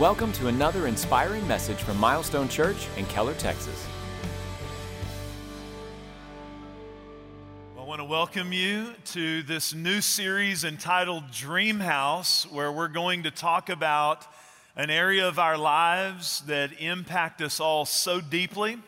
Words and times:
Welcome 0.00 0.32
to 0.32 0.48
another 0.48 0.86
inspiring 0.86 1.46
message 1.46 1.76
from 1.76 1.98
Milestone 1.98 2.48
Church 2.48 2.88
in 2.96 3.04
Keller, 3.06 3.34
Texas. 3.34 3.86
I 7.78 7.82
want 7.84 8.00
to 8.00 8.04
welcome 8.06 8.54
you 8.54 8.94
to 9.12 9.42
this 9.42 9.74
new 9.74 10.00
series 10.00 10.64
entitled 10.64 11.30
Dream 11.30 11.78
House, 11.78 12.50
where 12.50 12.72
we're 12.72 12.88
going 12.88 13.24
to 13.24 13.30
talk 13.30 13.68
about 13.68 14.26
an 14.76 14.88
area 14.88 15.28
of 15.28 15.38
our 15.38 15.58
lives 15.58 16.40
that 16.46 16.70
impact 16.80 17.42
us 17.42 17.60
all 17.60 17.84
so 17.84 18.22
deeply. 18.22 18.78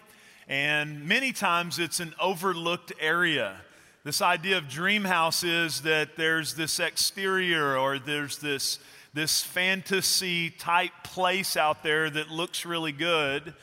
And 0.48 1.06
many 1.06 1.32
times 1.32 1.78
it's 1.78 2.00
an 2.00 2.14
overlooked 2.18 2.94
area. 2.98 3.56
This 4.04 4.22
idea 4.22 4.56
of 4.56 4.68
dream 4.68 5.04
house 5.04 5.44
is 5.44 5.82
that 5.82 6.16
there's 6.16 6.54
this 6.54 6.80
exterior 6.80 7.76
or 7.76 7.98
there's 7.98 8.38
this 8.38 8.78
this 9.14 9.40
fantasy 9.42 10.50
type 10.50 10.90
place 11.04 11.56
out 11.56 11.84
there 11.84 12.10
that 12.10 12.30
looks 12.30 12.66
really 12.66 12.90
good. 12.90 13.54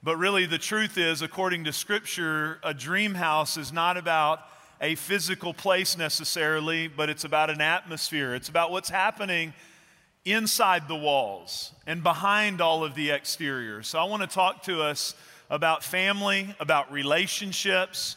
But 0.00 0.16
really, 0.16 0.46
the 0.46 0.58
truth 0.58 0.96
is, 0.96 1.22
according 1.22 1.64
to 1.64 1.72
Scripture, 1.72 2.60
a 2.62 2.72
dream 2.72 3.14
house 3.14 3.56
is 3.56 3.72
not 3.72 3.96
about 3.96 4.40
a 4.80 4.94
physical 4.94 5.52
place 5.54 5.98
necessarily, 5.98 6.86
but 6.86 7.10
it's 7.10 7.24
about 7.24 7.50
an 7.50 7.60
atmosphere. 7.60 8.34
It's 8.36 8.48
about 8.48 8.70
what's 8.70 8.90
happening 8.90 9.54
inside 10.24 10.86
the 10.86 10.96
walls 10.96 11.72
and 11.84 12.04
behind 12.04 12.60
all 12.60 12.84
of 12.84 12.94
the 12.94 13.10
exterior. 13.10 13.82
So, 13.82 13.98
I 13.98 14.04
want 14.04 14.22
to 14.22 14.28
talk 14.28 14.62
to 14.64 14.82
us 14.82 15.16
about 15.50 15.82
family, 15.82 16.54
about 16.60 16.92
relationships. 16.92 18.14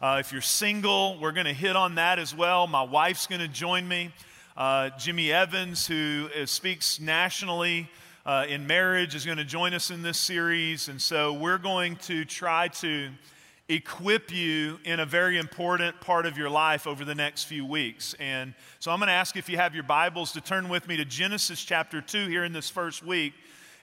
Uh, 0.00 0.18
if 0.20 0.30
you're 0.30 0.40
single, 0.40 1.18
we're 1.20 1.32
going 1.32 1.46
to 1.46 1.52
hit 1.52 1.74
on 1.74 1.96
that 1.96 2.20
as 2.20 2.32
well. 2.32 2.68
My 2.68 2.82
wife's 2.82 3.26
going 3.26 3.40
to 3.40 3.48
join 3.48 3.88
me 3.88 4.12
uh, 4.58 4.90
Jimmy 4.98 5.30
Evans, 5.32 5.86
who 5.86 6.28
is, 6.34 6.50
speaks 6.50 6.98
nationally 6.98 7.88
uh, 8.26 8.44
in 8.48 8.66
marriage, 8.66 9.14
is 9.14 9.24
going 9.24 9.38
to 9.38 9.44
join 9.44 9.72
us 9.72 9.92
in 9.92 10.02
this 10.02 10.18
series. 10.18 10.88
And 10.88 11.00
so 11.00 11.32
we're 11.32 11.58
going 11.58 11.94
to 12.06 12.24
try 12.24 12.66
to 12.66 13.10
equip 13.68 14.32
you 14.32 14.80
in 14.84 14.98
a 14.98 15.06
very 15.06 15.38
important 15.38 16.00
part 16.00 16.26
of 16.26 16.36
your 16.36 16.50
life 16.50 16.88
over 16.88 17.04
the 17.04 17.14
next 17.14 17.44
few 17.44 17.64
weeks. 17.64 18.16
And 18.18 18.52
so 18.80 18.90
I'm 18.90 18.98
going 18.98 19.06
to 19.06 19.12
ask 19.12 19.36
if 19.36 19.48
you 19.48 19.56
have 19.58 19.74
your 19.74 19.84
Bibles 19.84 20.32
to 20.32 20.40
turn 20.40 20.68
with 20.68 20.88
me 20.88 20.96
to 20.96 21.04
Genesis 21.04 21.62
chapter 21.62 22.00
2 22.00 22.26
here 22.26 22.42
in 22.42 22.52
this 22.52 22.68
first 22.68 23.04
week. 23.04 23.34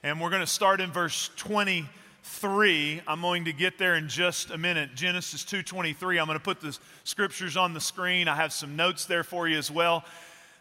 And 0.02 0.20
we're 0.20 0.28
going 0.28 0.40
to 0.40 0.46
start 0.46 0.82
in 0.82 0.92
verse 0.92 1.30
23. 1.36 3.00
I'm 3.06 3.22
going 3.22 3.46
to 3.46 3.54
get 3.54 3.78
there 3.78 3.94
in 3.94 4.08
just 4.10 4.50
a 4.50 4.58
minute. 4.58 4.94
Genesis 4.94 5.42
2:23. 5.42 6.20
I'm 6.20 6.26
going 6.26 6.38
to 6.38 6.44
put 6.44 6.60
the 6.60 6.78
scriptures 7.04 7.56
on 7.56 7.72
the 7.72 7.80
screen. 7.80 8.28
I 8.28 8.36
have 8.36 8.52
some 8.52 8.76
notes 8.76 9.06
there 9.06 9.24
for 9.24 9.48
you 9.48 9.56
as 9.56 9.70
well. 9.70 10.04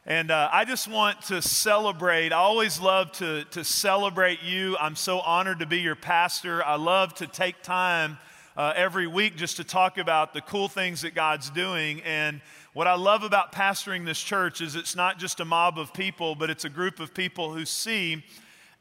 And 0.07 0.29
uh, 0.29 0.49
I 0.51 0.65
just 0.65 0.87
want 0.87 1.19
to 1.23 1.41
celebrate. 1.41 2.31
I 2.31 2.35
always 2.35 2.79
love 2.79 3.11
to, 3.13 3.43
to 3.45 3.63
celebrate 3.63 4.43
you. 4.43 4.77
I'm 4.77 4.95
so 4.95 5.19
honored 5.19 5.61
to 5.61 5.65
be 5.65 5.79
your 5.79 5.95
pastor. 5.95 6.63
I 6.63 6.75
love 6.75 7.15
to 7.15 7.25
take 7.25 7.63
time 7.63 8.19
uh, 8.55 8.73
every 8.75 9.07
week 9.07 9.35
just 9.35 9.57
to 9.57 9.63
talk 9.63 9.97
about 9.97 10.35
the 10.35 10.41
cool 10.41 10.67
things 10.67 11.01
that 11.01 11.15
God's 11.15 11.49
doing. 11.49 12.03
And 12.03 12.41
what 12.73 12.85
I 12.85 12.93
love 12.93 13.23
about 13.23 13.51
pastoring 13.51 14.05
this 14.05 14.21
church 14.21 14.61
is 14.61 14.75
it's 14.75 14.95
not 14.95 15.17
just 15.17 15.39
a 15.39 15.45
mob 15.45 15.79
of 15.79 15.91
people, 15.91 16.35
but 16.35 16.51
it's 16.51 16.65
a 16.65 16.69
group 16.69 16.99
of 16.99 17.15
people 17.15 17.51
who 17.51 17.65
see 17.65 18.23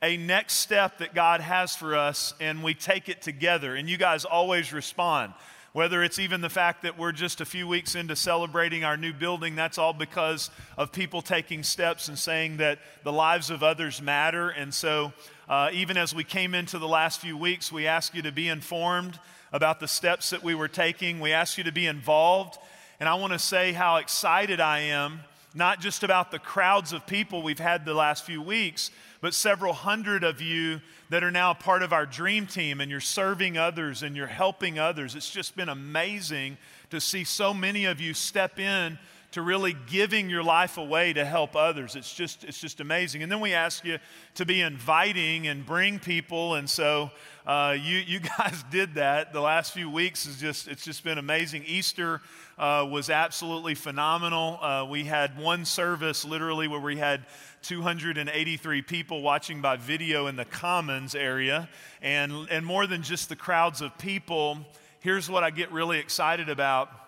a 0.03 0.19
next 0.19 0.56
step 0.56 0.98
that 0.98 1.14
God 1.14 1.41
has 1.41 1.75
for 1.75 1.97
us 1.97 2.34
and 2.38 2.62
we 2.62 2.75
take 2.75 3.09
it 3.09 3.22
together. 3.22 3.77
And 3.77 3.88
you 3.88 3.97
guys 3.97 4.27
always 4.27 4.75
respond. 4.75 5.33
Whether 5.75 6.05
it's 6.05 6.20
even 6.20 6.41
the 6.41 6.48
fact 6.48 6.83
that 6.83 6.97
we're 6.97 7.11
just 7.11 7.41
a 7.41 7.44
few 7.44 7.67
weeks 7.67 7.97
into 7.97 8.14
celebrating 8.14 8.84
our 8.84 8.97
new 8.97 9.12
building, 9.12 9.56
that's 9.56 9.77
all 9.77 9.92
because 9.92 10.48
of 10.78 10.92
people 10.92 11.20
taking 11.20 11.64
steps 11.64 12.06
and 12.06 12.16
saying 12.16 12.58
that 12.58 12.78
the 13.03 13.11
lives 13.11 13.50
of 13.50 13.64
others 13.64 14.00
matter. 14.00 14.50
And 14.50 14.72
so, 14.72 15.12
uh, 15.48 15.70
even 15.72 15.97
as 15.97 16.14
we 16.14 16.22
came 16.22 16.55
into 16.55 16.78
the 16.78 16.86
last 16.86 17.20
few 17.20 17.36
weeks, 17.36 17.72
we 17.72 17.89
ask 17.89 18.14
you 18.14 18.22
to 18.22 18.31
be 18.31 18.47
informed 18.47 19.19
about 19.53 19.81
the 19.81 19.89
steps 19.89 20.31
that 20.31 20.44
we 20.44 20.55
were 20.55 20.69
taking. 20.69 21.19
We 21.19 21.33
ask 21.33 21.59
you 21.59 21.65
to 21.65 21.72
be 21.72 21.87
involved. 21.87 22.56
And 23.00 23.09
I 23.09 23.15
want 23.15 23.32
to 23.32 23.38
say 23.41 23.72
how 23.72 23.97
excited 23.97 24.60
I 24.60 24.78
am, 24.78 25.22
not 25.54 25.81
just 25.81 26.03
about 26.03 26.31
the 26.31 26.38
crowds 26.38 26.92
of 26.92 27.06
people 27.06 27.42
we've 27.42 27.59
had 27.59 27.84
the 27.84 27.94
last 27.94 28.25
few 28.25 28.42
weeks, 28.42 28.91
but 29.20 29.32
several 29.32 29.72
hundred 29.72 30.25
of 30.25 30.41
you 30.41 30.81
that 31.10 31.22
are 31.22 31.31
now 31.31 31.54
part 31.54 31.82
of 31.82 31.92
our 31.92 32.04
dream 32.04 32.47
team 32.47 32.81
and 32.81 32.91
you're 32.91 33.00
serving 33.00 33.56
others 33.56 34.03
and 34.03 34.16
you're 34.16 34.26
helping 34.26 34.78
others. 34.78 35.15
It's 35.15 35.31
just 35.31 35.56
been 35.56 35.69
amazing 35.69 36.59
to 36.91 37.00
see 37.00 37.25
so 37.25 37.54
many 37.54 37.84
of 37.84 38.00
you 38.00 38.15
step 38.15 38.59
in 38.59 38.98
to 39.34 39.43
really 39.43 39.75
giving 39.89 40.31
your 40.31 40.45
life 40.45 40.78
away 40.78 41.12
to 41.12 41.25
help 41.25 41.56
others. 41.56 41.97
It's 41.97 42.15
just, 42.15 42.45
it's 42.45 42.61
just 42.61 42.78
amazing. 42.78 43.25
And 43.25 43.33
then 43.33 43.41
we 43.41 43.53
ask 43.53 43.84
you 43.84 43.99
to 44.37 44.47
be 44.47 44.61
inviting 44.61 45.49
and 45.49 45.67
bring 45.67 45.99
people. 45.99 46.55
And 46.55 46.71
so 46.71 47.11
uh, 47.45 47.77
you, 47.77 47.99
you 47.99 48.21
guys 48.39 48.65
did 48.71 48.95
that. 48.95 49.33
The 49.33 49.41
last 49.41 49.72
few 49.72 49.91
weeks 49.91 50.27
is 50.27 50.41
just, 50.41 50.69
it's 50.69 50.84
just 50.84 51.03
been 51.03 51.19
amazing. 51.19 51.65
Easter 51.67 52.22
uh, 52.59 52.87
was 52.89 53.11
absolutely 53.11 53.75
phenomenal. 53.75 54.61
Uh, 54.62 54.87
we 54.89 55.03
had 55.03 55.37
one 55.37 55.65
service 55.65 56.25
literally 56.25 56.69
where 56.69 56.78
we 56.78 56.97
had 56.97 57.27
283 57.62 58.83
people 58.83 59.21
watching 59.21 59.61
by 59.61 59.77
video 59.77 60.28
in 60.28 60.37
the 60.37 60.45
Commons 60.45 61.16
area. 61.16 61.69
And, 62.01 62.49
and 62.53 62.65
more 62.65 62.87
than 62.87 63.03
just 63.03 63.28
the 63.28 63.37
crowds 63.37 63.81
of 63.81 63.99
people, 63.99 64.59
here's 65.01 65.28
what 65.28 65.43
I 65.43 65.51
get 65.51 65.72
really 65.72 65.99
excited 65.99 66.49
about. 66.49 67.03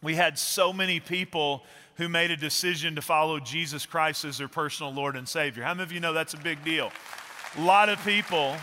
We 0.00 0.14
had 0.14 0.38
so 0.38 0.72
many 0.72 1.00
people 1.00 1.64
who 1.96 2.08
made 2.08 2.30
a 2.30 2.36
decision 2.36 2.94
to 2.94 3.02
follow 3.02 3.40
Jesus 3.40 3.84
Christ 3.84 4.24
as 4.24 4.38
their 4.38 4.46
personal 4.46 4.92
Lord 4.92 5.16
and 5.16 5.28
Savior. 5.28 5.64
How 5.64 5.74
many 5.74 5.82
of 5.82 5.90
you 5.90 5.98
know 5.98 6.12
that's 6.12 6.34
a 6.34 6.38
big 6.38 6.64
deal? 6.64 6.92
A 7.56 7.62
lot 7.62 7.88
of 7.88 8.02
people 8.04 8.54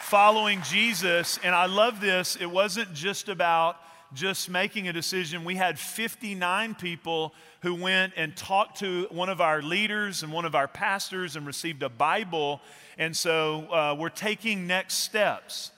following 0.00 0.62
Jesus, 0.62 1.38
and 1.44 1.54
I 1.54 1.66
love 1.66 2.00
this. 2.00 2.36
It 2.36 2.50
wasn't 2.50 2.94
just 2.94 3.28
about 3.28 3.76
just 4.14 4.48
making 4.48 4.88
a 4.88 4.94
decision. 4.94 5.44
We 5.44 5.56
had 5.56 5.78
59 5.78 6.74
people 6.76 7.34
who 7.60 7.74
went 7.74 8.14
and 8.16 8.34
talked 8.34 8.78
to 8.78 9.06
one 9.10 9.28
of 9.28 9.42
our 9.42 9.60
leaders 9.60 10.22
and 10.22 10.32
one 10.32 10.46
of 10.46 10.54
our 10.54 10.68
pastors 10.68 11.36
and 11.36 11.46
received 11.46 11.82
a 11.82 11.90
Bible. 11.90 12.62
And 12.96 13.14
so 13.14 13.70
uh, 13.70 13.94
we're 13.98 14.08
taking 14.08 14.66
next 14.66 14.94
steps. 14.94 15.70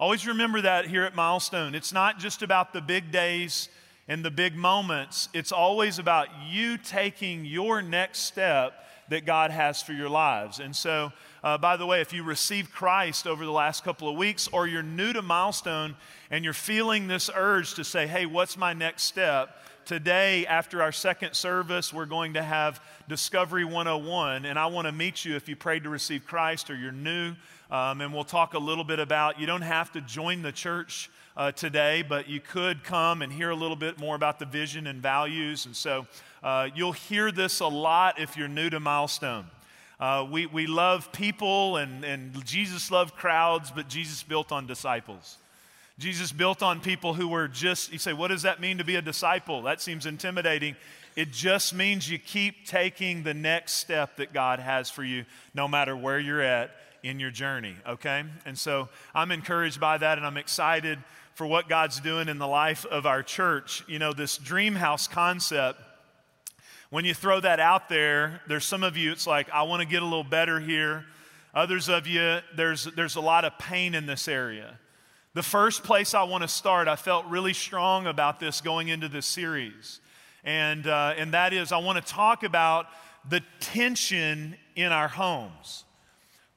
Always 0.00 0.26
remember 0.26 0.62
that 0.62 0.86
here 0.86 1.04
at 1.04 1.14
Milestone. 1.14 1.76
It's 1.76 1.92
not 1.92 2.18
just 2.18 2.42
about 2.42 2.72
the 2.72 2.80
big 2.80 3.12
days 3.12 3.68
and 4.10 4.24
the 4.24 4.30
big 4.30 4.56
moments, 4.56 5.28
it's 5.32 5.52
always 5.52 6.00
about 6.00 6.26
you 6.48 6.76
taking 6.76 7.44
your 7.44 7.80
next 7.80 8.22
step 8.22 8.84
that 9.08 9.24
God 9.24 9.52
has 9.52 9.82
for 9.82 9.92
your 9.92 10.08
lives. 10.08 10.58
And 10.58 10.74
so, 10.74 11.12
uh, 11.44 11.58
by 11.58 11.76
the 11.76 11.86
way, 11.86 12.00
if 12.00 12.12
you 12.12 12.24
received 12.24 12.72
Christ 12.72 13.28
over 13.28 13.44
the 13.44 13.52
last 13.52 13.84
couple 13.84 14.08
of 14.08 14.16
weeks 14.16 14.48
or 14.48 14.66
you're 14.66 14.82
new 14.82 15.12
to 15.12 15.22
Milestone 15.22 15.94
and 16.28 16.42
you're 16.42 16.52
feeling 16.52 17.06
this 17.06 17.30
urge 17.32 17.74
to 17.74 17.84
say, 17.84 18.08
hey, 18.08 18.26
what's 18.26 18.56
my 18.56 18.72
next 18.72 19.04
step? 19.04 19.56
Today, 19.84 20.44
after 20.44 20.82
our 20.82 20.90
second 20.90 21.34
service, 21.34 21.94
we're 21.94 22.04
going 22.04 22.34
to 22.34 22.42
have 22.42 22.82
Discovery 23.08 23.64
101, 23.64 24.44
and 24.44 24.58
I 24.58 24.66
want 24.66 24.88
to 24.88 24.92
meet 24.92 25.24
you 25.24 25.36
if 25.36 25.48
you 25.48 25.54
prayed 25.54 25.84
to 25.84 25.88
receive 25.88 26.26
Christ 26.26 26.68
or 26.68 26.74
you're 26.74 26.90
new. 26.90 27.36
Um, 27.70 28.00
and 28.00 28.12
we'll 28.12 28.24
talk 28.24 28.54
a 28.54 28.58
little 28.58 28.82
bit 28.82 28.98
about 28.98 29.38
you 29.38 29.46
don't 29.46 29.62
have 29.62 29.92
to 29.92 30.00
join 30.00 30.42
the 30.42 30.50
church 30.50 31.10
uh, 31.36 31.52
today, 31.52 32.02
but 32.02 32.28
you 32.28 32.40
could 32.40 32.84
come 32.84 33.22
and 33.22 33.32
hear 33.32 33.50
a 33.50 33.54
little 33.54 33.76
bit 33.76 33.98
more 33.98 34.14
about 34.14 34.38
the 34.38 34.46
vision 34.46 34.86
and 34.86 35.00
values. 35.00 35.66
And 35.66 35.76
so 35.76 36.06
uh, 36.42 36.68
you'll 36.74 36.92
hear 36.92 37.30
this 37.30 37.60
a 37.60 37.66
lot 37.66 38.18
if 38.18 38.36
you're 38.36 38.48
new 38.48 38.70
to 38.70 38.80
Milestone. 38.80 39.46
Uh, 39.98 40.26
we, 40.30 40.46
we 40.46 40.66
love 40.66 41.12
people, 41.12 41.76
and, 41.76 42.04
and 42.04 42.44
Jesus 42.46 42.90
loved 42.90 43.14
crowds, 43.14 43.70
but 43.70 43.88
Jesus 43.88 44.22
built 44.22 44.50
on 44.50 44.66
disciples. 44.66 45.36
Jesus 45.98 46.32
built 46.32 46.62
on 46.62 46.80
people 46.80 47.12
who 47.12 47.28
were 47.28 47.48
just, 47.48 47.92
you 47.92 47.98
say, 47.98 48.14
what 48.14 48.28
does 48.28 48.42
that 48.42 48.60
mean 48.60 48.78
to 48.78 48.84
be 48.84 48.96
a 48.96 49.02
disciple? 49.02 49.62
That 49.62 49.82
seems 49.82 50.06
intimidating. 50.06 50.74
It 51.16 51.32
just 51.32 51.74
means 51.74 52.10
you 52.10 52.18
keep 52.18 52.66
taking 52.66 53.22
the 53.22 53.34
next 53.34 53.74
step 53.74 54.16
that 54.16 54.32
God 54.32 54.58
has 54.60 54.88
for 54.88 55.04
you, 55.04 55.26
no 55.52 55.68
matter 55.68 55.94
where 55.94 56.18
you're 56.18 56.40
at 56.40 56.70
in 57.02 57.20
your 57.20 57.30
journey, 57.30 57.76
okay? 57.86 58.24
And 58.44 58.58
so 58.58 58.88
I'm 59.14 59.30
encouraged 59.30 59.80
by 59.80 59.98
that, 59.98 60.18
and 60.18 60.26
I'm 60.26 60.36
excited 60.36 60.98
for 61.34 61.46
what 61.46 61.68
God's 61.68 62.00
doing 62.00 62.28
in 62.28 62.38
the 62.38 62.46
life 62.46 62.84
of 62.86 63.06
our 63.06 63.22
church. 63.22 63.84
You 63.86 63.98
know, 63.98 64.12
this 64.12 64.36
dream 64.36 64.74
house 64.74 65.08
concept, 65.08 65.80
when 66.90 67.04
you 67.04 67.14
throw 67.14 67.40
that 67.40 67.60
out 67.60 67.88
there, 67.88 68.42
there's 68.48 68.64
some 68.64 68.82
of 68.82 68.96
you, 68.96 69.12
it's 69.12 69.26
like, 69.26 69.48
I 69.50 69.62
want 69.62 69.80
to 69.80 69.88
get 69.88 70.02
a 70.02 70.04
little 70.04 70.24
better 70.24 70.60
here. 70.60 71.04
Others 71.54 71.88
of 71.88 72.06
you, 72.06 72.40
there's, 72.56 72.84
there's 72.84 73.16
a 73.16 73.20
lot 73.20 73.44
of 73.44 73.58
pain 73.58 73.94
in 73.94 74.06
this 74.06 74.28
area. 74.28 74.78
The 75.34 75.42
first 75.42 75.84
place 75.84 76.14
I 76.14 76.24
want 76.24 76.42
to 76.42 76.48
start, 76.48 76.88
I 76.88 76.96
felt 76.96 77.26
really 77.26 77.54
strong 77.54 78.06
about 78.06 78.40
this 78.40 78.60
going 78.60 78.88
into 78.88 79.08
this 79.08 79.26
series. 79.26 80.00
And, 80.42 80.86
uh, 80.86 81.14
and 81.16 81.34
that 81.34 81.52
is, 81.52 81.70
I 81.70 81.78
want 81.78 82.04
to 82.04 82.12
talk 82.12 82.42
about 82.42 82.86
the 83.28 83.40
tension 83.60 84.56
in 84.74 84.90
our 84.90 85.08
homes. 85.08 85.84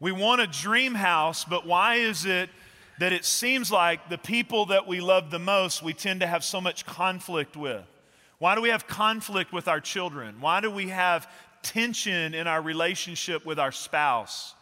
We 0.03 0.11
want 0.11 0.41
a 0.41 0.47
dream 0.47 0.95
house, 0.95 1.45
but 1.45 1.65
why 1.65 1.95
is 1.95 2.25
it 2.25 2.49
that 2.99 3.13
it 3.13 3.23
seems 3.23 3.71
like 3.71 4.09
the 4.09 4.17
people 4.17 4.65
that 4.65 4.85
we 4.85 4.99
love 4.99 5.31
the 5.31 5.39
most, 5.39 5.81
we 5.81 5.93
tend 5.93 6.19
to 6.19 6.27
have 6.27 6.43
so 6.43 6.59
much 6.59 6.85
conflict 6.85 7.55
with? 7.55 7.85
Why 8.37 8.53
do 8.55 8.61
we 8.61 8.67
have 8.67 8.85
conflict 8.85 9.53
with 9.53 9.69
our 9.69 9.79
children? 9.79 10.41
Why 10.41 10.59
do 10.59 10.69
we 10.69 10.89
have 10.89 11.31
tension 11.61 12.33
in 12.33 12.47
our 12.47 12.61
relationship 12.61 13.45
with 13.45 13.57
our 13.57 13.71
spouse? 13.71 14.55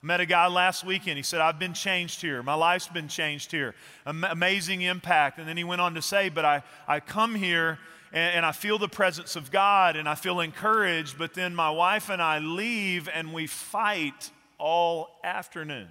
met 0.00 0.22
a 0.22 0.24
guy 0.24 0.46
last 0.46 0.82
weekend. 0.82 1.18
He 1.18 1.22
said, 1.22 1.42
I've 1.42 1.58
been 1.58 1.74
changed 1.74 2.22
here. 2.22 2.42
My 2.42 2.54
life's 2.54 2.88
been 2.88 3.08
changed 3.08 3.50
here. 3.50 3.74
Am- 4.06 4.24
amazing 4.24 4.80
impact. 4.80 5.38
And 5.38 5.46
then 5.46 5.58
he 5.58 5.64
went 5.64 5.82
on 5.82 5.92
to 5.96 6.00
say, 6.00 6.30
But 6.30 6.46
I, 6.46 6.62
I 6.88 7.00
come 7.00 7.34
here 7.34 7.78
and, 8.14 8.36
and 8.36 8.46
I 8.46 8.52
feel 8.52 8.78
the 8.78 8.88
presence 8.88 9.36
of 9.36 9.50
God 9.50 9.94
and 9.94 10.08
I 10.08 10.14
feel 10.14 10.40
encouraged, 10.40 11.18
but 11.18 11.34
then 11.34 11.54
my 11.54 11.68
wife 11.68 12.08
and 12.08 12.22
I 12.22 12.38
leave 12.38 13.10
and 13.12 13.34
we 13.34 13.46
fight 13.46 14.30
all 14.58 15.18
afternoon. 15.24 15.88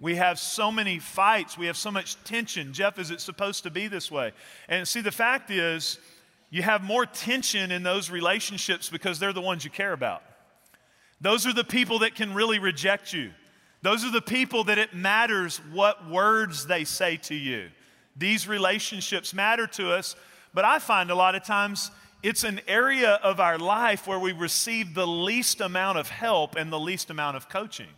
We 0.00 0.16
have 0.16 0.38
so 0.38 0.70
many 0.70 0.98
fights. 0.98 1.58
We 1.58 1.66
have 1.66 1.76
so 1.76 1.90
much 1.90 2.22
tension. 2.24 2.72
Jeff, 2.72 2.98
is 2.98 3.10
it 3.10 3.20
supposed 3.20 3.64
to 3.64 3.70
be 3.70 3.88
this 3.88 4.10
way? 4.10 4.32
And 4.68 4.86
see, 4.86 5.00
the 5.00 5.10
fact 5.10 5.50
is, 5.50 5.98
you 6.50 6.62
have 6.62 6.82
more 6.82 7.04
tension 7.04 7.70
in 7.70 7.82
those 7.82 8.10
relationships 8.10 8.88
because 8.88 9.18
they're 9.18 9.32
the 9.32 9.40
ones 9.40 9.64
you 9.64 9.70
care 9.70 9.92
about. 9.92 10.22
Those 11.20 11.46
are 11.46 11.52
the 11.52 11.64
people 11.64 12.00
that 12.00 12.14
can 12.14 12.32
really 12.32 12.58
reject 12.58 13.12
you. 13.12 13.32
Those 13.82 14.04
are 14.04 14.10
the 14.10 14.22
people 14.22 14.64
that 14.64 14.78
it 14.78 14.94
matters 14.94 15.58
what 15.72 16.08
words 16.08 16.66
they 16.66 16.84
say 16.84 17.16
to 17.18 17.34
you. 17.34 17.68
These 18.16 18.48
relationships 18.48 19.34
matter 19.34 19.66
to 19.68 19.92
us, 19.92 20.16
but 20.54 20.64
I 20.64 20.78
find 20.78 21.10
a 21.10 21.14
lot 21.14 21.34
of 21.34 21.44
times 21.44 21.90
it's 22.22 22.44
an 22.44 22.60
area 22.66 23.20
of 23.22 23.40
our 23.40 23.58
life 23.58 24.06
where 24.06 24.18
we 24.18 24.32
receive 24.32 24.94
the 24.94 25.06
least 25.06 25.60
amount 25.60 25.98
of 25.98 26.08
help 26.08 26.56
and 26.56 26.72
the 26.72 26.78
least 26.78 27.10
amount 27.10 27.36
of 27.36 27.48
coaching. 27.48 27.88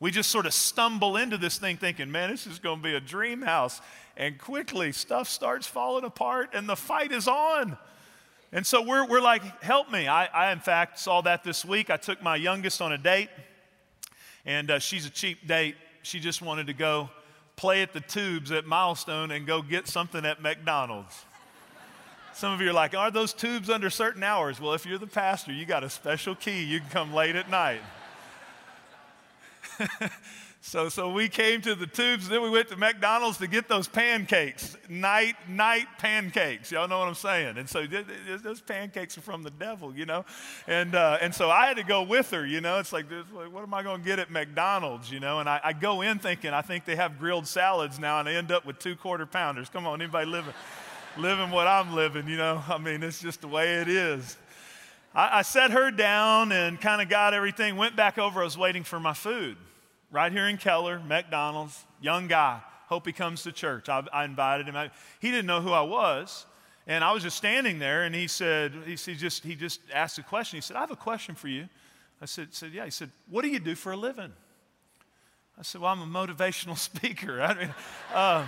We 0.00 0.12
just 0.12 0.30
sort 0.30 0.46
of 0.46 0.54
stumble 0.54 1.16
into 1.16 1.36
this 1.38 1.58
thing 1.58 1.76
thinking, 1.76 2.12
man, 2.12 2.30
this 2.30 2.46
is 2.46 2.60
going 2.60 2.78
to 2.78 2.82
be 2.82 2.94
a 2.94 3.00
dream 3.00 3.42
house. 3.42 3.80
And 4.16 4.38
quickly, 4.38 4.92
stuff 4.92 5.28
starts 5.28 5.66
falling 5.66 6.04
apart 6.04 6.50
and 6.52 6.68
the 6.68 6.76
fight 6.76 7.10
is 7.10 7.26
on. 7.26 7.76
And 8.52 8.66
so 8.66 8.80
we're, 8.80 9.06
we're 9.06 9.20
like, 9.20 9.62
help 9.62 9.90
me. 9.90 10.08
I, 10.08 10.26
I, 10.26 10.52
in 10.52 10.60
fact, 10.60 10.98
saw 10.98 11.20
that 11.22 11.44
this 11.44 11.64
week. 11.64 11.90
I 11.90 11.96
took 11.96 12.22
my 12.22 12.36
youngest 12.36 12.80
on 12.80 12.92
a 12.92 12.98
date, 12.98 13.28
and 14.46 14.70
uh, 14.70 14.78
she's 14.78 15.04
a 15.04 15.10
cheap 15.10 15.46
date. 15.46 15.74
She 16.02 16.18
just 16.18 16.40
wanted 16.40 16.68
to 16.68 16.72
go 16.72 17.10
play 17.56 17.82
at 17.82 17.92
the 17.92 18.00
tubes 18.00 18.50
at 18.50 18.64
Milestone 18.64 19.32
and 19.32 19.46
go 19.46 19.60
get 19.60 19.86
something 19.86 20.24
at 20.24 20.40
McDonald's. 20.40 21.26
Some 22.38 22.52
of 22.52 22.60
you 22.60 22.70
are 22.70 22.72
like, 22.72 22.94
are 22.94 23.10
those 23.10 23.32
tubes 23.32 23.68
under 23.68 23.90
certain 23.90 24.22
hours? 24.22 24.60
Well, 24.60 24.72
if 24.72 24.86
you're 24.86 24.96
the 24.96 25.08
pastor, 25.08 25.52
you 25.52 25.66
got 25.66 25.82
a 25.82 25.90
special 25.90 26.36
key. 26.36 26.62
You 26.62 26.78
can 26.78 26.88
come 26.88 27.12
late 27.12 27.34
at 27.34 27.50
night. 27.50 27.80
so, 30.60 30.88
so 30.88 31.10
we 31.10 31.28
came 31.28 31.60
to 31.62 31.74
the 31.74 31.88
tubes, 31.88 32.28
then 32.28 32.40
we 32.40 32.48
went 32.48 32.68
to 32.68 32.76
McDonald's 32.76 33.38
to 33.38 33.48
get 33.48 33.68
those 33.68 33.88
pancakes, 33.88 34.76
night, 34.88 35.34
night 35.48 35.88
pancakes. 35.98 36.70
Y'all 36.70 36.86
know 36.86 37.00
what 37.00 37.08
I'm 37.08 37.16
saying? 37.16 37.58
And 37.58 37.68
so 37.68 37.84
those 38.40 38.60
pancakes 38.60 39.18
are 39.18 39.22
from 39.22 39.42
the 39.42 39.50
devil, 39.50 39.92
you 39.92 40.06
know? 40.06 40.24
And, 40.68 40.94
uh, 40.94 41.18
and 41.20 41.34
so 41.34 41.50
I 41.50 41.66
had 41.66 41.76
to 41.78 41.82
go 41.82 42.04
with 42.04 42.30
her, 42.30 42.46
you 42.46 42.60
know? 42.60 42.78
It's 42.78 42.92
like, 42.92 43.06
what 43.32 43.64
am 43.64 43.74
I 43.74 43.82
going 43.82 44.02
to 44.02 44.06
get 44.06 44.20
at 44.20 44.30
McDonald's, 44.30 45.10
you 45.10 45.18
know? 45.18 45.40
And 45.40 45.48
I, 45.48 45.60
I 45.64 45.72
go 45.72 46.02
in 46.02 46.20
thinking, 46.20 46.52
I 46.52 46.62
think 46.62 46.84
they 46.84 46.94
have 46.94 47.18
grilled 47.18 47.48
salads 47.48 47.98
now, 47.98 48.20
and 48.20 48.28
I 48.28 48.34
end 48.34 48.52
up 48.52 48.64
with 48.64 48.78
two 48.78 48.94
quarter 48.94 49.26
pounders. 49.26 49.68
Come 49.68 49.88
on, 49.88 50.00
anybody 50.00 50.30
living, 50.30 50.54
living 51.18 51.50
what 51.50 51.66
I'm 51.66 51.94
living, 51.94 52.28
you 52.28 52.36
know? 52.36 52.62
I 52.68 52.78
mean, 52.78 53.02
it's 53.02 53.20
just 53.20 53.40
the 53.40 53.48
way 53.48 53.76
it 53.76 53.88
is. 53.88 54.36
I, 55.14 55.38
I 55.38 55.42
set 55.42 55.72
her 55.72 55.90
down 55.90 56.52
and 56.52 56.80
kind 56.80 57.02
of 57.02 57.08
got 57.08 57.34
everything, 57.34 57.76
went 57.76 57.96
back 57.96 58.18
over. 58.18 58.40
I 58.40 58.44
was 58.44 58.56
waiting 58.56 58.84
for 58.84 59.00
my 59.00 59.14
food 59.14 59.56
right 60.10 60.32
here 60.32 60.48
in 60.48 60.56
Keller, 60.56 61.00
McDonald's, 61.00 61.84
young 62.00 62.28
guy. 62.28 62.60
Hope 62.86 63.06
he 63.06 63.12
comes 63.12 63.42
to 63.42 63.52
church. 63.52 63.88
I, 63.88 64.02
I 64.12 64.24
invited 64.24 64.66
him. 64.66 64.76
I, 64.76 64.90
he 65.20 65.30
didn't 65.30 65.46
know 65.46 65.60
who 65.60 65.72
I 65.72 65.82
was. 65.82 66.46
And 66.86 67.04
I 67.04 67.12
was 67.12 67.22
just 67.22 67.36
standing 67.36 67.78
there, 67.78 68.04
and 68.04 68.14
he 68.14 68.26
said, 68.26 68.72
he, 68.86 68.94
he, 68.94 69.14
just, 69.14 69.44
he 69.44 69.54
just 69.54 69.80
asked 69.92 70.16
a 70.16 70.22
question. 70.22 70.56
He 70.56 70.62
said, 70.62 70.74
I 70.74 70.80
have 70.80 70.90
a 70.90 70.96
question 70.96 71.34
for 71.34 71.48
you. 71.48 71.68
I 72.20 72.26
said, 72.26 72.54
said, 72.54 72.72
Yeah. 72.72 72.84
He 72.84 72.90
said, 72.90 73.10
What 73.28 73.42
do 73.42 73.48
you 73.48 73.60
do 73.60 73.74
for 73.74 73.92
a 73.92 73.96
living? 73.96 74.32
I 75.58 75.62
said, 75.62 75.80
Well, 75.80 75.92
I'm 75.92 76.02
a 76.02 76.06
motivational 76.26 76.76
speaker. 76.78 77.40
I 77.40 77.54
mean, 77.54 77.74
uh, 78.12 78.46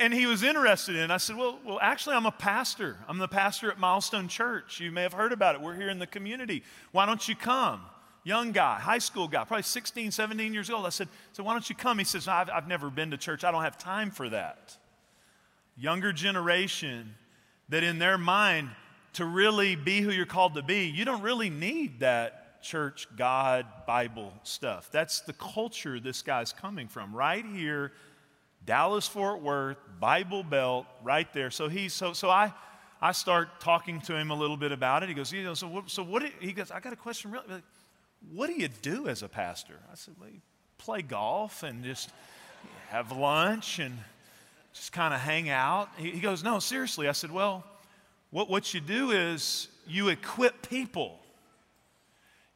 and 0.00 0.14
he 0.14 0.26
was 0.26 0.42
interested 0.42 0.96
in. 0.96 1.10
I 1.10 1.16
said, 1.16 1.36
well, 1.36 1.58
well, 1.64 1.78
actually, 1.80 2.16
I'm 2.16 2.26
a 2.26 2.32
pastor. 2.32 2.96
I'm 3.08 3.18
the 3.18 3.28
pastor 3.28 3.70
at 3.70 3.78
Milestone 3.78 4.28
Church. 4.28 4.80
You 4.80 4.90
may 4.92 5.02
have 5.02 5.12
heard 5.12 5.32
about 5.32 5.54
it. 5.54 5.60
We're 5.60 5.74
here 5.74 5.90
in 5.90 5.98
the 5.98 6.06
community. 6.06 6.62
Why 6.92 7.06
don't 7.06 7.26
you 7.28 7.36
come? 7.36 7.82
young 8.24 8.52
guy, 8.52 8.78
high 8.78 8.98
school 8.98 9.28
guy, 9.28 9.44
probably 9.44 9.62
16, 9.62 10.10
17 10.10 10.54
years 10.54 10.70
old. 10.70 10.86
I 10.86 10.90
said, 10.90 11.08
so 11.32 11.42
why 11.42 11.52
don't 11.52 11.68
you 11.68 11.74
come? 11.74 11.98
He 11.98 12.04
says, 12.04 12.28
I've, 12.28 12.50
I've 12.50 12.68
never 12.68 12.90
been 12.90 13.10
to 13.10 13.16
church. 13.16 13.44
I 13.44 13.50
don't 13.50 13.62
have 13.62 13.78
time 13.78 14.10
for 14.10 14.28
that. 14.28 14.76
Younger 15.76 16.12
generation 16.12 17.14
that 17.68 17.82
in 17.82 17.98
their 17.98 18.18
mind, 18.18 18.70
to 19.14 19.24
really 19.26 19.76
be 19.76 20.00
who 20.00 20.10
you're 20.10 20.24
called 20.24 20.54
to 20.54 20.62
be, 20.62 20.86
you 20.86 21.04
don't 21.04 21.22
really 21.22 21.50
need 21.50 22.00
that 22.00 22.62
church, 22.62 23.08
God, 23.16 23.66
Bible 23.86 24.32
stuff. 24.42 24.88
That's 24.90 25.20
the 25.20 25.34
culture 25.34 26.00
this 26.00 26.22
guy's 26.22 26.52
coming 26.52 26.88
from. 26.88 27.14
Right 27.14 27.44
here, 27.44 27.92
Dallas 28.64 29.06
Fort 29.08 29.42
Worth, 29.42 29.78
Bible 30.00 30.42
Belt, 30.42 30.86
right 31.02 31.32
there. 31.32 31.50
So 31.50 31.68
he's 31.68 31.92
so 31.92 32.12
so 32.12 32.30
I 32.30 32.52
I 33.00 33.10
start 33.10 33.60
talking 33.60 34.00
to 34.02 34.16
him 34.16 34.30
a 34.30 34.34
little 34.34 34.56
bit 34.56 34.70
about 34.70 35.02
it. 35.02 35.08
He 35.08 35.14
goes, 35.14 35.32
you 35.32 35.42
know, 35.42 35.54
so 35.54 35.66
what, 35.66 35.90
so 35.90 36.04
what? 36.04 36.22
He 36.38 36.52
goes, 36.52 36.70
I 36.70 36.78
got 36.78 36.92
a 36.92 36.96
question. 36.96 37.32
Really, 37.32 37.62
what 38.30 38.46
do 38.46 38.52
you 38.52 38.68
do 38.68 39.08
as 39.08 39.24
a 39.24 39.28
pastor? 39.28 39.74
I 39.90 39.96
said, 39.96 40.14
Well, 40.20 40.30
play 40.78 41.02
golf 41.02 41.64
and 41.64 41.82
just 41.82 42.10
have 42.88 43.10
lunch 43.10 43.78
and 43.78 43.98
just 44.72 44.92
kind 44.92 45.12
of 45.12 45.20
hang 45.20 45.48
out. 45.48 45.88
He, 45.96 46.20
goes, 46.20 46.44
No, 46.44 46.60
seriously. 46.60 47.08
I 47.08 47.12
said, 47.12 47.32
Well, 47.32 47.64
what, 48.30 48.48
what 48.48 48.72
you 48.72 48.80
do 48.80 49.10
is 49.10 49.68
you 49.86 50.08
equip 50.08 50.68
people. 50.68 51.18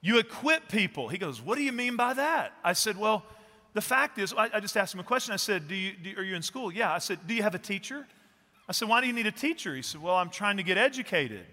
You 0.00 0.18
equip 0.18 0.68
people. 0.68 1.08
He 1.08 1.18
goes, 1.18 1.42
What 1.42 1.58
do 1.58 1.64
you 1.64 1.72
mean 1.72 1.96
by 1.96 2.14
that? 2.14 2.52
I 2.62 2.74
said, 2.74 2.96
Well, 2.96 3.24
the 3.76 3.82
fact 3.82 4.16
is, 4.18 4.32
I, 4.32 4.48
I 4.54 4.60
just 4.60 4.74
asked 4.74 4.94
him 4.94 5.00
a 5.00 5.04
question. 5.04 5.34
I 5.34 5.36
said, 5.36 5.68
do 5.68 5.74
you, 5.74 5.92
do, 5.92 6.14
Are 6.16 6.22
you 6.22 6.34
in 6.34 6.40
school? 6.40 6.72
Yeah. 6.72 6.94
I 6.94 6.98
said, 6.98 7.18
Do 7.26 7.34
you 7.34 7.42
have 7.42 7.54
a 7.54 7.58
teacher? 7.58 8.06
I 8.66 8.72
said, 8.72 8.88
Why 8.88 9.02
do 9.02 9.06
you 9.06 9.12
need 9.12 9.26
a 9.26 9.32
teacher? 9.32 9.74
He 9.74 9.82
said, 9.82 10.02
Well, 10.02 10.14
I'm 10.14 10.30
trying 10.30 10.56
to 10.56 10.62
get 10.62 10.78
educated. 10.78 11.44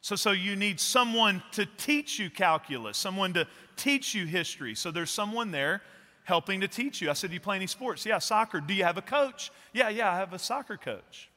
So, 0.00 0.16
so 0.16 0.32
you 0.32 0.56
need 0.56 0.80
someone 0.80 1.42
to 1.52 1.64
teach 1.64 2.18
you 2.18 2.28
calculus, 2.28 2.98
someone 2.98 3.32
to 3.34 3.46
teach 3.76 4.14
you 4.16 4.26
history. 4.26 4.74
So 4.74 4.90
there's 4.90 5.12
someone 5.12 5.52
there 5.52 5.80
helping 6.24 6.60
to 6.60 6.68
teach 6.68 7.00
you. 7.00 7.08
I 7.08 7.12
said, 7.12 7.30
Do 7.30 7.34
you 7.34 7.40
play 7.40 7.54
any 7.54 7.68
sports? 7.68 8.04
Yeah, 8.04 8.18
soccer. 8.18 8.60
Do 8.60 8.74
you 8.74 8.82
have 8.82 8.98
a 8.98 9.02
coach? 9.02 9.52
Yeah, 9.72 9.90
yeah, 9.90 10.10
I 10.10 10.16
have 10.16 10.32
a 10.32 10.40
soccer 10.40 10.76
coach. 10.76 11.30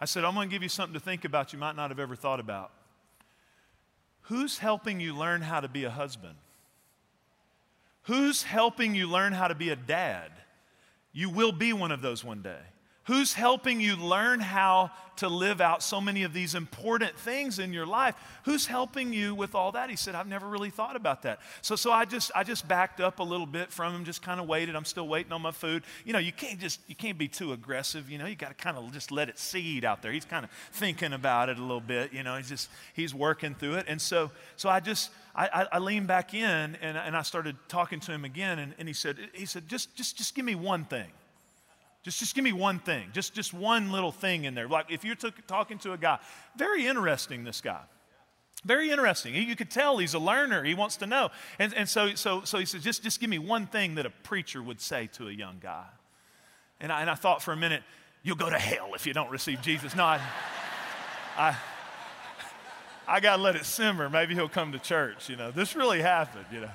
I 0.00 0.06
said, 0.06 0.24
I'm 0.24 0.32
going 0.32 0.48
to 0.48 0.52
give 0.52 0.62
you 0.62 0.70
something 0.70 0.94
to 0.94 1.00
think 1.00 1.26
about 1.26 1.52
you 1.52 1.58
might 1.58 1.76
not 1.76 1.90
have 1.90 1.98
ever 1.98 2.16
thought 2.16 2.40
about. 2.40 2.70
Who's 4.22 4.58
helping 4.58 4.98
you 4.98 5.14
learn 5.14 5.42
how 5.42 5.60
to 5.60 5.68
be 5.68 5.84
a 5.84 5.90
husband? 5.90 6.36
Who's 8.08 8.42
helping 8.42 8.94
you 8.94 9.06
learn 9.06 9.34
how 9.34 9.48
to 9.48 9.54
be 9.54 9.68
a 9.68 9.76
dad? 9.76 10.32
You 11.12 11.28
will 11.28 11.52
be 11.52 11.74
one 11.74 11.92
of 11.92 12.00
those 12.00 12.24
one 12.24 12.40
day. 12.40 12.60
Who's 13.08 13.32
helping 13.32 13.80
you 13.80 13.96
learn 13.96 14.38
how 14.38 14.90
to 15.16 15.30
live 15.30 15.62
out 15.62 15.82
so 15.82 15.98
many 15.98 16.24
of 16.24 16.34
these 16.34 16.54
important 16.54 17.18
things 17.18 17.58
in 17.58 17.72
your 17.72 17.86
life? 17.86 18.14
Who's 18.44 18.66
helping 18.66 19.14
you 19.14 19.34
with 19.34 19.54
all 19.54 19.72
that? 19.72 19.88
He 19.88 19.96
said, 19.96 20.14
I've 20.14 20.26
never 20.26 20.46
really 20.46 20.68
thought 20.68 20.94
about 20.94 21.22
that. 21.22 21.40
So, 21.62 21.74
so 21.74 21.90
I 21.90 22.04
just 22.04 22.30
I 22.34 22.44
just 22.44 22.68
backed 22.68 23.00
up 23.00 23.18
a 23.18 23.22
little 23.22 23.46
bit 23.46 23.72
from 23.72 23.94
him, 23.94 24.04
just 24.04 24.20
kind 24.20 24.38
of 24.38 24.46
waited. 24.46 24.76
I'm 24.76 24.84
still 24.84 25.08
waiting 25.08 25.32
on 25.32 25.40
my 25.40 25.52
food. 25.52 25.84
You 26.04 26.12
know, 26.12 26.18
you 26.18 26.32
can't 26.32 26.60
just 26.60 26.80
you 26.86 26.94
can't 26.94 27.16
be 27.16 27.28
too 27.28 27.54
aggressive, 27.54 28.10
you 28.10 28.18
know, 28.18 28.26
you 28.26 28.36
gotta 28.36 28.52
kind 28.52 28.76
of 28.76 28.92
just 28.92 29.10
let 29.10 29.30
it 29.30 29.38
seed 29.38 29.86
out 29.86 30.02
there. 30.02 30.12
He's 30.12 30.26
kind 30.26 30.44
of 30.44 30.50
thinking 30.72 31.14
about 31.14 31.48
it 31.48 31.56
a 31.56 31.62
little 31.62 31.80
bit, 31.80 32.12
you 32.12 32.22
know, 32.22 32.36
he's 32.36 32.50
just 32.50 32.68
he's 32.92 33.14
working 33.14 33.54
through 33.54 33.76
it. 33.76 33.86
And 33.88 34.02
so 34.02 34.30
so 34.56 34.68
I 34.68 34.80
just 34.80 35.12
I, 35.34 35.66
I, 35.72 35.78
leaned 35.78 36.08
back 36.08 36.34
in 36.34 36.76
and, 36.82 36.98
and 36.98 37.16
I 37.16 37.22
started 37.22 37.56
talking 37.68 38.00
to 38.00 38.12
him 38.12 38.24
again, 38.24 38.58
and, 38.58 38.74
and 38.76 38.88
he 38.88 38.92
said, 38.92 39.16
he 39.32 39.46
said, 39.46 39.68
just, 39.68 39.94
just, 39.94 40.16
just 40.16 40.34
give 40.34 40.44
me 40.44 40.56
one 40.56 40.84
thing. 40.84 41.06
Just, 42.04 42.20
just 42.20 42.34
give 42.34 42.44
me 42.44 42.52
one 42.52 42.78
thing, 42.78 43.08
just, 43.12 43.34
just 43.34 43.52
one 43.52 43.90
little 43.90 44.12
thing 44.12 44.44
in 44.44 44.54
there. 44.54 44.68
Like 44.68 44.86
if 44.90 45.04
you're 45.04 45.16
t- 45.16 45.32
talking 45.46 45.78
to 45.78 45.92
a 45.92 45.98
guy, 45.98 46.18
very 46.56 46.86
interesting, 46.86 47.44
this 47.44 47.60
guy. 47.60 47.80
Very 48.64 48.90
interesting. 48.90 49.34
You 49.34 49.54
could 49.54 49.70
tell 49.70 49.98
he's 49.98 50.14
a 50.14 50.18
learner. 50.18 50.64
He 50.64 50.74
wants 50.74 50.96
to 50.96 51.06
know. 51.06 51.30
And, 51.58 51.72
and 51.74 51.88
so, 51.88 52.14
so, 52.14 52.42
so 52.42 52.58
he 52.58 52.66
says, 52.66 52.82
just, 52.82 53.02
just 53.04 53.20
give 53.20 53.30
me 53.30 53.38
one 53.38 53.66
thing 53.66 53.94
that 53.96 54.06
a 54.06 54.10
preacher 54.10 54.62
would 54.62 54.80
say 54.80 55.08
to 55.14 55.28
a 55.28 55.32
young 55.32 55.58
guy. 55.60 55.84
And 56.80 56.90
I, 56.90 57.02
and 57.02 57.10
I 57.10 57.14
thought 57.14 57.40
for 57.40 57.52
a 57.52 57.56
minute, 57.56 57.82
you'll 58.22 58.36
go 58.36 58.50
to 58.50 58.58
hell 58.58 58.94
if 58.94 59.06
you 59.06 59.12
don't 59.12 59.30
receive 59.30 59.62
Jesus. 59.62 59.94
No, 59.94 60.04
I, 60.04 60.20
I, 61.38 61.56
I 63.06 63.20
got 63.20 63.36
to 63.36 63.42
let 63.42 63.54
it 63.54 63.64
simmer. 63.64 64.10
Maybe 64.10 64.34
he'll 64.34 64.48
come 64.48 64.72
to 64.72 64.78
church. 64.78 65.28
You 65.28 65.36
know, 65.36 65.50
this 65.52 65.76
really 65.76 66.00
happened, 66.00 66.46
you 66.52 66.60
know. 66.60 66.70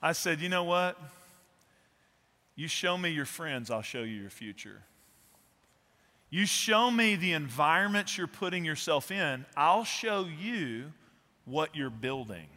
I 0.00 0.12
said, 0.12 0.40
you 0.40 0.48
know 0.48 0.62
what? 0.62 0.96
You 2.58 2.66
show 2.66 2.98
me 2.98 3.10
your 3.10 3.24
friends, 3.24 3.70
I'll 3.70 3.82
show 3.82 4.02
you 4.02 4.20
your 4.20 4.30
future. 4.30 4.82
You 6.28 6.44
show 6.44 6.90
me 6.90 7.14
the 7.14 7.32
environments 7.32 8.18
you're 8.18 8.26
putting 8.26 8.64
yourself 8.64 9.12
in, 9.12 9.46
I'll 9.56 9.84
show 9.84 10.24
you 10.24 10.92
what 11.44 11.76
you're 11.76 11.88
building. 11.88 12.48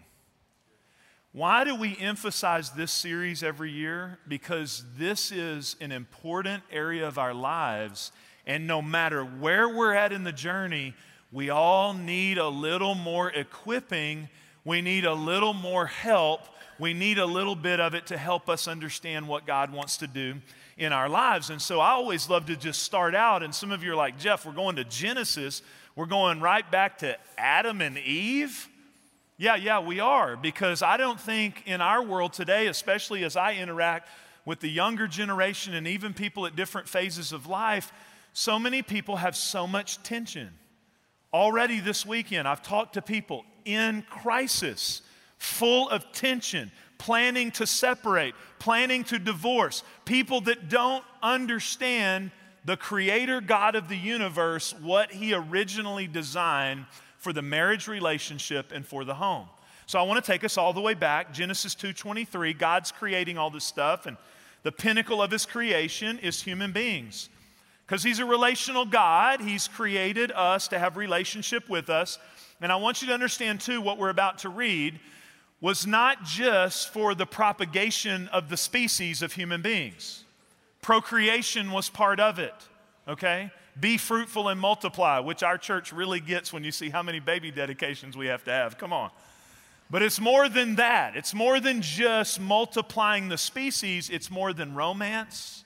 Why 1.34 1.64
do 1.66 1.76
we 1.76 1.96
emphasize 2.00 2.72
this 2.72 2.92
series 2.92 3.44
every 3.44 3.72
year? 3.72 4.18
Because 4.28 4.84
this 4.98 5.32
is 5.32 5.76
an 5.80 5.92
important 5.92 6.64
area 6.72 7.08
of 7.08 7.20
our 7.20 7.36
lives, 7.36 8.12
and 8.48 8.66
no 8.66 8.82
matter 8.82 9.24
where 9.24 9.70
we're 9.70 9.94
at 9.94 10.12
in 10.12 10.24
the 10.24 10.32
journey, 10.32 10.96
we 11.32 11.52
all 11.52 11.94
need 11.94 12.40
a 12.40 12.50
little 12.50 12.96
more 12.96 13.30
equipping 13.30 14.30
We 14.64 14.82
need 14.82 15.06
a 15.06 15.14
little 15.14 15.54
more 15.54 15.88
help. 15.88 16.42
We 16.82 16.96
need 16.96 17.20
a 17.20 17.28
little 17.28 17.56
bit 17.56 17.80
of 17.80 17.94
it 17.94 18.08
to 18.08 18.18
help 18.18 18.50
us 18.50 18.68
understand 18.68 19.28
what 19.28 19.46
God 19.46 19.72
wants 19.72 19.98
to 19.98 20.08
do 20.08 20.38
in 20.80 20.92
our 20.92 21.08
lives. 21.08 21.52
And 21.52 21.62
so 21.62 21.80
I 21.80 21.92
always 21.92 22.28
love 22.28 22.48
to 22.48 22.56
just 22.56 22.82
start 22.82 23.14
out. 23.14 23.44
And 23.44 23.54
some 23.54 23.72
of 23.72 23.84
you 23.84 23.92
are 23.92 23.96
like, 23.96 24.18
Jeff, 24.18 24.48
we're 24.48 24.54
going 24.54 24.78
to 24.78 24.84
Genesis. 24.84 25.62
We're 25.96 26.08
going 26.08 26.40
right 26.40 26.70
back 26.72 26.98
to 26.98 27.16
Adam 27.38 27.82
and 27.82 28.00
Eve. 28.00 28.68
Yeah, 29.38 29.58
yeah, 29.58 29.80
we 29.80 30.00
are. 30.00 30.36
Because 30.36 30.82
I 30.82 30.98
don't 30.98 31.22
think 31.22 31.62
in 31.68 31.82
our 31.82 32.02
world 32.02 32.34
today, 32.34 32.66
especially 32.66 33.24
as 33.26 33.36
I 33.36 33.54
interact 33.54 34.10
with 34.44 34.60
the 34.60 34.70
younger 34.70 35.06
generation 35.06 35.76
and 35.76 35.86
even 35.86 36.16
people 36.16 36.48
at 36.48 36.56
different 36.56 36.90
phases 36.90 37.32
of 37.32 37.46
life, 37.46 37.94
so 38.34 38.58
many 38.58 38.82
people 38.82 39.18
have 39.18 39.36
so 39.36 39.68
much 39.68 40.02
tension. 40.02 40.50
Already 41.32 41.80
this 41.80 42.08
weekend, 42.08 42.48
I've 42.48 42.64
talked 42.64 42.96
to 42.96 43.04
people 43.04 43.46
in 43.66 44.04
crisis, 44.10 45.04
full 45.42 45.90
of 45.90 46.12
tension, 46.12 46.72
planning 47.00 47.50
to 47.50 47.66
separate, 47.66 48.36
planning 48.60 49.04
to 49.04 49.18
divorce, 49.18 49.84
people 50.06 50.40
that 50.42 50.70
don't 50.70 51.04
understand 51.24 52.30
the 52.64 52.78
creator 52.78 53.42
God 53.42 53.74
of 53.74 53.90
the 53.90 53.98
universe, 53.98 54.72
what 54.82 55.12
he 55.12 55.34
originally 55.34 56.06
designed 56.06 56.86
for 57.18 57.34
the 57.34 57.42
marriage 57.42 57.88
relationship 57.88 58.72
and 58.72 58.86
for 58.86 59.04
the 59.04 59.16
home. 59.16 59.48
So 59.88 59.98
I 59.98 60.04
want 60.04 60.24
to 60.24 60.32
take 60.32 60.44
us 60.44 60.60
all 60.60 60.74
the 60.74 60.82
way 60.82 60.94
back. 60.94 61.34
Genesis 61.34 61.74
2:23, 61.74 62.54
God's 62.54 62.92
creating 62.92 63.40
all 63.40 63.50
this 63.50 63.66
stuff 63.66 64.06
and 64.06 64.18
the 64.62 64.72
pinnacle 64.72 65.24
of 65.24 65.32
his 65.32 65.48
creation 65.48 66.20
is 66.20 66.44
human 66.44 66.72
beings. 66.72 67.30
Because 67.88 68.04
he's 68.04 68.20
a 68.20 68.26
relational 68.26 68.86
God, 68.86 69.42
he's 69.42 69.68
created 69.68 70.32
us 70.34 70.68
to 70.68 70.78
have 70.78 70.98
relationship 70.98 71.68
with 71.68 71.90
us. 71.90 72.20
And 72.62 72.72
I 72.72 72.76
want 72.76 73.02
you 73.02 73.08
to 73.08 73.14
understand 73.16 73.60
too 73.60 73.82
what 73.82 73.98
we're 73.98 74.10
about 74.10 74.38
to 74.40 74.50
read 74.50 75.00
was 75.62 75.86
not 75.86 76.24
just 76.24 76.92
for 76.92 77.14
the 77.14 77.26
propagation 77.26 78.28
of 78.30 78.50
the 78.50 78.58
species 78.58 79.22
of 79.22 79.34
human 79.34 79.62
beings. 79.62 80.24
Procreation 80.82 81.72
was 81.72 81.88
part 81.88 82.20
of 82.20 82.40
it, 82.40 82.56
okay? 83.08 83.52
Be 83.80 83.98
fruitful 83.98 84.50
and 84.50 84.60
multiply, 84.60 85.20
which 85.20 85.44
our 85.44 85.58
church 85.58 85.94
really 85.94 86.20
gets 86.20 86.52
when 86.52 86.64
you 86.64 86.72
see 86.72 86.90
how 86.90 87.04
many 87.04 87.20
baby 87.20 87.52
dedications 87.52 88.18
we 88.18 88.26
have 88.26 88.44
to 88.46 88.52
have. 88.52 88.78
Come 88.80 88.92
on. 88.92 89.12
But 89.92 90.02
it's 90.02 90.20
more 90.20 90.50
than 90.50 90.76
that. 90.76 91.16
It's 91.16 91.34
more 91.34 91.60
than 91.60 91.82
just 91.82 92.40
multiplying 92.40 93.30
the 93.30 93.38
species, 93.38 94.10
it's 94.10 94.32
more 94.32 94.54
than 94.54 94.74
romance. 94.74 95.64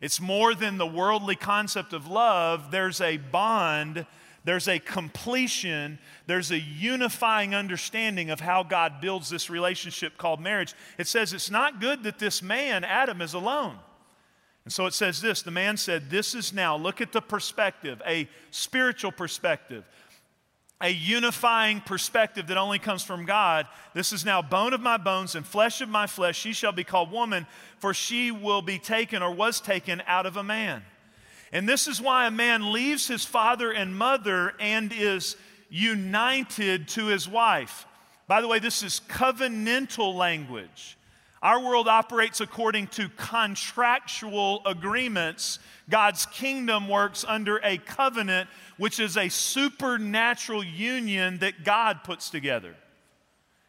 It's 0.00 0.20
more 0.20 0.54
than 0.54 0.76
the 0.76 0.86
worldly 0.86 1.36
concept 1.36 1.94
of 1.94 2.06
love. 2.06 2.70
There's 2.70 3.00
a 3.00 3.16
bond, 3.16 4.04
there's 4.46 4.68
a 4.68 4.78
completion, 4.78 5.98
there's 6.26 6.52
a 6.52 6.58
unifying 6.58 7.52
understanding 7.52 8.30
of 8.30 8.38
how 8.38 8.62
God 8.62 9.00
builds 9.00 9.28
this 9.28 9.50
relationship 9.50 10.16
called 10.16 10.40
marriage. 10.40 10.72
It 10.98 11.08
says 11.08 11.32
it's 11.32 11.50
not 11.50 11.80
good 11.80 12.04
that 12.04 12.20
this 12.20 12.42
man, 12.42 12.84
Adam, 12.84 13.20
is 13.20 13.34
alone. 13.34 13.76
And 14.64 14.72
so 14.72 14.86
it 14.86 14.94
says 14.94 15.20
this 15.20 15.42
the 15.42 15.50
man 15.50 15.76
said, 15.76 16.10
This 16.10 16.32
is 16.34 16.52
now, 16.52 16.76
look 16.76 17.00
at 17.00 17.10
the 17.10 17.20
perspective, 17.20 18.00
a 18.06 18.28
spiritual 18.50 19.10
perspective 19.10 19.84
a 20.80 20.90
unifying 20.90 21.80
perspective 21.80 22.48
that 22.48 22.58
only 22.58 22.78
comes 22.78 23.02
from 23.02 23.24
God. 23.24 23.66
This 23.94 24.12
is 24.12 24.26
now 24.26 24.42
bone 24.42 24.74
of 24.74 24.80
my 24.80 24.98
bones 24.98 25.34
and 25.34 25.46
flesh 25.46 25.80
of 25.80 25.88
my 25.88 26.06
flesh. 26.06 26.38
She 26.38 26.52
shall 26.52 26.72
be 26.72 26.84
called 26.84 27.10
woman, 27.10 27.46
for 27.78 27.94
she 27.94 28.30
will 28.30 28.60
be 28.60 28.78
taken 28.78 29.22
or 29.22 29.34
was 29.34 29.58
taken 29.58 30.02
out 30.06 30.26
of 30.26 30.36
a 30.36 30.42
man. 30.42 30.82
And 31.52 31.68
this 31.68 31.86
is 31.86 32.00
why 32.00 32.26
a 32.26 32.30
man 32.30 32.72
leaves 32.72 33.06
his 33.06 33.24
father 33.24 33.70
and 33.70 33.96
mother 33.96 34.54
and 34.58 34.92
is 34.92 35.36
united 35.68 36.88
to 36.88 37.06
his 37.06 37.28
wife. 37.28 37.86
By 38.26 38.40
the 38.40 38.48
way, 38.48 38.58
this 38.58 38.82
is 38.82 39.00
covenantal 39.08 40.14
language. 40.14 40.96
Our 41.42 41.60
world 41.60 41.86
operates 41.86 42.40
according 42.40 42.88
to 42.88 43.08
contractual 43.10 44.62
agreements. 44.66 45.58
God's 45.88 46.26
kingdom 46.26 46.88
works 46.88 47.24
under 47.26 47.58
a 47.62 47.78
covenant 47.78 48.48
which 48.78 48.98
is 48.98 49.16
a 49.16 49.28
supernatural 49.28 50.64
union 50.64 51.38
that 51.38 51.62
God 51.62 52.02
puts 52.04 52.30
together. 52.30 52.70
It 52.70 52.76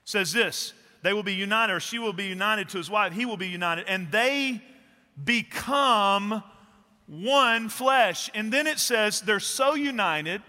says 0.05 0.34
this 0.34 0.74
they 1.03 1.13
will 1.13 1.24
be 1.24 1.36
united, 1.36 1.74
or 1.74 1.79
she 1.79 2.00
will 2.00 2.13
be 2.13 2.25
united 2.25 2.69
to 2.69 2.77
his 2.77 2.89
wife, 2.89 3.13
he 3.13 3.25
will 3.25 3.38
be 3.38 3.48
united, 3.48 3.86
and 3.88 4.12
they 4.12 4.62
become 5.24 6.43
one 7.07 7.69
flesh. 7.69 8.29
And 8.33 8.51
then 8.51 8.67
it 8.67 8.79
says 8.79 9.21
they're 9.21 9.39
so 9.39 9.73
united, 9.73 10.41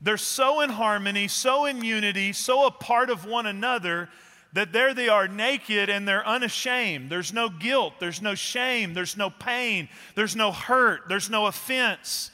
they're 0.00 0.16
so 0.16 0.60
in 0.60 0.70
harmony, 0.70 1.28
so 1.28 1.66
in 1.66 1.84
unity, 1.84 2.32
so 2.32 2.66
a 2.66 2.70
part 2.70 3.10
of 3.10 3.26
one 3.26 3.46
another 3.46 4.08
that 4.52 4.72
there 4.72 4.94
they 4.94 5.08
are 5.08 5.28
naked 5.28 5.88
and 5.88 6.08
they're 6.08 6.26
unashamed. 6.26 7.10
There's 7.10 7.32
no 7.32 7.48
guilt, 7.48 7.94
there's 8.00 8.20
no 8.20 8.34
shame, 8.34 8.94
there's 8.94 9.16
no 9.16 9.30
pain, 9.30 9.88
there's 10.16 10.34
no 10.34 10.50
hurt, 10.50 11.02
there's 11.08 11.30
no 11.30 11.46
offense. 11.46 12.30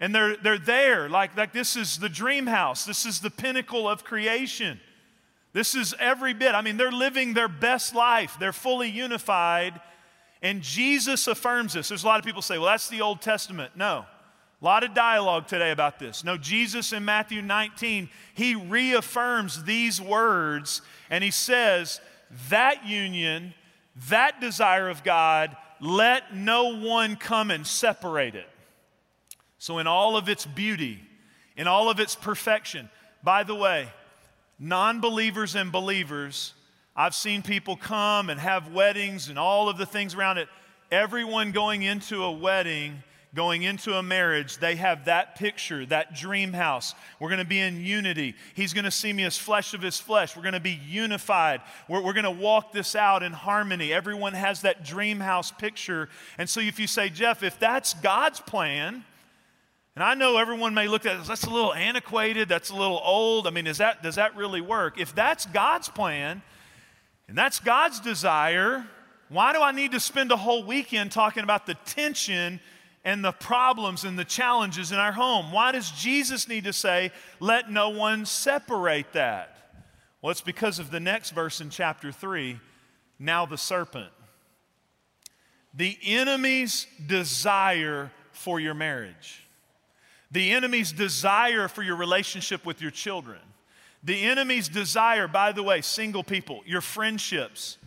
And 0.00 0.14
they're, 0.14 0.36
they're 0.36 0.58
there, 0.58 1.08
like, 1.08 1.36
like 1.36 1.52
this 1.52 1.74
is 1.74 1.98
the 1.98 2.08
dream 2.08 2.46
house. 2.46 2.84
This 2.84 3.04
is 3.04 3.20
the 3.20 3.30
pinnacle 3.30 3.88
of 3.88 4.04
creation. 4.04 4.78
This 5.52 5.74
is 5.74 5.94
every 5.98 6.34
bit. 6.34 6.54
I 6.54 6.60
mean, 6.60 6.76
they're 6.76 6.92
living 6.92 7.34
their 7.34 7.48
best 7.48 7.94
life. 7.94 8.36
They're 8.38 8.52
fully 8.52 8.90
unified. 8.90 9.80
And 10.42 10.62
Jesus 10.62 11.26
affirms 11.26 11.72
this. 11.72 11.88
There's 11.88 12.04
a 12.04 12.06
lot 12.06 12.18
of 12.18 12.24
people 12.24 12.42
say, 12.42 12.58
well, 12.58 12.68
that's 12.68 12.88
the 12.88 13.00
Old 13.00 13.20
Testament. 13.20 13.72
No. 13.76 14.06
A 14.60 14.64
lot 14.64 14.82
of 14.82 14.94
dialogue 14.94 15.46
today 15.46 15.70
about 15.70 15.98
this. 15.98 16.24
No, 16.24 16.36
Jesus 16.36 16.92
in 16.92 17.04
Matthew 17.04 17.42
19, 17.42 18.08
he 18.34 18.54
reaffirms 18.54 19.64
these 19.64 20.00
words 20.00 20.82
and 21.10 21.22
he 21.22 21.30
says, 21.30 22.00
that 22.50 22.86
union, 22.86 23.54
that 24.08 24.40
desire 24.40 24.88
of 24.88 25.04
God, 25.04 25.56
let 25.80 26.34
no 26.34 26.76
one 26.78 27.16
come 27.16 27.50
and 27.50 27.66
separate 27.66 28.34
it. 28.34 28.48
So, 29.58 29.78
in 29.78 29.86
all 29.86 30.16
of 30.16 30.28
its 30.28 30.44
beauty, 30.46 31.00
in 31.56 31.66
all 31.66 31.90
of 31.90 31.98
its 31.98 32.14
perfection, 32.14 32.88
by 33.22 33.42
the 33.44 33.54
way, 33.54 33.88
non 34.58 35.00
believers 35.00 35.54
and 35.54 35.72
believers, 35.72 36.54
I've 36.98 37.14
seen 37.14 37.42
people 37.42 37.76
come 37.76 38.28
and 38.28 38.40
have 38.40 38.72
weddings 38.72 39.28
and 39.28 39.38
all 39.38 39.68
of 39.68 39.78
the 39.78 39.86
things 39.86 40.16
around 40.16 40.38
it. 40.38 40.48
Everyone 40.90 41.52
going 41.52 41.84
into 41.84 42.24
a 42.24 42.32
wedding, 42.32 43.04
going 43.36 43.62
into 43.62 43.94
a 43.94 44.02
marriage, 44.02 44.58
they 44.58 44.74
have 44.74 45.04
that 45.04 45.36
picture, 45.36 45.86
that 45.86 46.16
dream 46.16 46.52
house. 46.52 46.96
We're 47.20 47.28
going 47.28 47.38
to 47.38 47.46
be 47.46 47.60
in 47.60 47.80
unity. 47.84 48.34
He's 48.54 48.72
going 48.72 48.84
to 48.84 48.90
see 48.90 49.12
me 49.12 49.22
as 49.22 49.38
flesh 49.38 49.74
of 49.74 49.80
his 49.80 50.00
flesh. 50.00 50.36
We're 50.36 50.42
going 50.42 50.54
to 50.54 50.60
be 50.60 50.80
unified. 50.88 51.60
We're, 51.88 52.02
we're 52.02 52.14
going 52.14 52.24
to 52.24 52.32
walk 52.32 52.72
this 52.72 52.96
out 52.96 53.22
in 53.22 53.32
harmony. 53.32 53.92
Everyone 53.92 54.32
has 54.32 54.62
that 54.62 54.84
dream 54.84 55.20
house 55.20 55.52
picture. 55.52 56.08
And 56.36 56.50
so, 56.50 56.58
if 56.58 56.80
you 56.80 56.88
say, 56.88 57.10
Jeff, 57.10 57.44
if 57.44 57.60
that's 57.60 57.94
God's 57.94 58.40
plan, 58.40 59.04
and 59.94 60.02
I 60.02 60.14
know 60.14 60.36
everyone 60.38 60.74
may 60.74 60.88
look 60.88 61.06
at 61.06 61.20
it, 61.20 61.26
that's 61.26 61.44
a 61.44 61.50
little 61.50 61.74
antiquated, 61.74 62.48
that's 62.48 62.70
a 62.70 62.76
little 62.76 63.00
old. 63.04 63.46
I 63.46 63.50
mean, 63.50 63.68
is 63.68 63.78
that, 63.78 64.02
does 64.02 64.16
that 64.16 64.34
really 64.34 64.60
work? 64.60 64.98
If 64.98 65.14
that's 65.14 65.46
God's 65.46 65.88
plan 65.88 66.42
and 67.28 67.36
that's 67.36 67.60
God's 67.60 68.00
desire, 68.00 68.86
why 69.28 69.52
do 69.52 69.60
I 69.60 69.72
need 69.72 69.92
to 69.92 70.00
spend 70.00 70.32
a 70.32 70.36
whole 70.36 70.64
weekend 70.64 71.12
talking 71.12 71.42
about 71.42 71.66
the 71.66 71.74
tension 71.86 72.60
and 73.04 73.24
the 73.24 73.32
problems 73.32 74.04
and 74.04 74.18
the 74.18 74.24
challenges 74.24 74.90
in 74.90 74.98
our 74.98 75.12
home? 75.12 75.52
Why 75.52 75.72
does 75.72 75.90
Jesus 75.90 76.48
need 76.48 76.64
to 76.64 76.72
say, 76.72 77.12
let 77.38 77.70
no 77.70 77.90
one 77.90 78.26
separate 78.26 79.12
that? 79.12 79.54
Well, 80.20 80.30
it's 80.30 80.40
because 80.40 80.78
of 80.78 80.90
the 80.90 81.00
next 81.00 81.30
verse 81.30 81.60
in 81.60 81.70
chapter 81.70 82.10
3 82.10 82.58
now 83.20 83.46
the 83.46 83.58
serpent. 83.58 84.10
The 85.74 85.98
enemy's 86.02 86.86
desire 87.06 88.10
for 88.32 88.58
your 88.58 88.74
marriage 88.74 89.44
the 90.30 90.52
enemy's 90.52 90.92
desire 90.92 91.68
for 91.68 91.82
your 91.82 91.96
relationship 91.96 92.66
with 92.66 92.82
your 92.82 92.90
children. 92.90 93.40
The 94.02 94.22
enemy's 94.22 94.68
desire, 94.68 95.28
by 95.28 95.52
the 95.52 95.62
way, 95.62 95.80
single 95.80 96.22
people, 96.22 96.62
your 96.64 96.80
friendships. 96.80 97.78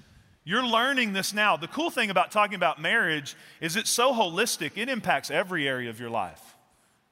You're 0.44 0.65
learning 0.65 1.13
this 1.13 1.34
now. 1.34 1.56
The 1.56 1.68
cool 1.68 1.89
thing 1.89 2.10
about 2.10 2.32
talking 2.32 2.56
about 2.56 2.82
marriage 2.82 3.36
is 3.62 3.75
it's 3.75 3.89
so 3.89 4.13
holistic, 4.13 4.72
it 4.75 4.89
impacts 4.89 5.32
every 5.32 5.68
area 5.68 5.89
of 5.89 6.00
your 6.00 6.10
life. 6.10 6.41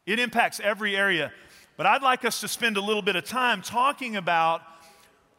It 0.06 0.20
impacts 0.20 0.60
every 0.60 0.96
area. 0.96 1.32
But 1.78 1.86
I'd 1.86 2.02
like 2.02 2.26
us 2.26 2.42
to 2.42 2.48
spend 2.48 2.78
a 2.78 2.82
little 2.82 3.02
bit 3.02 3.16
of 3.16 3.24
time 3.24 3.62
talking 3.62 4.16
about 4.16 4.62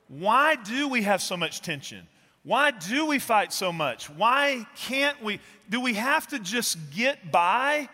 why 0.09 0.57
do 0.57 0.89
we 0.89 1.03
have 1.03 1.21
so 1.21 1.37
much 1.37 1.61
tension? 1.61 2.07
Why 2.43 2.71
do 2.71 3.07
we 3.07 3.19
fight 3.19 3.53
so 3.53 3.73
much? 3.73 4.09
Why 4.09 4.67
can't 4.75 5.23
we? 5.23 5.41
Do 5.69 5.81
we 5.81 5.95
have 5.95 6.27
to 6.29 6.39
just 6.39 6.79
get 6.91 7.31
by 7.31 7.89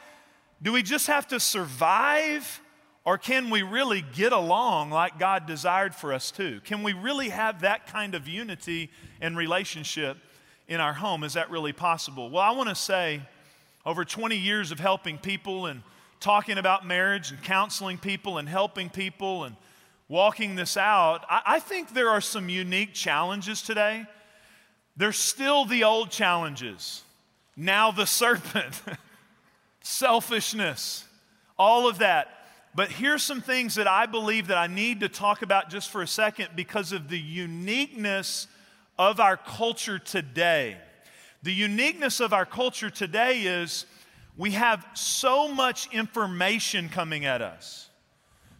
do 0.63 0.73
we 0.73 0.83
just 0.83 1.07
have 1.09 1.29
to 1.29 1.41
survive? 1.41 2.61
Or 3.07 3.19
can 3.19 3.51
we 3.51 3.63
really 3.63 4.03
get 4.03 4.33
along 4.33 4.91
like 4.91 5.17
God 5.17 5.47
desired 5.47 5.95
for 5.95 6.13
us 6.13 6.33
to? 6.33 6.61
Can 6.65 6.83
we 6.83 6.93
really 6.93 7.29
have 7.29 7.61
that 7.61 7.87
kind 7.87 8.17
of 8.17 8.27
unity 8.27 8.91
and 9.21 9.37
relationship 9.37 10.17
in 10.67 10.81
our 10.81 10.93
home? 10.93 11.23
Is 11.23 11.35
that 11.35 11.49
really 11.49 11.73
possible? 11.73 12.29
Well, 12.29 12.43
I 12.43 12.51
want 12.51 12.69
to 12.69 12.75
say 12.75 13.23
over 13.87 14.05
20 14.05 14.37
years 14.37 14.73
of 14.73 14.81
helping 14.81 15.19
people 15.19 15.67
and 15.67 15.83
talking 16.19 16.59
about 16.59 16.85
marriage 16.85 17.31
and 17.31 17.41
counseling 17.45 17.97
people 17.97 18.39
and 18.39 18.49
helping 18.49 18.91
people 18.91 19.45
and 19.45 19.55
walking 20.09 20.57
this 20.57 20.77
out, 20.77 21.25
I, 21.31 21.43
I 21.47 21.59
think 21.61 21.95
there 21.95 22.11
are 22.11 22.21
some 22.21 22.49
unique 22.49 22.93
challenges 22.93 23.63
today. 23.63 24.05
There's 24.97 25.17
still 25.17 25.65
the 25.65 25.85
old 25.85 26.11
challenges. 26.11 27.05
Now 27.57 27.93
the 27.93 28.05
serpent, 28.05 28.83
selfishness, 29.81 31.05
all 31.57 31.89
of 31.89 31.99
that. 31.99 32.36
But 32.77 32.93
here's 32.93 33.23
some 33.23 33.41
things 33.41 33.77
that 33.77 33.89
I 33.89 34.05
believe 34.05 34.49
that 34.49 34.59
I 34.59 34.67
need 34.67 35.01
to 35.01 35.09
talk 35.09 35.41
about 35.41 35.71
just 35.71 35.91
for 35.91 36.03
a 36.03 36.07
second 36.07 36.51
because 36.55 36.93
of 36.93 37.09
the 37.09 37.19
uniqueness 37.19 38.49
of 38.99 39.19
our 39.19 39.39
culture 39.39 39.99
today. 39.99 40.77
The 41.43 41.55
uniqueness 41.55 42.21
of 42.21 42.35
our 42.35 42.45
culture 42.45 42.91
today 42.91 43.45
is 43.45 43.87
we 44.37 44.51
have 44.51 44.87
so 44.93 45.49
much 45.49 45.91
information 45.91 46.91
coming 46.91 47.25
at 47.25 47.41
us, 47.41 47.89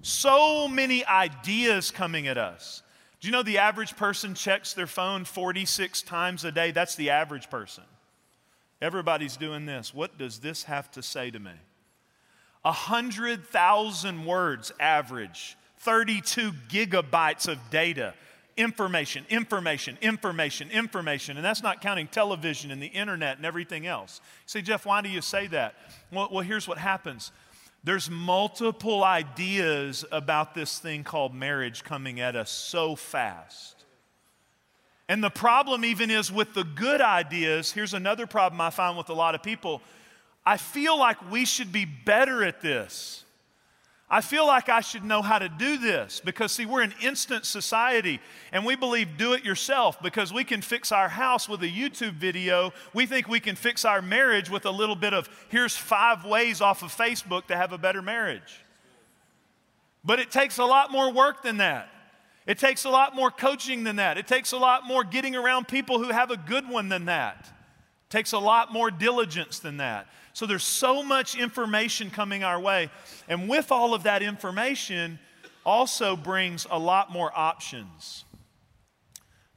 so 0.01 0.67
many 0.67 1.05
ideas 1.05 1.91
coming 1.91 2.27
at 2.27 2.39
us. 2.39 2.83
Do 3.21 3.29
you 3.29 3.33
know 3.33 3.43
the 3.43 3.59
average 3.59 3.97
person 3.97 4.35
checks 4.35 4.73
their 4.73 4.87
phone 4.87 5.27
46 5.27 6.01
times 6.03 6.43
a 6.45 6.53
day? 6.53 6.71
That's 6.71 6.97
the 6.97 7.11
average 7.11 7.51
person. 7.51 7.85
Everybody's 8.81 9.37
doing 9.37 9.67
this. 9.67 9.93
What 9.93 10.17
does 10.17 10.39
this 10.39 10.63
have 10.63 10.91
to 10.93 11.03
say 11.03 11.31
to 11.31 11.39
me? 11.39 11.53
100,000 12.67 14.27
words 14.27 14.73
average, 14.81 15.57
32 15.79 16.51
gigabytes 16.69 17.47
of 17.47 17.59
data, 17.71 18.13
information, 18.57 19.25
information, 19.31 19.97
information, 20.03 20.69
information. 20.73 21.37
And 21.37 21.47
that's 21.47 21.63
not 21.63 21.81
counting 21.81 22.09
television 22.09 22.73
and 22.73 22.83
the 22.83 22.89
internet 22.89 23.37
and 23.37 23.47
everything 23.47 23.87
else. 23.87 24.21
You 24.21 24.49
say, 24.49 24.63
Jeff, 24.63 24.85
why 24.85 25.01
do 25.01 25.09
you 25.09 25.21
say 25.21 25.47
that? 25.47 25.77
Well, 26.11 26.29
well 26.33 26.43
here's 26.43 26.67
what 26.67 26.79
happens 26.79 27.31
there's 27.85 28.11
multiple 28.11 29.05
ideas 29.05 30.05
about 30.11 30.55
this 30.55 30.81
thing 30.81 31.05
called 31.05 31.33
marriage 31.33 31.85
coming 31.85 32.19
at 32.19 32.35
us 32.35 32.51
so 32.51 32.97
fast. 32.97 33.85
And 35.09 35.23
the 35.23 35.31
problem, 35.31 35.85
even, 35.85 36.11
is 36.11 36.33
with 36.33 36.53
the 36.53 36.65
good 36.65 37.01
ideas. 37.01 37.71
Here's 37.71 37.95
another 37.95 38.27
problem 38.27 38.61
I 38.61 38.71
find 38.71 38.99
with 38.99 39.09
a 39.09 39.15
lot 39.15 39.37
of 39.37 39.45
people 39.45 39.83
I 40.47 40.57
feel 40.57 40.97
like 40.97 41.31
we 41.31 41.45
should 41.45 41.73
be 41.73 41.85
better 41.85 42.45
at 42.45 42.61
this. 42.61 43.25
I 44.09 44.21
feel 44.21 44.47
like 44.47 44.69
I 44.69 44.83
should 44.83 45.03
know 45.03 45.21
how 45.21 45.41
to 45.41 45.49
do 45.49 45.79
this 45.79 46.23
because, 46.25 46.53
see, 46.53 46.65
we're 46.65 46.83
an 46.83 46.95
instant 47.03 47.45
society 47.45 48.21
and 48.53 48.65
we 48.65 48.77
believe 48.77 49.17
do 49.19 49.33
it 49.33 49.45
yourself 49.45 50.01
because 50.01 50.33
we 50.33 50.45
can 50.45 50.63
fix 50.63 50.93
our 50.93 51.09
house 51.09 51.49
with 51.49 51.61
a 51.65 51.69
YouTube 51.69 52.13
video. 52.13 52.73
We 52.95 53.07
think 53.07 53.27
we 53.27 53.41
can 53.41 53.57
fix 53.57 53.85
our 53.85 54.01
marriage 54.01 54.49
with 54.49 54.65
a 54.65 54.71
little 54.71 54.95
bit 54.95 55.13
of 55.13 55.29
here's 55.49 55.77
five 55.77 56.25
ways 56.25 56.61
off 56.61 56.85
of 56.85 56.97
Facebook 56.97 57.47
to 57.47 57.57
have 57.57 57.73
a 57.73 57.79
better 57.79 58.01
marriage. 58.01 58.61
But 60.05 60.21
it 60.21 60.31
takes 60.31 60.59
a 60.59 60.65
lot 60.65 60.93
more 60.93 61.13
work 61.13 61.43
than 61.43 61.57
that. 61.57 61.89
It 62.47 62.61
takes 62.61 62.85
a 62.85 62.91
lot 62.91 63.17
more 63.17 63.33
coaching 63.33 63.83
than 63.83 63.97
that. 63.97 64.19
It 64.19 64.29
takes 64.29 64.53
a 64.53 64.57
lot 64.57 64.87
more 64.87 65.03
getting 65.03 65.35
around 65.35 65.67
people 65.67 65.99
who 65.99 66.11
have 66.11 66.31
a 66.31 66.37
good 66.37 66.69
one 66.69 66.89
than 66.89 67.07
that. 67.07 67.39
It 67.41 68.11
takes 68.11 68.31
a 68.31 68.39
lot 68.39 68.73
more 68.73 68.93
diligence 68.93 69.59
than 69.59 69.79
that. 69.79 70.07
So 70.37 70.45
there's 70.45 70.65
so 70.65 71.03
much 71.03 71.35
information 71.35 72.11
coming 72.11 72.45
our 72.45 72.61
way. 72.61 72.91
And 73.27 73.49
with 73.49 73.73
all 73.73 73.95
of 73.95 74.03
that 74.03 74.21
information, 74.21 75.19
also 75.65 76.15
brings 76.15 76.67
a 76.71 76.79
lot 76.79 77.11
more 77.11 77.33
options. 77.35 78.27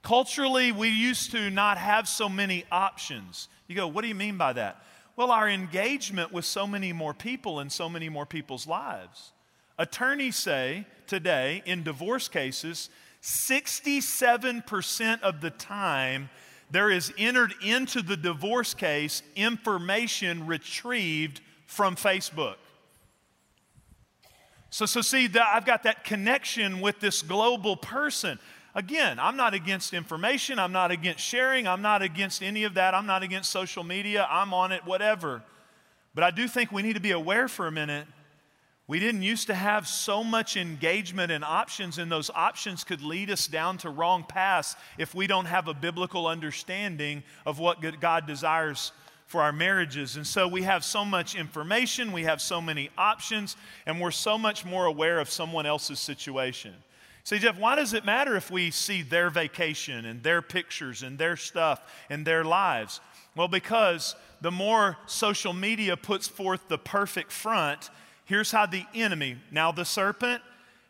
Culturally, 0.03 0.71
we 0.71 0.87
used 0.87 1.31
to 1.31 1.49
not 1.49 1.77
have 1.77 2.07
so 2.07 2.29
many 2.29 2.63
options. 2.71 3.49
You 3.67 3.75
go, 3.75 3.89
what 3.89 4.03
do 4.03 4.07
you 4.07 4.15
mean 4.15 4.37
by 4.37 4.53
that? 4.53 4.81
Well, 5.17 5.31
our 5.31 5.49
engagement 5.49 6.31
with 6.31 6.45
so 6.45 6.65
many 6.65 6.93
more 6.93 7.13
people 7.13 7.59
in 7.59 7.69
so 7.69 7.89
many 7.89 8.07
more 8.07 8.25
people's 8.25 8.65
lives. 8.65 9.33
Attorneys 9.77 10.37
say 10.37 10.87
today 11.07 11.61
in 11.65 11.83
divorce 11.83 12.29
cases, 12.29 12.89
67% 13.21 15.21
of 15.23 15.41
the 15.41 15.49
time 15.49 16.29
there 16.71 16.89
is 16.89 17.11
entered 17.17 17.53
into 17.63 18.01
the 18.01 18.17
divorce 18.17 18.73
case 18.73 19.23
information 19.35 20.45
retrieved 20.45 21.41
from 21.65 21.95
Facebook. 21.95 22.55
So, 24.69 24.85
so 24.85 25.01
see, 25.01 25.27
that 25.27 25.47
I've 25.53 25.65
got 25.65 25.83
that 25.83 26.03
connection 26.03 26.79
with 26.79 26.99
this 26.99 27.21
global 27.21 27.75
person. 27.75 28.37
Again, 28.75 29.19
I'm 29.19 29.35
not 29.35 29.55
against 29.55 29.93
information. 29.93 30.59
I'm 30.59 30.71
not 30.71 30.91
against 30.91 31.23
sharing. 31.23 31.67
I'm 31.67 31.81
not 31.81 32.03
against 32.03 32.43
any 32.43 32.65
of 32.65 32.75
that. 32.75 32.93
I'm 32.93 33.07
not 33.07 33.23
against 33.23 33.51
social 33.51 33.83
media. 33.83 34.27
I'm 34.29 34.53
on 34.53 34.71
it, 34.71 34.85
whatever. 34.85 35.41
But 36.13 36.23
I 36.23 36.31
do 36.31 36.47
think 36.47 36.71
we 36.71 36.83
need 36.83 36.93
to 36.93 37.01
be 37.01 37.11
aware 37.11 37.47
for 37.47 37.65
a 37.65 37.71
minute 37.71 38.05
we 38.89 38.99
didn't 38.99 39.21
used 39.21 39.45
to 39.45 39.53
have 39.53 39.87
so 39.87 40.23
much 40.23 40.57
engagement 40.57 41.31
and 41.31 41.43
options, 41.43 41.99
and 41.99 42.11
those 42.11 42.31
options 42.31 42.83
could 42.83 43.03
lead 43.03 43.29
us 43.29 43.45
down 43.45 43.77
to 43.77 43.89
wrong 43.91 44.23
paths 44.27 44.75
if 44.97 45.13
we 45.13 45.27
don't 45.27 45.45
have 45.45 45.67
a 45.67 45.75
biblical 45.75 46.25
understanding 46.25 47.21
of 47.45 47.59
what 47.59 47.83
God 48.01 48.25
desires 48.25 48.91
for 49.27 49.43
our 49.43 49.51
marriages. 49.51 50.15
And 50.15 50.25
so 50.25 50.47
we 50.47 50.63
have 50.63 50.83
so 50.83 51.05
much 51.05 51.35
information, 51.35 52.11
we 52.11 52.23
have 52.23 52.41
so 52.41 52.59
many 52.59 52.89
options, 52.97 53.57
and 53.85 54.01
we're 54.01 54.09
so 54.09 54.39
much 54.39 54.65
more 54.65 54.87
aware 54.87 55.19
of 55.19 55.29
someone 55.29 55.67
else's 55.67 55.99
situation. 55.99 56.73
Say, 57.23 57.37
Jeff, 57.37 57.59
why 57.59 57.75
does 57.75 57.93
it 57.93 58.05
matter 58.05 58.35
if 58.35 58.49
we 58.49 58.71
see 58.71 59.03
their 59.03 59.29
vacation 59.29 60.03
and 60.03 60.23
their 60.23 60.41
pictures 60.41 61.03
and 61.03 61.15
their 61.19 61.37
stuff 61.37 61.79
and 62.09 62.25
their 62.25 62.43
lives? 62.43 63.01
Well, 63.35 63.49
because 63.49 64.15
the 64.41 64.49
more 64.49 64.97
social 65.05 65.53
media 65.53 65.95
puts 65.95 66.27
forth 66.27 66.67
the 66.69 66.79
perfect 66.79 67.31
front, 67.31 67.91
Here's 68.29 68.51
how 68.51 68.67
the 68.67 68.85
enemy, 68.93 69.37
now 69.49 69.71
the 69.71 69.83
serpent, 69.83 70.43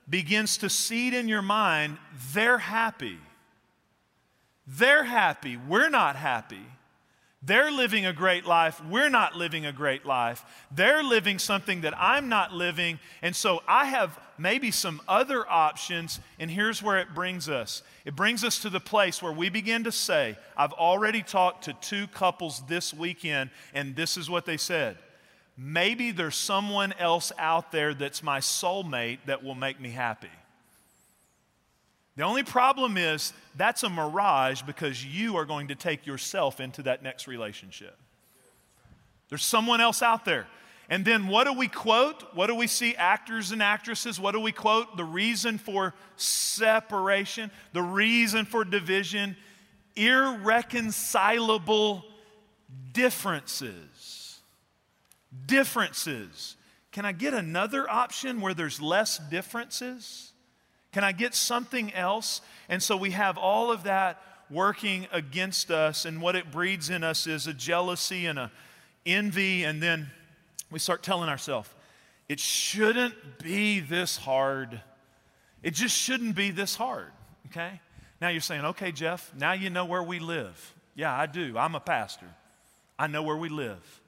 begins 0.09 0.57
to 0.57 0.69
seed 0.69 1.13
in 1.13 1.29
your 1.29 1.41
mind 1.41 1.97
they're 2.33 2.57
happy. 2.57 3.17
They're 4.67 5.05
happy. 5.05 5.55
We're 5.55 5.87
not 5.87 6.17
happy. 6.17 6.65
They're 7.41 7.71
living 7.71 8.05
a 8.05 8.11
great 8.11 8.45
life. 8.45 8.83
We're 8.83 9.07
not 9.07 9.37
living 9.37 9.65
a 9.65 9.71
great 9.71 10.05
life. 10.05 10.43
They're 10.69 11.01
living 11.01 11.39
something 11.39 11.79
that 11.81 11.93
I'm 11.97 12.27
not 12.27 12.51
living. 12.51 12.99
And 13.21 13.33
so 13.33 13.63
I 13.69 13.85
have 13.85 14.19
maybe 14.37 14.69
some 14.69 14.99
other 15.07 15.49
options. 15.49 16.19
And 16.39 16.51
here's 16.51 16.83
where 16.83 16.97
it 16.97 17.15
brings 17.15 17.47
us 17.47 17.83
it 18.03 18.17
brings 18.17 18.43
us 18.43 18.59
to 18.63 18.69
the 18.69 18.81
place 18.81 19.23
where 19.23 19.31
we 19.31 19.47
begin 19.47 19.85
to 19.85 19.93
say, 19.93 20.37
I've 20.57 20.73
already 20.73 21.23
talked 21.23 21.63
to 21.63 21.73
two 21.75 22.07
couples 22.07 22.63
this 22.67 22.93
weekend, 22.93 23.49
and 23.73 23.95
this 23.95 24.17
is 24.17 24.29
what 24.29 24.45
they 24.45 24.57
said 24.57 24.97
maybe 25.59 26.11
there's 26.11 26.37
someone 26.37 26.93
else 26.93 27.33
out 27.37 27.73
there 27.73 27.93
that's 27.93 28.23
my 28.23 28.39
soulmate 28.39 29.17
that 29.25 29.43
will 29.43 29.55
make 29.55 29.81
me 29.81 29.89
happy. 29.89 30.29
The 32.15 32.23
only 32.23 32.43
problem 32.43 32.95
is 32.97 33.33
that's 33.55 33.83
a 33.83 33.89
mirage 33.89 34.61
because 34.61 35.05
you 35.05 35.35
are 35.35 35.43
going 35.45 35.67
to 35.67 35.75
take 35.75 36.07
yourself 36.07 36.61
into 36.61 36.83
that 36.83 37.03
next 37.03 37.27
relationship. 37.27 37.97
There's 39.27 39.43
someone 39.43 39.81
else 39.81 40.01
out 40.01 40.25
there. 40.25 40.47
And 40.89 41.05
then 41.05 41.27
what 41.27 41.43
do 41.43 41.53
we 41.53 41.67
quote? 41.67 42.23
What 42.33 42.47
do 42.47 42.55
we 42.55 42.67
see 42.67 42.95
actors 42.95 43.51
and 43.51 43.61
actresses? 43.61 44.19
What 44.19 44.31
do 44.31 44.39
we 44.39 44.51
quote? 44.51 44.97
The 44.97 45.03
reason 45.03 45.57
for 45.57 45.93
separation, 46.15 47.51
the 47.73 47.83
reason 47.83 48.45
for 48.45 48.65
division, 48.65 49.37
irreconcilable 49.95 52.03
differences 52.91 54.18
differences. 55.45 56.55
Can 56.91 57.05
I 57.05 57.11
get 57.11 57.33
another 57.33 57.89
option 57.89 58.41
where 58.41 58.53
there's 58.53 58.81
less 58.81 59.19
differences? 59.29 60.33
Can 60.91 61.03
I 61.03 61.11
get 61.11 61.35
something 61.35 61.93
else? 61.93 62.41
And 62.67 62.81
so 62.81 62.97
we 62.97 63.11
have 63.11 63.37
all 63.37 63.71
of 63.71 63.83
that 63.83 64.21
working 64.49 65.07
against 65.11 65.69
us, 65.69 66.05
and 66.05 66.21
what 66.21 66.35
it 66.35 66.51
breeds 66.51 66.89
in 66.89 67.03
us 67.03 67.27
is 67.27 67.45
a 67.45 67.53
jealousy 67.53 68.25
and 68.25 68.39
a 68.39 68.51
envy, 69.05 69.63
and 69.63 69.81
then 69.81 70.09
we 70.71 70.79
start 70.79 71.03
telling 71.03 71.29
ourselves, 71.29 71.69
it 72.27 72.39
shouldn't 72.39 73.39
be 73.39 73.79
this 73.79 74.17
hard. 74.17 74.81
It 75.61 75.75
just 75.75 75.95
shouldn't 75.95 76.35
be 76.35 76.51
this 76.51 76.75
hard, 76.75 77.11
okay? 77.47 77.79
Now 78.21 78.29
you're 78.29 78.41
saying, 78.41 78.65
okay, 78.65 78.91
Jeff, 78.91 79.31
now 79.37 79.53
you 79.53 79.69
know 79.69 79.85
where 79.85 80.03
we 80.03 80.19
live. 80.19 80.73
Yeah, 80.95 81.15
I 81.15 81.27
do. 81.27 81.57
I'm 81.57 81.75
a 81.75 81.79
pastor. 81.79 82.27
I 82.97 83.07
know 83.07 83.23
where 83.23 83.37
we 83.37 83.49
live. 83.49 84.01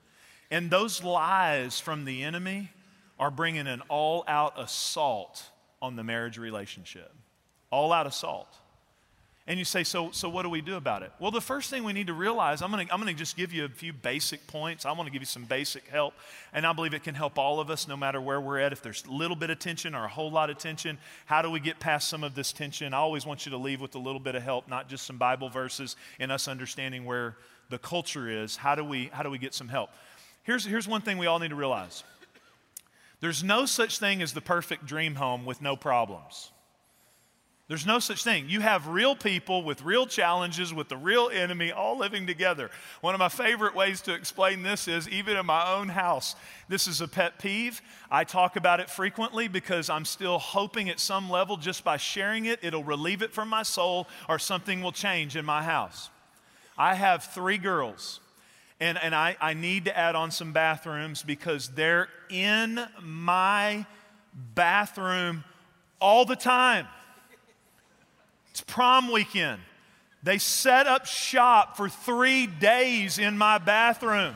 And 0.52 0.70
those 0.70 1.04
lies 1.04 1.80
from 1.80 2.06
the 2.06 2.24
enemy 2.24 2.70
are 3.18 3.32
bringing 3.32 3.68
an 3.68 3.82
all 3.88 4.24
out 4.28 4.60
assault 4.60 5.44
on 5.82 5.96
the 5.96 6.04
marriage 6.04 6.38
relationship. 6.38 7.12
All 7.72 7.94
out 7.94 8.06
assault. 8.06 8.54
And 9.48 9.58
you 9.58 9.66
say, 9.66 9.84
so, 9.84 10.12
so 10.12 10.30
what 10.30 10.44
do 10.44 10.50
we 10.50 10.62
do 10.62 10.76
about 10.76 11.02
it? 11.02 11.12
Well, 11.20 11.32
the 11.32 11.42
first 11.42 11.70
thing 11.70 11.84
we 11.84 11.94
need 11.94 12.08
to 12.08 12.14
realize, 12.14 12.62
I'm 12.62 12.72
to 12.72 12.94
I'm 12.94 13.04
to 13.04 13.14
just 13.14 13.36
give 13.36 13.52
you 13.52 13.66
a 13.66 13.70
few 13.70 13.92
basic 13.92 14.46
points. 14.46 14.86
I 14.86 14.92
want 14.92 15.08
to 15.08 15.12
give 15.12 15.22
you 15.22 15.26
some 15.26 15.46
basic 15.46 15.88
help. 15.88 16.14
And 16.54 16.66
I 16.66 16.74
believe 16.74 16.94
it 16.94 17.04
can 17.04 17.16
help 17.16 17.40
all 17.40 17.60
of 17.60 17.70
us, 17.70 17.88
no 17.88 17.98
matter 17.98 18.22
where 18.22 18.40
we're 18.40 18.60
at. 18.60 18.72
If 18.72 18.84
there's 18.84 19.04
a 19.06 19.12
little 19.12 19.36
bit 19.36 19.50
of 19.50 19.58
tension 19.58 19.96
or 19.96 20.06
a 20.06 20.08
whole 20.08 20.30
lot 20.30 20.52
of 20.52 20.58
tension, 20.58 21.00
how 21.26 21.42
do 21.42 21.50
we 21.50 21.60
get 21.60 21.80
past 21.80 22.08
some 22.08 22.24
of 22.24 22.36
this 22.36 22.54
tension? 22.54 22.94
I 22.94 22.98
always 22.98 23.26
want 23.26 23.46
you 23.46 23.50
to 23.52 23.58
leave 23.58 23.82
with 23.82 23.96
a 23.96 24.00
little 24.00 24.20
bit 24.20 24.36
of 24.36 24.44
help, 24.44 24.68
not 24.68 24.88
just 24.88 25.06
some 25.08 25.18
Bible 25.18 25.50
verses 25.50 25.96
and 26.20 26.32
us 26.32 26.48
understanding 26.48 27.06
where 27.06 27.36
the 27.70 27.80
culture 27.80 28.30
is. 28.30 28.56
How 28.56 28.76
do 28.76 28.84
we, 28.84 29.10
how 29.12 29.24
do 29.24 29.32
we 29.32 29.40
get 29.40 29.56
some 29.56 29.70
help? 29.70 29.90
Here's, 30.44 30.66
here's 30.66 30.88
one 30.88 31.02
thing 31.02 31.18
we 31.18 31.28
all 31.28 31.40
need 31.40 31.50
to 31.50 31.56
realize 31.56 32.04
there's 33.20 33.44
no 33.44 33.66
such 33.68 34.00
thing 34.00 34.22
as 34.24 34.34
the 34.34 34.42
perfect 34.42 34.86
dream 34.88 35.16
home 35.16 35.46
with 35.46 35.62
no 35.62 35.76
problems. 35.76 36.52
There's 37.72 37.86
no 37.86 38.00
such 38.00 38.26
thing. 38.26 38.50
You 38.50 38.60
have 38.60 38.88
real 38.88 39.16
people 39.16 39.64
with 39.64 39.82
real 39.84 40.06
challenges, 40.06 40.74
with 40.74 40.90
the 40.90 40.98
real 40.98 41.30
enemy, 41.32 41.72
all 41.72 41.98
living 41.98 42.28
together. 42.28 42.70
One 43.00 43.14
of 43.16 43.20
my 43.20 43.30
favorite 43.30 43.74
ways 43.74 44.02
to 44.02 44.14
explain 44.14 44.62
this 44.62 44.90
is 44.90 45.08
even 45.08 45.38
in 45.38 45.46
my 45.46 45.74
own 45.74 45.88
house. 45.88 46.36
This 46.68 46.86
is 46.86 47.00
a 47.00 47.08
pet 47.08 47.40
peeve. 47.40 47.82
I 48.10 48.26
talk 48.26 48.58
about 48.58 48.82
it 48.82 48.90
frequently 48.90 49.48
because 49.48 49.90
I'm 49.90 50.04
still 50.04 50.38
hoping 50.38 50.90
at 50.90 51.00
some 51.00 51.30
level, 51.30 51.56
just 51.56 51.86
by 51.86 51.96
sharing 51.96 52.44
it, 52.44 52.60
it'll 52.62 52.84
relieve 52.84 53.22
it 53.22 53.34
from 53.34 53.48
my 53.48 53.64
soul 53.64 54.06
or 54.28 54.38
something 54.38 54.82
will 54.82 54.92
change 54.92 55.38
in 55.38 55.46
my 55.46 55.64
house. 55.64 56.10
I 56.78 56.96
have 56.96 57.24
three 57.24 57.58
girls, 57.58 58.20
and, 58.82 58.98
and 58.98 59.14
I, 59.14 59.38
I 59.40 59.54
need 59.54 59.86
to 59.86 59.96
add 59.96 60.16
on 60.16 60.32
some 60.32 60.54
bathrooms 60.54 61.22
because 61.22 61.70
they're 61.70 62.10
in 62.30 62.84
my 63.00 63.86
bathroom 64.56 65.44
all 66.02 66.26
the 66.26 66.36
time. 66.36 66.88
It's 68.50 68.62
prom 68.62 69.12
weekend. 69.12 69.62
They 70.24 70.40
set 70.40 70.88
up 70.88 71.06
shop 71.06 71.78
for 71.78 71.90
three 71.90 72.48
days 72.48 73.20
in 73.20 73.38
my 73.38 73.60
bathroom. 73.60 74.36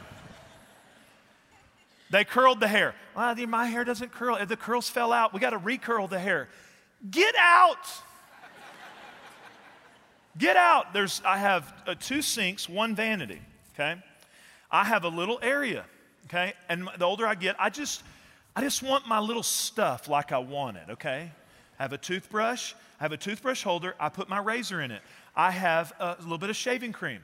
They 2.11 2.23
curled 2.23 2.59
the 2.59 2.67
hair. 2.67 2.93
Well, 3.15 3.35
my 3.47 3.65
hair 3.65 3.83
doesn't 3.83 4.11
curl. 4.11 4.37
The 4.45 4.55
curls 4.55 4.87
fell 4.87 5.11
out. 5.11 5.33
We 5.33 5.39
got 5.39 5.49
to 5.49 5.59
recurl 5.59 6.07
the 6.07 6.19
hair. 6.19 6.49
Get 7.09 7.33
out. 7.39 7.77
Get 10.37 10.55
out. 10.55 10.93
There's, 10.93 11.21
I 11.25 11.37
have 11.37 11.73
uh, 11.87 11.95
two 11.99 12.21
sinks, 12.21 12.69
one 12.69 12.95
vanity, 12.95 13.41
okay? 13.73 14.01
I 14.71 14.83
have 14.83 15.03
a 15.03 15.09
little 15.09 15.39
area, 15.41 15.85
okay? 16.25 16.53
And 16.69 16.89
the 16.97 17.05
older 17.05 17.27
I 17.27 17.35
get, 17.35 17.55
I 17.59 17.69
just, 17.69 18.03
I 18.55 18.61
just 18.61 18.83
want 18.83 19.07
my 19.07 19.19
little 19.19 19.43
stuff 19.43 20.07
like 20.07 20.31
I 20.31 20.39
want 20.39 20.77
it, 20.77 20.89
okay? 20.91 21.31
I 21.79 21.83
have 21.83 21.93
a 21.93 21.97
toothbrush. 21.97 22.73
I 22.99 23.03
have 23.03 23.11
a 23.11 23.17
toothbrush 23.17 23.63
holder. 23.63 23.95
I 23.99 24.09
put 24.09 24.29
my 24.29 24.39
razor 24.39 24.81
in 24.81 24.91
it. 24.91 25.01
I 25.35 25.51
have 25.51 25.93
a 25.99 26.15
little 26.21 26.37
bit 26.37 26.49
of 26.49 26.55
shaving 26.55 26.93
cream. 26.93 27.19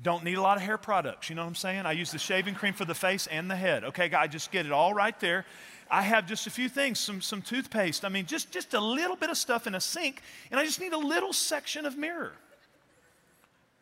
Don't 0.00 0.22
need 0.22 0.38
a 0.38 0.42
lot 0.42 0.56
of 0.56 0.62
hair 0.62 0.78
products. 0.78 1.28
You 1.28 1.34
know 1.34 1.42
what 1.42 1.48
I'm 1.48 1.54
saying? 1.56 1.84
I 1.84 1.92
use 1.92 2.12
the 2.12 2.18
shaving 2.18 2.54
cream 2.54 2.72
for 2.72 2.84
the 2.84 2.94
face 2.94 3.26
and 3.26 3.50
the 3.50 3.56
head. 3.56 3.82
Okay, 3.82 4.12
I 4.12 4.28
just 4.28 4.52
get 4.52 4.64
it 4.64 4.70
all 4.70 4.94
right 4.94 5.18
there. 5.18 5.44
I 5.90 6.02
have 6.02 6.26
just 6.26 6.46
a 6.46 6.50
few 6.50 6.68
things, 6.68 7.00
some, 7.00 7.20
some 7.20 7.42
toothpaste. 7.42 8.04
I 8.04 8.08
mean, 8.08 8.26
just, 8.26 8.52
just 8.52 8.74
a 8.74 8.80
little 8.80 9.16
bit 9.16 9.30
of 9.30 9.36
stuff 9.36 9.66
in 9.66 9.74
a 9.74 9.80
sink, 9.80 10.22
and 10.50 10.60
I 10.60 10.64
just 10.64 10.80
need 10.80 10.92
a 10.92 10.98
little 10.98 11.32
section 11.32 11.86
of 11.86 11.96
mirror. 11.96 12.32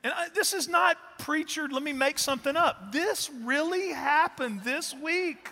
And 0.06 0.14
I, 0.14 0.28
this 0.28 0.54
is 0.54 0.68
not 0.68 0.96
preacher, 1.18 1.66
let 1.68 1.82
me 1.82 1.92
make 1.92 2.20
something 2.20 2.54
up. 2.56 2.92
This 2.92 3.28
really 3.42 3.88
happened 3.88 4.62
this 4.62 4.94
week. 4.94 5.48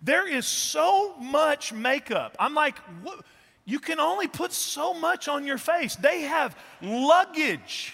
There 0.00 0.26
is 0.26 0.46
so 0.46 1.14
much 1.16 1.70
makeup. 1.70 2.34
I'm 2.40 2.54
like, 2.54 2.78
what? 3.02 3.22
You 3.66 3.78
can 3.78 4.00
only 4.00 4.26
put 4.26 4.54
so 4.54 4.94
much 4.94 5.28
on 5.28 5.44
your 5.44 5.58
face. 5.58 5.96
They 5.96 6.22
have 6.22 6.56
luggage. 6.80 7.92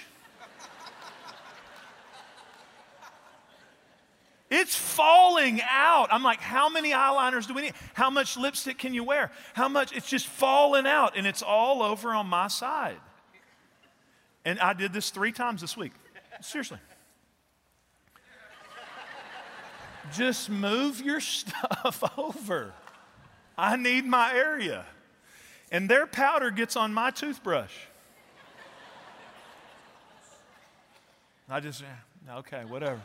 It's 4.49 4.77
falling 4.77 5.61
out. 5.69 6.07
I'm 6.13 6.23
like, 6.23 6.41
how 6.41 6.69
many 6.69 6.93
eyeliners 6.93 7.49
do 7.49 7.55
we 7.55 7.63
need? 7.63 7.75
How 7.95 8.11
much 8.11 8.37
lipstick 8.37 8.79
can 8.79 8.95
you 8.95 9.03
wear? 9.03 9.33
How 9.55 9.69
much? 9.69 9.93
It's 9.93 10.09
just 10.09 10.29
falling 10.29 10.87
out 10.87 11.17
and 11.17 11.27
it's 11.27 11.43
all 11.43 11.83
over 11.83 12.11
on 12.11 12.29
my 12.29 12.47
side. 12.47 13.01
And 14.45 14.59
I 14.59 14.73
did 14.73 14.93
this 14.93 15.11
three 15.11 15.33
times 15.33 15.61
this 15.61 15.77
week. 15.77 15.93
Seriously. 16.41 16.79
just 20.13 20.51
move 20.51 21.01
your 21.01 21.21
stuff 21.21 22.03
over. 22.19 22.73
I 23.57 23.77
need 23.77 24.05
my 24.05 24.35
area 24.35 24.85
and 25.73 25.89
their 25.89 26.07
powder 26.07 26.51
gets 26.51 26.77
on 26.77 26.93
my 26.93 27.11
toothbrush. 27.11 27.73
I 31.49 31.61
just, 31.61 31.83
okay, 32.31 32.65
whatever. 32.67 33.01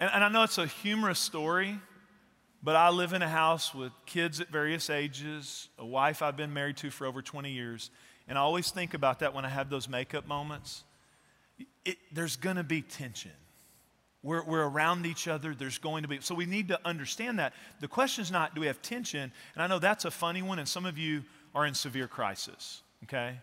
and, 0.00 0.10
and 0.12 0.24
I 0.24 0.28
know 0.28 0.42
it's 0.42 0.58
a 0.58 0.66
humorous 0.66 1.18
story, 1.18 1.78
but 2.64 2.76
I 2.76 2.88
live 2.88 3.12
in 3.12 3.20
a 3.20 3.28
house 3.28 3.74
with 3.74 3.92
kids 4.06 4.40
at 4.40 4.48
various 4.48 4.88
ages, 4.88 5.68
a 5.78 5.84
wife 5.84 6.22
I've 6.22 6.36
been 6.36 6.54
married 6.54 6.78
to 6.78 6.90
for 6.90 7.06
over 7.06 7.20
20 7.20 7.52
years, 7.52 7.90
and 8.26 8.38
I 8.38 8.40
always 8.40 8.70
think 8.70 8.94
about 8.94 9.18
that 9.18 9.34
when 9.34 9.44
I 9.44 9.50
have 9.50 9.68
those 9.68 9.86
makeup 9.86 10.26
moments. 10.26 10.82
It, 11.84 11.98
there's 12.10 12.36
going 12.36 12.56
to 12.56 12.64
be 12.64 12.80
tension. 12.80 13.32
We're, 14.22 14.42
we're 14.42 14.66
around 14.66 15.04
each 15.04 15.28
other. 15.28 15.54
There's 15.54 15.76
going 15.76 16.04
to 16.04 16.08
be, 16.08 16.20
so 16.22 16.34
we 16.34 16.46
need 16.46 16.68
to 16.68 16.80
understand 16.86 17.38
that. 17.38 17.52
The 17.80 17.88
question 17.88 18.22
is 18.22 18.30
not, 18.30 18.54
do 18.54 18.62
we 18.62 18.66
have 18.68 18.80
tension? 18.80 19.30
And 19.54 19.62
I 19.62 19.66
know 19.66 19.78
that's 19.78 20.06
a 20.06 20.10
funny 20.10 20.40
one, 20.40 20.58
and 20.58 20.66
some 20.66 20.86
of 20.86 20.96
you 20.96 21.22
are 21.54 21.66
in 21.66 21.74
severe 21.74 22.08
crisis, 22.08 22.80
okay? 23.02 23.36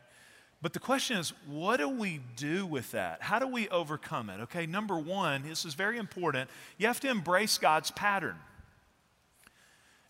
But 0.64 0.74
the 0.74 0.80
question 0.80 1.18
is, 1.18 1.32
what 1.46 1.78
do 1.78 1.88
we 1.88 2.22
do 2.38 2.66
with 2.66 2.90
that? 2.92 3.22
How 3.22 3.38
do 3.38 3.46
we 3.46 3.70
overcome 3.70 4.32
it? 4.32 4.42
Okay, 4.42 4.66
number 4.66 4.98
one, 4.98 5.44
this 5.44 5.64
is 5.64 5.76
very 5.76 6.00
important. 6.00 6.50
You 6.80 6.88
have 6.88 7.00
to 7.02 7.10
embrace 7.10 7.60
God's 7.60 7.92
pattern. 7.92 8.36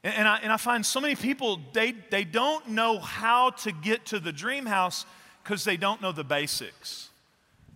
And, 0.04 0.14
and, 0.16 0.28
I, 0.28 0.38
and 0.38 0.52
I 0.52 0.58
find 0.58 0.86
so 0.86 1.00
many 1.00 1.16
people, 1.16 1.60
they, 1.74 1.94
they 2.10 2.24
don't 2.24 2.70
know 2.70 3.00
how 3.00 3.52
to 3.52 3.72
get 3.72 4.06
to 4.08 4.20
the 4.20 4.32
dream 4.32 4.66
house 4.66 5.06
because 5.44 5.64
they 5.64 5.78
don't 5.78 6.02
know 6.02 6.12
the 6.12 6.24
basics. 6.24 7.10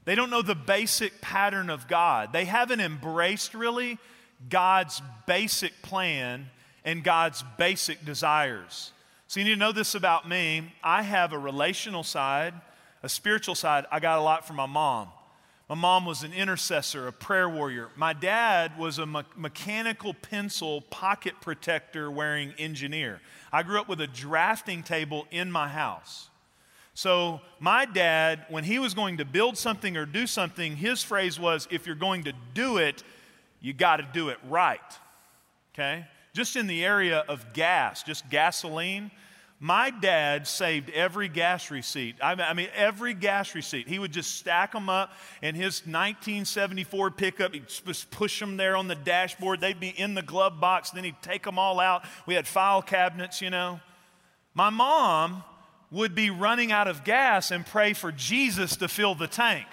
They 0.05 0.15
don't 0.15 0.29
know 0.29 0.41
the 0.41 0.55
basic 0.55 1.19
pattern 1.21 1.69
of 1.69 1.87
God. 1.87 2.31
They 2.31 2.45
haven't 2.45 2.79
embraced 2.79 3.53
really 3.53 3.97
God's 4.49 5.01
basic 5.25 5.81
plan 5.81 6.47
and 6.83 7.03
God's 7.03 7.43
basic 7.57 8.05
desires. 8.05 8.91
So 9.27 9.39
you 9.39 9.45
need 9.45 9.53
to 9.53 9.59
know 9.59 9.71
this 9.71 9.95
about 9.95 10.29
me. 10.29 10.71
I 10.83 11.01
have 11.01 11.33
a 11.33 11.39
relational 11.39 12.03
side, 12.03 12.53
a 13.01 13.09
spiritual 13.09 13.55
side. 13.55 13.85
I 13.91 13.99
got 13.99 14.19
a 14.19 14.21
lot 14.21 14.45
from 14.45 14.57
my 14.57 14.67
mom. 14.67 15.09
My 15.67 15.75
mom 15.75 16.05
was 16.05 16.21
an 16.21 16.31
intercessor, 16.31 17.07
a 17.07 17.11
prayer 17.11 17.49
warrior. 17.49 17.89
My 17.95 18.13
dad 18.13 18.77
was 18.77 18.99
a 18.99 19.05
me- 19.07 19.23
mechanical 19.35 20.13
pencil 20.13 20.81
pocket 20.81 21.33
protector 21.41 22.11
wearing 22.11 22.53
engineer. 22.59 23.19
I 23.51 23.63
grew 23.63 23.79
up 23.79 23.89
with 23.89 23.99
a 23.99 24.05
drafting 24.07 24.83
table 24.83 25.25
in 25.31 25.51
my 25.51 25.67
house. 25.67 26.29
So, 26.93 27.41
my 27.59 27.85
dad, 27.85 28.45
when 28.49 28.63
he 28.63 28.77
was 28.77 28.93
going 28.93 29.17
to 29.17 29.25
build 29.25 29.57
something 29.57 29.97
or 29.97 30.05
do 30.05 30.27
something, 30.27 30.77
his 30.77 31.03
phrase 31.03 31.39
was 31.39 31.67
if 31.71 31.87
you're 31.87 31.95
going 31.95 32.25
to 32.25 32.33
do 32.53 32.77
it, 32.77 33.03
you 33.59 33.73
got 33.73 33.97
to 33.97 34.07
do 34.13 34.29
it 34.29 34.37
right. 34.47 34.79
Okay? 35.73 36.05
Just 36.33 36.55
in 36.55 36.67
the 36.67 36.85
area 36.85 37.25
of 37.27 37.53
gas, 37.53 38.03
just 38.03 38.29
gasoline, 38.29 39.09
my 39.59 39.89
dad 39.89 40.47
saved 40.47 40.89
every 40.89 41.29
gas 41.29 41.71
receipt. 41.71 42.15
I 42.21 42.53
mean, 42.53 42.67
every 42.75 43.13
gas 43.13 43.55
receipt. 43.55 43.87
He 43.87 43.99
would 43.99 44.11
just 44.11 44.35
stack 44.35 44.73
them 44.73 44.89
up 44.89 45.13
in 45.41 45.55
his 45.55 45.81
1974 45.81 47.11
pickup. 47.11 47.53
He'd 47.53 47.67
just 47.67 48.11
push 48.11 48.39
them 48.39 48.57
there 48.57 48.75
on 48.75 48.87
the 48.87 48.95
dashboard. 48.95 49.61
They'd 49.61 49.79
be 49.79 49.89
in 49.89 50.13
the 50.13 50.21
glove 50.21 50.59
box. 50.59 50.91
Then 50.91 51.05
he'd 51.05 51.21
take 51.21 51.43
them 51.43 51.57
all 51.57 51.79
out. 51.79 52.03
We 52.25 52.33
had 52.33 52.47
file 52.47 52.81
cabinets, 52.81 53.41
you 53.41 53.49
know. 53.49 53.79
My 54.53 54.69
mom 54.69 55.43
would 55.89 56.15
be 56.15 56.29
running 56.29 56.73
out 56.73 56.87
of 56.87 57.05
gas 57.05 57.51
and 57.51 57.65
pray 57.65 57.93
for 57.93 58.11
Jesus 58.11 58.75
to 58.77 58.89
fill 58.89 59.15
the 59.15 59.27
tank. 59.27 59.67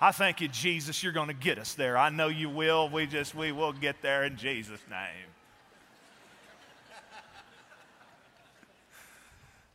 I 0.00 0.10
thank 0.10 0.40
you, 0.40 0.48
Jesus, 0.48 1.02
you're 1.02 1.12
going 1.12 1.28
to 1.28 1.34
get 1.34 1.58
us 1.58 1.74
there. 1.74 1.96
I 1.96 2.08
know 2.08 2.28
you 2.28 2.48
will. 2.50 2.88
We 2.88 3.06
just, 3.06 3.34
we 3.34 3.52
will 3.52 3.72
get 3.72 4.02
there 4.02 4.24
in 4.24 4.36
Jesus' 4.36 4.80
name. 4.90 5.31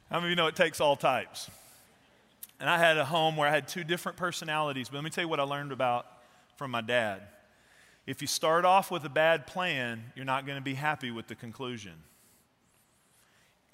How 0.10 0.17
many 0.17 0.28
of 0.28 0.30
you 0.32 0.36
know 0.38 0.48
it 0.48 0.56
takes 0.56 0.80
all 0.80 0.96
types? 0.96 1.50
And 2.60 2.70
I 2.70 2.78
had 2.78 2.98
a 2.98 3.06
home 3.06 3.36
where 3.36 3.48
I 3.48 3.52
had 3.52 3.67
two 3.67 3.84
different 3.84 4.17
personalities, 4.17 4.89
but 4.89 4.96
let 4.96 5.04
me 5.04 5.10
tell 5.10 5.24
you 5.24 5.28
what 5.28 5.39
I 5.39 5.43
learned 5.43 5.72
about 5.72 6.06
from 6.56 6.72
my 6.72 6.82
dad. 6.82 7.22
If 8.06 8.22
you 8.22 8.28
start 8.28 8.63
off 8.63 8.89
with 8.89 9.04
a 9.04 9.10
bad 9.10 9.48
plan, 9.48 10.02
you're 10.15 10.26
not 10.26 10.46
going 10.46 10.58
to 10.58 10.63
be 10.63 10.74
happy 10.74 11.12
with 11.12 11.28
the 11.28 11.36
conclusion. 11.36 11.93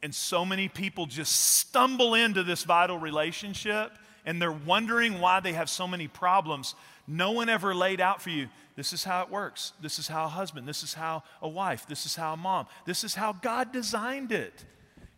And 0.02 0.13
so 0.13 0.43
many 0.43 0.67
people 0.67 1.06
just 1.06 1.34
stumble 1.34 2.15
into 2.15 2.43
this 2.43 2.63
vital 2.63 2.98
relationship 2.98 3.91
and 4.26 4.41
they're 4.41 4.52
wondering 4.52 5.19
why 5.19 5.39
they 5.39 5.54
have 5.54 5.69
so 5.69 5.88
many 5.88 6.08
problems. 6.08 6.76
No 7.08 7.32
one 7.32 7.48
ever 7.48 7.76
laid 7.76 8.02
out 8.02 8.22
for 8.22 8.30
you 8.30 8.50
this 8.76 8.91
is 8.91 9.04
how 9.04 9.22
it 9.22 9.30
works. 9.30 9.74
This 9.82 10.00
is 10.00 10.08
how 10.08 10.26
a 10.26 10.30
husband, 10.30 10.67
this 10.67 10.82
is 10.82 10.96
how 10.96 11.24
a 11.41 11.48
wife, 11.48 11.86
this 11.88 12.06
is 12.06 12.15
how 12.15 12.34
a 12.34 12.38
mom, 12.38 12.65
this 12.86 13.04
is 13.04 13.13
how 13.13 13.34
God 13.34 13.72
designed 13.72 14.32
it. 14.32 14.65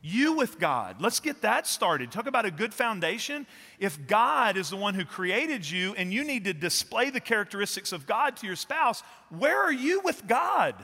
You 0.07 0.33
with 0.33 0.59
God. 0.59 1.01
Let's 1.01 1.19
get 1.19 1.41
that 1.41 1.65
started. 1.65 2.11
Talk 2.11 2.27
about 2.27 2.45
a 2.45 2.51
good 2.51 2.75
foundation. 2.75 3.47
If 3.79 4.05
God 4.05 4.55
is 4.55 4.69
the 4.69 4.75
one 4.75 4.93
who 4.93 5.03
created 5.03 5.67
you 5.67 5.95
and 5.97 6.13
you 6.13 6.23
need 6.23 6.43
to 6.43 6.53
display 6.53 7.09
the 7.09 7.19
characteristics 7.19 7.91
of 7.91 8.05
God 8.05 8.37
to 8.37 8.45
your 8.45 8.55
spouse, 8.55 9.01
where 9.29 9.59
are 9.59 9.73
you 9.73 10.01
with 10.01 10.27
God? 10.27 10.75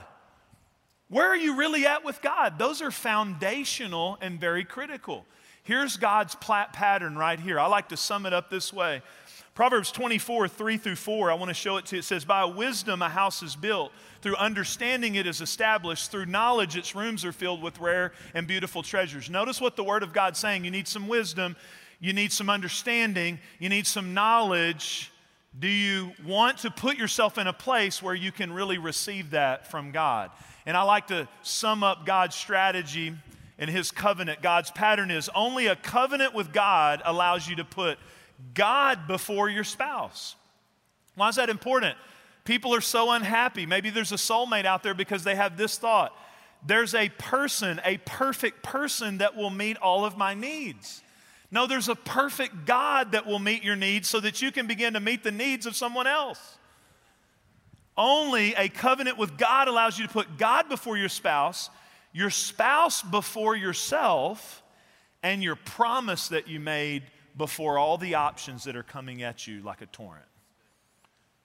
Where 1.06 1.28
are 1.28 1.36
you 1.36 1.56
really 1.56 1.86
at 1.86 2.04
with 2.04 2.20
God? 2.20 2.58
Those 2.58 2.82
are 2.82 2.90
foundational 2.90 4.18
and 4.20 4.40
very 4.40 4.64
critical. 4.64 5.24
Here's 5.62 5.96
God's 5.96 6.34
pattern 6.34 7.16
right 7.16 7.38
here. 7.38 7.60
I 7.60 7.68
like 7.68 7.90
to 7.90 7.96
sum 7.96 8.26
it 8.26 8.32
up 8.32 8.50
this 8.50 8.72
way 8.72 9.02
Proverbs 9.54 9.92
24, 9.92 10.48
3 10.48 10.76
through 10.78 10.96
4, 10.96 11.30
I 11.30 11.34
want 11.34 11.50
to 11.50 11.54
show 11.54 11.76
it 11.76 11.84
to 11.86 11.96
you. 11.96 12.00
It 12.00 12.04
says, 12.04 12.24
By 12.24 12.46
wisdom 12.46 13.02
a 13.02 13.10
house 13.10 13.42
is 13.42 13.54
built, 13.54 13.92
through 14.22 14.36
understanding 14.36 15.14
it 15.14 15.26
is 15.26 15.42
established, 15.42 16.10
through 16.10 16.24
knowledge 16.24 16.74
its 16.74 16.94
rooms 16.94 17.22
are 17.22 17.32
filled 17.32 17.60
with 17.60 17.78
rare 17.78 18.12
and 18.32 18.46
beautiful 18.46 18.82
treasures. 18.82 19.28
Notice 19.28 19.60
what 19.60 19.76
the 19.76 19.84
Word 19.84 20.02
of 20.02 20.14
God's 20.14 20.38
saying. 20.38 20.64
You 20.64 20.70
need 20.70 20.88
some 20.88 21.06
wisdom, 21.06 21.54
you 22.00 22.14
need 22.14 22.32
some 22.32 22.48
understanding, 22.48 23.38
you 23.58 23.68
need 23.68 23.86
some 23.86 24.14
knowledge. 24.14 25.12
Do 25.58 25.68
you 25.68 26.12
want 26.24 26.58
to 26.58 26.70
put 26.70 26.96
yourself 26.96 27.36
in 27.36 27.46
a 27.46 27.52
place 27.52 28.02
where 28.02 28.14
you 28.14 28.32
can 28.32 28.54
really 28.54 28.78
receive 28.78 29.32
that 29.32 29.70
from 29.70 29.92
God? 29.92 30.30
And 30.64 30.78
I 30.78 30.82
like 30.84 31.08
to 31.08 31.28
sum 31.42 31.84
up 31.84 32.06
God's 32.06 32.36
strategy 32.36 33.14
and 33.58 33.68
His 33.68 33.90
covenant. 33.90 34.40
God's 34.40 34.70
pattern 34.70 35.10
is 35.10 35.28
only 35.34 35.66
a 35.66 35.76
covenant 35.76 36.32
with 36.32 36.54
God 36.54 37.02
allows 37.04 37.46
you 37.46 37.56
to 37.56 37.66
put 37.66 37.98
God 38.54 39.06
before 39.06 39.48
your 39.48 39.64
spouse. 39.64 40.36
Why 41.14 41.28
is 41.28 41.36
that 41.36 41.50
important? 41.50 41.96
People 42.44 42.74
are 42.74 42.80
so 42.80 43.12
unhappy. 43.12 43.66
Maybe 43.66 43.90
there's 43.90 44.12
a 44.12 44.16
soulmate 44.16 44.64
out 44.64 44.82
there 44.82 44.94
because 44.94 45.24
they 45.24 45.34
have 45.34 45.56
this 45.56 45.78
thought 45.78 46.16
there's 46.64 46.94
a 46.94 47.08
person, 47.08 47.80
a 47.84 47.98
perfect 47.98 48.62
person 48.62 49.18
that 49.18 49.36
will 49.36 49.50
meet 49.50 49.76
all 49.78 50.04
of 50.04 50.16
my 50.16 50.34
needs. 50.34 51.02
No, 51.50 51.66
there's 51.66 51.88
a 51.88 51.96
perfect 51.96 52.66
God 52.66 53.12
that 53.12 53.26
will 53.26 53.40
meet 53.40 53.64
your 53.64 53.76
needs 53.76 54.08
so 54.08 54.20
that 54.20 54.40
you 54.40 54.52
can 54.52 54.66
begin 54.66 54.94
to 54.94 55.00
meet 55.00 55.22
the 55.24 55.32
needs 55.32 55.66
of 55.66 55.76
someone 55.76 56.06
else. 56.06 56.56
Only 57.96 58.54
a 58.54 58.68
covenant 58.68 59.18
with 59.18 59.36
God 59.36 59.68
allows 59.68 59.98
you 59.98 60.06
to 60.06 60.12
put 60.12 60.38
God 60.38 60.68
before 60.68 60.96
your 60.96 61.10
spouse, 61.10 61.68
your 62.12 62.30
spouse 62.30 63.02
before 63.02 63.54
yourself, 63.54 64.62
and 65.22 65.42
your 65.42 65.56
promise 65.56 66.28
that 66.28 66.48
you 66.48 66.58
made 66.58 67.02
before 67.36 67.78
all 67.78 67.98
the 67.98 68.14
options 68.14 68.64
that 68.64 68.76
are 68.76 68.82
coming 68.82 69.22
at 69.22 69.46
you 69.46 69.60
like 69.60 69.80
a 69.80 69.86
torrent. 69.86 70.26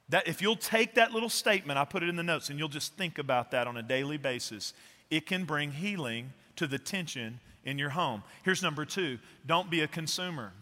That 0.10 0.28
if 0.28 0.42
you'll 0.42 0.56
take 0.56 0.96
that 0.96 1.12
little 1.12 1.30
statement, 1.30 1.78
I 1.78 1.86
put 1.86 2.04
it 2.04 2.10
in 2.10 2.16
the 2.16 2.24
notes, 2.24 2.50
and 2.50 2.58
you'll 2.58 2.70
just 2.70 2.94
think 2.94 3.18
about 3.18 3.52
that 3.52 3.68
on 3.68 3.78
a 3.78 3.84
daily 3.84 4.18
basis, 4.18 4.74
it 5.10 5.26
can 5.26 5.46
bring 5.46 5.72
healing 5.72 6.32
to 6.56 6.68
the 6.68 6.80
tension 6.80 7.40
in 7.66 7.78
your 7.78 7.90
home. 7.90 8.24
Here's 8.44 8.64
number 8.64 8.86
two 8.86 9.20
don't 9.46 9.70
be 9.70 9.82
a 9.82 9.88
consumer. 9.88 10.54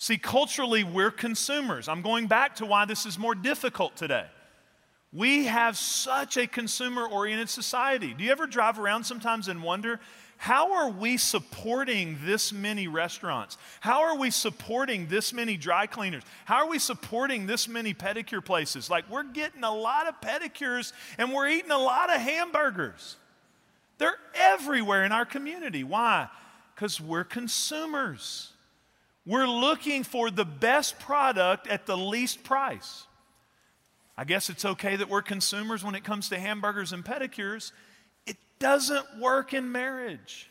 See, 0.00 0.16
culturally, 0.16 0.84
we're 0.84 1.10
consumers. 1.10 1.88
I'm 1.88 2.02
going 2.02 2.28
back 2.28 2.56
to 2.56 2.66
why 2.66 2.84
this 2.84 3.04
is 3.04 3.18
more 3.18 3.34
difficult 3.34 3.96
today. 3.96 4.26
We 5.12 5.46
have 5.46 5.76
such 5.76 6.36
a 6.36 6.46
consumer 6.46 7.04
oriented 7.06 7.48
society. 7.48 8.14
Do 8.14 8.22
you 8.22 8.30
ever 8.30 8.46
drive 8.46 8.78
around 8.78 9.04
sometimes 9.04 9.48
and 9.48 9.62
wonder 9.62 9.98
how 10.38 10.72
are 10.74 10.88
we 10.88 11.16
supporting 11.16 12.16
this 12.22 12.52
many 12.52 12.86
restaurants? 12.86 13.58
How 13.80 14.04
are 14.04 14.16
we 14.16 14.30
supporting 14.30 15.08
this 15.08 15.32
many 15.32 15.56
dry 15.56 15.86
cleaners? 15.86 16.22
How 16.44 16.58
are 16.58 16.68
we 16.68 16.78
supporting 16.78 17.46
this 17.46 17.66
many 17.66 17.92
pedicure 17.92 18.42
places? 18.42 18.88
Like, 18.88 19.10
we're 19.10 19.24
getting 19.24 19.64
a 19.64 19.74
lot 19.74 20.06
of 20.06 20.20
pedicures 20.20 20.92
and 21.18 21.32
we're 21.32 21.48
eating 21.48 21.72
a 21.72 21.78
lot 21.78 22.14
of 22.14 22.20
hamburgers. 22.20 23.16
They're 23.98 24.16
everywhere 24.36 25.04
in 25.04 25.10
our 25.10 25.26
community. 25.26 25.82
Why? 25.82 26.28
Because 26.72 27.00
we're 27.00 27.24
consumers. 27.24 28.52
We're 29.26 29.48
looking 29.48 30.04
for 30.04 30.30
the 30.30 30.44
best 30.44 31.00
product 31.00 31.66
at 31.66 31.84
the 31.84 31.96
least 31.96 32.44
price. 32.44 33.06
I 34.16 34.22
guess 34.22 34.50
it's 34.50 34.64
okay 34.64 34.94
that 34.94 35.08
we're 35.08 35.22
consumers 35.22 35.82
when 35.82 35.96
it 35.96 36.04
comes 36.04 36.28
to 36.28 36.38
hamburgers 36.38 36.92
and 36.92 37.04
pedicures 37.04 37.72
doesn't 38.58 39.18
work 39.20 39.54
in 39.54 39.70
marriage. 39.70 40.48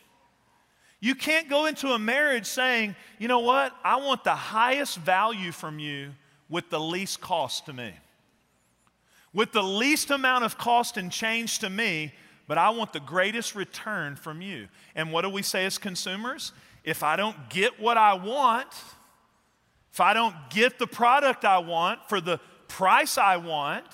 You 0.99 1.13
can't 1.13 1.49
go 1.49 1.65
into 1.65 1.89
a 1.89 1.99
marriage 1.99 2.45
saying, 2.45 2.95
you 3.19 3.27
know 3.27 3.39
what, 3.39 3.73
I 3.83 3.97
want 3.97 4.23
the 4.23 4.35
highest 4.35 4.97
value 4.97 5.51
from 5.51 5.79
you 5.79 6.11
with 6.49 6.69
the 6.69 6.79
least 6.79 7.21
cost 7.21 7.65
to 7.67 7.73
me. 7.73 7.93
With 9.33 9.51
the 9.51 9.61
least 9.61 10.09
amount 10.09 10.43
of 10.43 10.57
cost 10.57 10.97
and 10.97 11.11
change 11.11 11.59
to 11.59 11.69
me, 11.69 12.13
but 12.47 12.57
I 12.57 12.69
want 12.71 12.93
the 12.93 12.99
greatest 12.99 13.53
return 13.53 14.15
from 14.15 14.41
you. 14.41 14.67
And 14.95 15.11
what 15.11 15.21
do 15.21 15.29
we 15.29 15.41
say 15.43 15.65
as 15.65 15.77
consumers? 15.77 16.53
If 16.83 17.03
I 17.03 17.15
don't 17.15 17.49
get 17.49 17.79
what 17.79 17.97
I 17.97 18.13
want, 18.13 18.69
if 19.91 19.99
I 19.99 20.13
don't 20.13 20.35
get 20.49 20.79
the 20.79 20.87
product 20.87 21.43
I 21.45 21.59
want 21.59 22.07
for 22.07 22.21
the 22.21 22.39
price 22.67 23.17
I 23.17 23.37
want, 23.37 23.85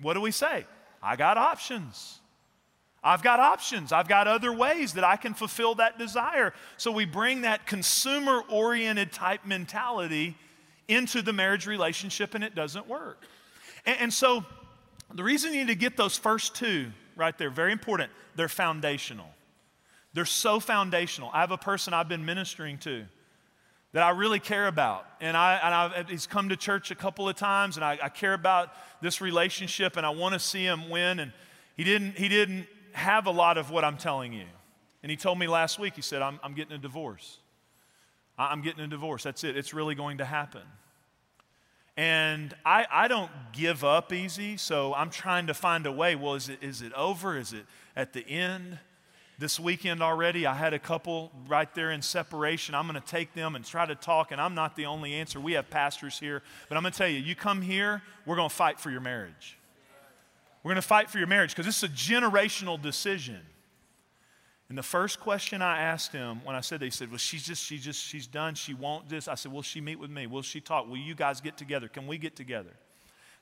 what 0.00 0.14
do 0.14 0.20
we 0.20 0.30
say? 0.30 0.64
I 1.02 1.16
got 1.16 1.36
options. 1.36 2.20
I've 3.06 3.22
got 3.22 3.38
options. 3.38 3.92
I've 3.92 4.08
got 4.08 4.26
other 4.26 4.52
ways 4.52 4.94
that 4.94 5.04
I 5.04 5.14
can 5.14 5.32
fulfill 5.32 5.76
that 5.76 5.96
desire. 5.96 6.52
So 6.76 6.90
we 6.90 7.04
bring 7.04 7.42
that 7.42 7.64
consumer 7.64 8.42
oriented 8.50 9.12
type 9.12 9.46
mentality 9.46 10.36
into 10.88 11.22
the 11.22 11.32
marriage 11.32 11.68
relationship 11.68 12.34
and 12.34 12.42
it 12.42 12.56
doesn't 12.56 12.88
work. 12.88 13.22
And, 13.86 13.96
and, 14.00 14.12
so 14.12 14.44
the 15.14 15.22
reason 15.22 15.54
you 15.54 15.60
need 15.60 15.68
to 15.68 15.76
get 15.76 15.96
those 15.96 16.18
first 16.18 16.56
two 16.56 16.90
right 17.14 17.36
there, 17.38 17.48
very 17.48 17.70
important, 17.70 18.10
they're 18.34 18.48
foundational. 18.48 19.28
They're 20.12 20.24
so 20.24 20.58
foundational. 20.58 21.30
I 21.32 21.42
have 21.42 21.52
a 21.52 21.58
person 21.58 21.94
I've 21.94 22.08
been 22.08 22.24
ministering 22.24 22.78
to 22.78 23.04
that 23.92 24.02
I 24.02 24.10
really 24.10 24.40
care 24.40 24.66
about. 24.66 25.06
And, 25.20 25.36
I, 25.36 25.60
and 25.62 25.74
I've, 25.74 26.08
he's 26.08 26.26
come 26.26 26.48
to 26.48 26.56
church 26.56 26.90
a 26.90 26.96
couple 26.96 27.28
of 27.28 27.36
times 27.36 27.76
and 27.76 27.84
I, 27.84 28.00
I 28.02 28.08
care 28.08 28.34
about 28.34 28.72
this 29.00 29.20
relationship 29.20 29.96
and 29.96 30.04
I 30.04 30.10
want 30.10 30.32
to 30.32 30.40
see 30.40 30.64
him 30.64 30.90
win. 30.90 31.20
And 31.20 31.32
he 31.76 31.84
didn't, 31.84 32.18
he 32.18 32.28
didn't 32.28 32.66
have 32.96 33.26
a 33.26 33.30
lot 33.30 33.58
of 33.58 33.70
what 33.70 33.84
I'm 33.84 33.98
telling 33.98 34.32
you. 34.32 34.46
And 35.02 35.10
he 35.10 35.16
told 35.16 35.38
me 35.38 35.46
last 35.46 35.78
week, 35.78 35.94
he 35.94 36.02
said, 36.02 36.22
I'm, 36.22 36.40
I'm 36.42 36.54
getting 36.54 36.72
a 36.72 36.78
divorce. 36.78 37.38
I'm 38.38 38.62
getting 38.62 38.80
a 38.82 38.88
divorce. 38.88 39.22
That's 39.22 39.44
it. 39.44 39.56
It's 39.56 39.74
really 39.74 39.94
going 39.94 40.18
to 40.18 40.24
happen. 40.24 40.62
And 41.96 42.54
I, 42.64 42.86
I 42.90 43.08
don't 43.08 43.30
give 43.52 43.84
up 43.84 44.12
easy, 44.12 44.56
so 44.56 44.94
I'm 44.94 45.10
trying 45.10 45.46
to 45.48 45.54
find 45.54 45.86
a 45.86 45.92
way. 45.92 46.14
Well, 46.14 46.34
is 46.34 46.48
it, 46.48 46.58
is 46.62 46.80
it 46.80 46.92
over? 46.94 47.38
Is 47.38 47.52
it 47.52 47.66
at 47.94 48.14
the 48.14 48.26
end? 48.26 48.78
This 49.38 49.60
weekend 49.60 50.02
already, 50.02 50.46
I 50.46 50.54
had 50.54 50.72
a 50.72 50.78
couple 50.78 51.30
right 51.46 51.72
there 51.74 51.90
in 51.90 52.00
separation. 52.00 52.74
I'm 52.74 52.86
going 52.88 53.00
to 53.00 53.06
take 53.06 53.34
them 53.34 53.54
and 53.54 53.64
try 53.64 53.84
to 53.84 53.94
talk, 53.94 54.32
and 54.32 54.40
I'm 54.40 54.54
not 54.54 54.74
the 54.74 54.86
only 54.86 55.12
answer. 55.12 55.38
We 55.38 55.52
have 55.52 55.68
pastors 55.68 56.18
here, 56.18 56.42
but 56.70 56.76
I'm 56.76 56.82
going 56.82 56.92
to 56.92 56.98
tell 56.98 57.08
you, 57.08 57.18
you 57.18 57.34
come 57.34 57.60
here, 57.60 58.02
we're 58.24 58.36
going 58.36 58.48
to 58.48 58.54
fight 58.54 58.80
for 58.80 58.90
your 58.90 59.02
marriage. 59.02 59.55
We're 60.66 60.72
going 60.72 60.82
to 60.82 60.88
fight 60.88 61.08
for 61.08 61.18
your 61.18 61.28
marriage 61.28 61.50
because 61.50 61.64
this 61.64 61.76
is 61.76 61.84
a 61.84 61.88
generational 61.88 62.82
decision. 62.82 63.38
And 64.68 64.76
the 64.76 64.82
first 64.82 65.20
question 65.20 65.62
I 65.62 65.80
asked 65.80 66.10
him 66.10 66.40
when 66.42 66.56
I 66.56 66.60
said 66.60 66.80
that, 66.80 66.86
he 66.86 66.90
said, 66.90 67.08
Well, 67.08 67.18
she's 67.18 67.46
just, 67.46 67.62
she's 67.62 67.84
just, 67.84 68.02
she's 68.02 68.26
done. 68.26 68.56
She 68.56 68.74
won't 68.74 69.08
this. 69.08 69.28
I 69.28 69.36
said, 69.36 69.52
Will 69.52 69.62
she 69.62 69.80
meet 69.80 70.00
with 70.00 70.10
me? 70.10 70.26
Will 70.26 70.42
she 70.42 70.60
talk? 70.60 70.88
Will 70.88 70.96
you 70.96 71.14
guys 71.14 71.40
get 71.40 71.56
together? 71.56 71.86
Can 71.86 72.08
we 72.08 72.18
get 72.18 72.34
together? 72.34 72.72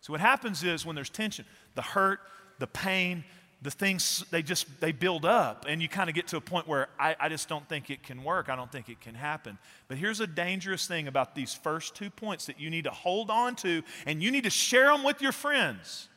So 0.03 0.13
what 0.13 0.21
happens 0.21 0.63
is 0.63 0.85
when 0.85 0.95
there's 0.95 1.09
tension, 1.09 1.47
the 1.75 1.81
hurt, 1.81 2.21
the 2.59 2.67
pain, 2.67 3.25
the 3.63 3.71
things 3.71 4.23
they 4.31 4.43
just 4.43 4.67
they 4.83 4.93
build 4.93 5.25
up 5.25 5.65
and 5.67 5.81
you 5.81 5.89
kind 5.89 6.11
of 6.11 6.15
get 6.15 6.27
to 6.27 6.37
a 6.37 6.43
point 6.43 6.69
where 6.69 6.89
I, 7.01 7.17
I 7.19 7.29
just 7.31 7.49
don't 7.49 7.67
think 7.67 7.89
it 7.89 8.03
can 8.03 8.23
work 8.23 8.51
i 8.51 8.57
don't 8.57 8.71
think 8.71 8.91
it 8.91 9.01
can 9.01 9.15
happen 9.15 9.57
but 9.89 9.97
here's 9.97 10.21
a 10.21 10.27
dangerous 10.27 10.87
thing 10.87 11.09
about 11.09 11.35
these 11.35 11.55
first 11.55 11.95
two 11.95 12.11
points 12.11 12.45
that 12.45 12.61
you 12.61 12.69
need 12.69 12.85
to 12.85 12.91
hold 12.91 13.31
on 13.31 13.57
to 13.57 13.83
and 14.05 14.23
you 14.23 14.31
need 14.31 14.45
to 14.45 14.51
share 14.51 14.89
them 14.89 15.03
with 15.03 15.23
your 15.23 15.33
friends 15.33 16.09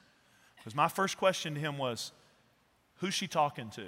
because 0.67 0.75
my 0.75 0.89
first 0.89 1.17
question 1.17 1.53
to 1.53 1.61
him 1.61 1.77
was, 1.77 2.11
Who's 2.97 3.13
she 3.13 3.25
talking 3.25 3.69
to? 3.69 3.85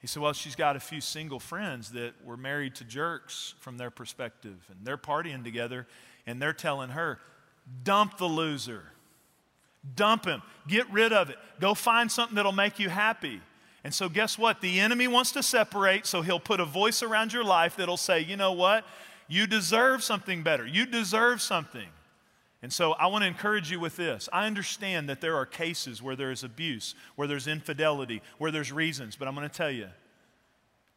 He 0.00 0.06
said, 0.06 0.22
Well, 0.22 0.34
she's 0.34 0.54
got 0.54 0.76
a 0.76 0.80
few 0.80 1.00
single 1.00 1.40
friends 1.40 1.92
that 1.92 2.12
were 2.22 2.36
married 2.36 2.74
to 2.74 2.84
jerks 2.84 3.54
from 3.58 3.78
their 3.78 3.90
perspective, 3.90 4.66
and 4.68 4.84
they're 4.84 4.98
partying 4.98 5.44
together, 5.44 5.86
and 6.26 6.42
they're 6.42 6.52
telling 6.52 6.90
her, 6.90 7.20
Dump 7.84 8.18
the 8.18 8.26
loser. 8.26 8.82
Dump 9.96 10.26
him. 10.26 10.42
Get 10.68 10.92
rid 10.92 11.14
of 11.14 11.30
it. 11.30 11.38
Go 11.58 11.72
find 11.72 12.12
something 12.12 12.36
that'll 12.36 12.52
make 12.52 12.78
you 12.78 12.90
happy. 12.90 13.40
And 13.82 13.94
so, 13.94 14.10
guess 14.10 14.36
what? 14.36 14.60
The 14.60 14.78
enemy 14.78 15.08
wants 15.08 15.32
to 15.32 15.42
separate, 15.42 16.04
so 16.04 16.20
he'll 16.20 16.38
put 16.38 16.60
a 16.60 16.66
voice 16.66 17.02
around 17.02 17.32
your 17.32 17.44
life 17.44 17.76
that'll 17.76 17.96
say, 17.96 18.20
You 18.20 18.36
know 18.36 18.52
what? 18.52 18.84
You 19.26 19.46
deserve 19.46 20.04
something 20.04 20.42
better. 20.42 20.66
You 20.66 20.84
deserve 20.84 21.40
something. 21.40 21.88
And 22.64 22.72
so 22.72 22.92
I 22.92 23.08
want 23.08 23.24
to 23.24 23.28
encourage 23.28 23.70
you 23.70 23.78
with 23.78 23.94
this. 23.94 24.26
I 24.32 24.46
understand 24.46 25.10
that 25.10 25.20
there 25.20 25.36
are 25.36 25.44
cases 25.44 26.00
where 26.00 26.16
there 26.16 26.30
is 26.30 26.44
abuse, 26.44 26.94
where 27.14 27.28
there's 27.28 27.46
infidelity, 27.46 28.22
where 28.38 28.50
there's 28.50 28.72
reasons, 28.72 29.16
but 29.16 29.28
I'm 29.28 29.34
going 29.34 29.46
to 29.46 29.54
tell 29.54 29.70
you 29.70 29.88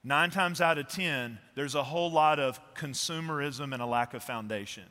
nine 0.01 0.29
times 0.29 0.61
out 0.61 0.77
of 0.77 0.87
ten, 0.87 1.39
there's 1.55 1.75
a 1.75 1.83
whole 1.83 2.09
lot 2.09 2.39
of 2.39 2.57
consumerism 2.73 3.73
and 3.73 3.81
a 3.81 3.85
lack 3.85 4.13
of 4.13 4.23
foundation. 4.23 4.85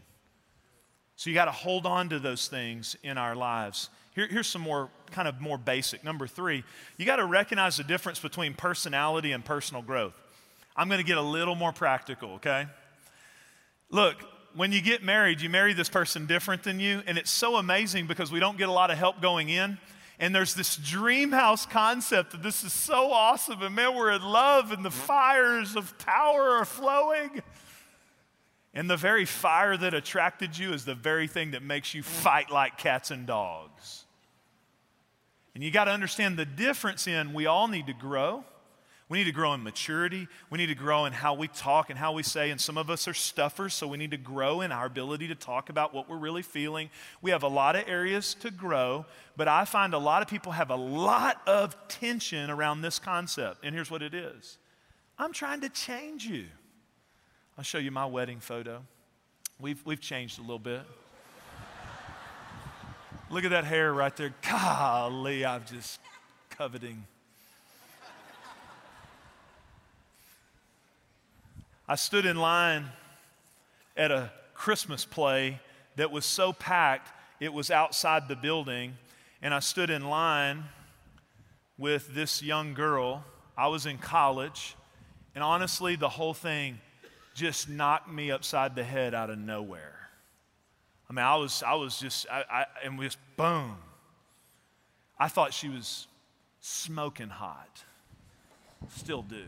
So 1.17 1.31
you 1.31 1.35
got 1.35 1.47
to 1.47 1.51
hold 1.51 1.87
on 1.87 2.11
to 2.11 2.19
those 2.19 2.47
things 2.47 2.95
in 3.03 3.17
our 3.17 3.35
lives. 3.35 3.89
Here, 4.15 4.27
here's 4.27 4.47
some 4.47 4.61
more 4.61 4.91
kind 5.13 5.27
of 5.27 5.41
more 5.41 5.57
basic. 5.57 6.05
Number 6.05 6.27
three, 6.27 6.63
you 6.99 7.07
got 7.07 7.17
to 7.17 7.25
recognize 7.25 7.79
the 7.79 7.85
difference 7.85 8.21
between 8.21 8.53
personality 8.53 9.33
and 9.33 9.43
personal 9.43 9.81
growth. 9.81 10.13
I'm 10.77 10.89
going 10.89 11.01
to 11.01 11.07
get 11.07 11.17
a 11.17 11.23
little 11.23 11.55
more 11.55 11.73
practical, 11.73 12.33
okay? 12.33 12.67
Look, 13.89 14.17
when 14.57 14.73
you 14.73 14.81
get 14.81 15.05
married, 15.05 15.43
you 15.43 15.51
marry 15.51 15.75
this 15.75 15.91
person 15.91 16.27
different 16.27 16.63
than 16.63 16.81
you, 16.81 17.03
and 17.07 17.19
it's 17.19 17.31
so 17.31 17.57
amazing 17.57 18.07
because 18.07 18.33
we 18.33 18.41
don't 18.41 18.57
get 18.57 18.69
a 18.69 18.73
lot 18.73 18.91
of 18.91 18.97
help 18.97 19.21
going 19.21 19.51
in. 19.51 19.79
And 20.19 20.35
there's 20.35 20.55
this 20.55 20.77
dream 20.77 21.31
house 21.31 21.67
concept 21.67 22.33
that 22.33 22.43
this 22.43 22.65
is 22.65 22.73
so 22.73 23.13
awesome, 23.13 23.61
and 23.61 23.75
man, 23.75 23.95
we're 23.95 24.13
in 24.13 24.23
love, 24.23 24.73
and 24.73 24.83
the 24.83 24.91
fires 24.91 25.77
of 25.77 25.97
power 25.99 26.53
are 26.53 26.65
flowing. 26.65 27.43
And 28.73 28.89
the 28.89 28.97
very 28.97 29.27
fire 29.27 29.77
that 29.77 29.93
attracted 29.93 30.57
you 30.57 30.73
is 30.73 30.87
the 30.87 30.95
very 30.95 31.29
thing 31.29 31.51
that 31.51 31.63
makes 31.63 31.93
you 31.93 32.03
fight 32.03 32.51
like 32.51 32.79
cats 32.79 33.11
and 33.11 33.27
dogs. 33.27 34.05
And 35.55 35.63
you 35.63 35.71
got 35.71 35.85
to 35.85 35.91
understand 35.91 36.39
the 36.39 36.47
difference 36.47 37.07
in 37.07 37.35
we 37.35 37.45
all 37.45 37.69
need 37.69 37.87
to 37.87 37.95
grow. 37.95 38.45
We 39.09 39.19
need 39.19 39.25
to 39.25 39.33
grow 39.33 39.55
in 39.55 39.63
maturity. 39.63 40.27
We 40.51 40.59
need 40.59 40.67
to 40.67 40.75
grow 40.75 41.05
in 41.05 41.13
how 41.13 41.35
we 41.35 41.47
talk 41.47 41.91
and 41.91 41.99
how 41.99 42.13
we 42.13 42.25
say. 42.25 42.51
And 42.51 42.61
some 42.61 42.77
of 42.77 42.91
us 42.91 43.07
are 43.07 43.15
stuffers, 43.15 43.73
so 43.73 43.87
we 43.87 43.99
need 43.99 44.11
to 44.11 44.17
grow 44.17 44.63
in 44.63 44.73
our 44.73 44.87
ability 44.87 45.29
to 45.29 45.37
talk 45.37 45.69
about 45.69 45.95
what 45.95 46.11
we're 46.11 46.17
really 46.17 46.43
feeling. 46.43 46.91
We 47.23 47.31
have 47.31 47.45
a 47.45 47.49
lot 47.49 47.77
of 47.77 47.89
areas 47.89 48.35
to 48.41 48.51
grow, 48.51 49.07
but 49.37 49.47
I 49.47 49.65
find 49.65 49.95
a 49.95 49.99
lot 49.99 50.23
of 50.23 50.29
people 50.29 50.53
have 50.53 50.71
a 50.71 50.77
lot 50.77 51.41
of 51.47 51.77
tension 51.87 52.51
around 52.51 52.83
this 52.83 52.99
concept. 52.99 53.65
And 53.65 53.73
here's 53.75 53.93
what 53.93 54.03
it 54.03 54.13
is 54.13 54.59
I'm 55.17 55.33
trying 55.33 55.61
to 55.61 55.69
change 55.69 56.27
you. 56.27 56.47
I'll 57.57 57.65
show 57.65 57.79
you 57.79 57.93
my 57.93 58.07
wedding 58.07 58.41
photo. 58.41 58.83
We've, 59.61 59.81
we've 59.87 60.01
changed 60.01 60.39
a 60.39 60.43
little 60.43 60.59
bit. 60.59 60.83
Look 63.31 63.45
at 63.45 63.51
that 63.51 63.65
hair 63.65 63.93
right 63.93 64.15
there. 64.17 64.35
Golly, 64.43 65.47
I'm 65.47 65.65
just 65.65 66.01
coveting. 66.51 67.05
I 71.89 71.95
stood 71.95 72.27
in 72.27 72.37
line 72.37 72.87
at 73.97 74.11
a 74.11 74.31
Christmas 74.55 75.05
play 75.05 75.61
that 75.97 76.11
was 76.11 76.27
so 76.27 76.53
packed, 76.53 77.09
it 77.41 77.53
was 77.53 77.71
outside 77.71 78.29
the 78.29 78.37
building. 78.37 78.95
And 79.43 79.53
I 79.55 79.61
stood 79.61 79.91
in 79.91 80.09
line 80.09 80.65
with 81.79 82.15
this 82.15 82.43
young 82.43 82.75
girl. 82.75 83.25
I 83.57 83.69
was 83.69 83.87
in 83.87 83.99
college. 83.99 84.75
And 85.35 85.45
honestly, 85.45 85.97
the 85.97 86.09
whole 86.09 86.35
thing 86.35 86.81
just 87.35 87.69
knocked 87.69 88.11
me 88.11 88.31
upside 88.31 88.75
the 88.75 88.85
head 88.85 89.15
out 89.15 89.31
of 89.31 89.39
nowhere. 89.39 90.09
I 91.09 91.13
mean, 91.13 91.25
I 91.25 91.37
was, 91.37 91.63
I 91.65 91.75
was 91.75 92.01
just, 92.01 92.27
I, 92.31 92.45
I, 92.51 92.65
and 92.83 92.99
just 93.01 93.19
boom. 93.37 93.77
I 95.19 95.29
thought 95.29 95.53
she 95.55 95.69
was 95.69 96.09
smoking 96.61 97.29
hot. 97.29 97.85
Still 98.89 99.23
do. 99.23 99.45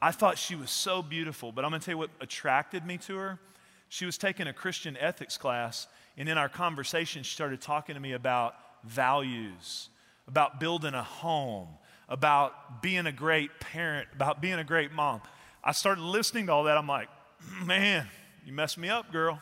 I 0.00 0.10
thought 0.10 0.38
she 0.38 0.54
was 0.54 0.70
so 0.70 1.02
beautiful, 1.02 1.52
but 1.52 1.64
I'm 1.64 1.70
going 1.70 1.80
to 1.80 1.84
tell 1.84 1.94
you 1.94 1.98
what 1.98 2.10
attracted 2.20 2.84
me 2.84 2.98
to 2.98 3.16
her. 3.16 3.38
She 3.88 4.04
was 4.04 4.18
taking 4.18 4.46
a 4.46 4.52
Christian 4.52 4.96
ethics 4.98 5.38
class, 5.38 5.86
and 6.16 6.28
in 6.28 6.36
our 6.36 6.48
conversation, 6.48 7.22
she 7.22 7.34
started 7.34 7.60
talking 7.60 7.94
to 7.94 8.00
me 8.00 8.12
about 8.12 8.54
values, 8.84 9.88
about 10.28 10.60
building 10.60 10.94
a 10.94 11.02
home, 11.02 11.68
about 12.08 12.82
being 12.82 13.06
a 13.06 13.12
great 13.12 13.58
parent, 13.58 14.08
about 14.14 14.40
being 14.40 14.58
a 14.58 14.64
great 14.64 14.92
mom. 14.92 15.22
I 15.64 15.72
started 15.72 16.02
listening 16.02 16.46
to 16.46 16.52
all 16.52 16.64
that. 16.64 16.76
I'm 16.76 16.86
like, 16.86 17.08
man, 17.64 18.06
you 18.44 18.52
messed 18.52 18.78
me 18.78 18.88
up, 18.88 19.10
girl. 19.12 19.40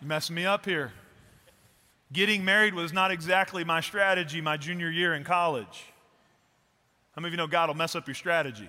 You 0.00 0.06
messed 0.06 0.30
me 0.30 0.46
up 0.46 0.64
here. 0.64 0.92
Getting 2.12 2.44
married 2.44 2.72
was 2.72 2.92
not 2.92 3.10
exactly 3.10 3.64
my 3.64 3.80
strategy 3.80 4.40
my 4.40 4.56
junior 4.56 4.90
year 4.90 5.14
in 5.14 5.24
college. 5.24 5.84
How 7.18 7.20
many 7.20 7.30
of 7.30 7.32
you 7.32 7.38
know 7.38 7.48
God 7.48 7.68
will 7.68 7.74
mess 7.74 7.96
up 7.96 8.06
your 8.06 8.14
strategy? 8.14 8.68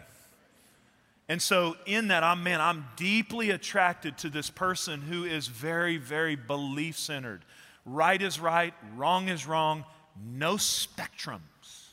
And 1.28 1.40
so, 1.40 1.78
in 1.86 2.08
that, 2.08 2.24
I'm, 2.24 2.42
man, 2.42 2.60
I'm 2.60 2.88
deeply 2.96 3.52
attracted 3.52 4.18
to 4.18 4.30
this 4.32 4.50
person 4.50 5.04
who 5.04 5.24
is 5.24 5.46
very, 5.46 5.98
very 5.98 6.36
belief 6.36 6.98
centered. 6.98 7.46
Right 7.86 8.20
is 8.20 8.40
right, 8.40 8.74
wrong 8.96 9.30
is 9.30 9.46
wrong, 9.46 9.86
no 10.28 10.56
spectrums. 10.56 11.92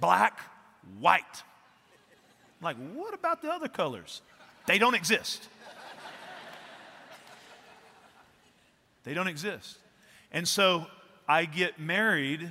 Black, 0.00 0.40
white. 0.98 1.42
I'm 2.62 2.64
like, 2.64 2.76
what 2.94 3.12
about 3.12 3.42
the 3.42 3.50
other 3.50 3.68
colors? 3.68 4.22
They 4.64 4.78
don't 4.78 4.94
exist. 4.94 5.46
They 9.02 9.12
don't 9.12 9.28
exist. 9.28 9.76
And 10.32 10.48
so 10.48 10.86
I 11.28 11.44
get 11.44 11.78
married 11.78 12.50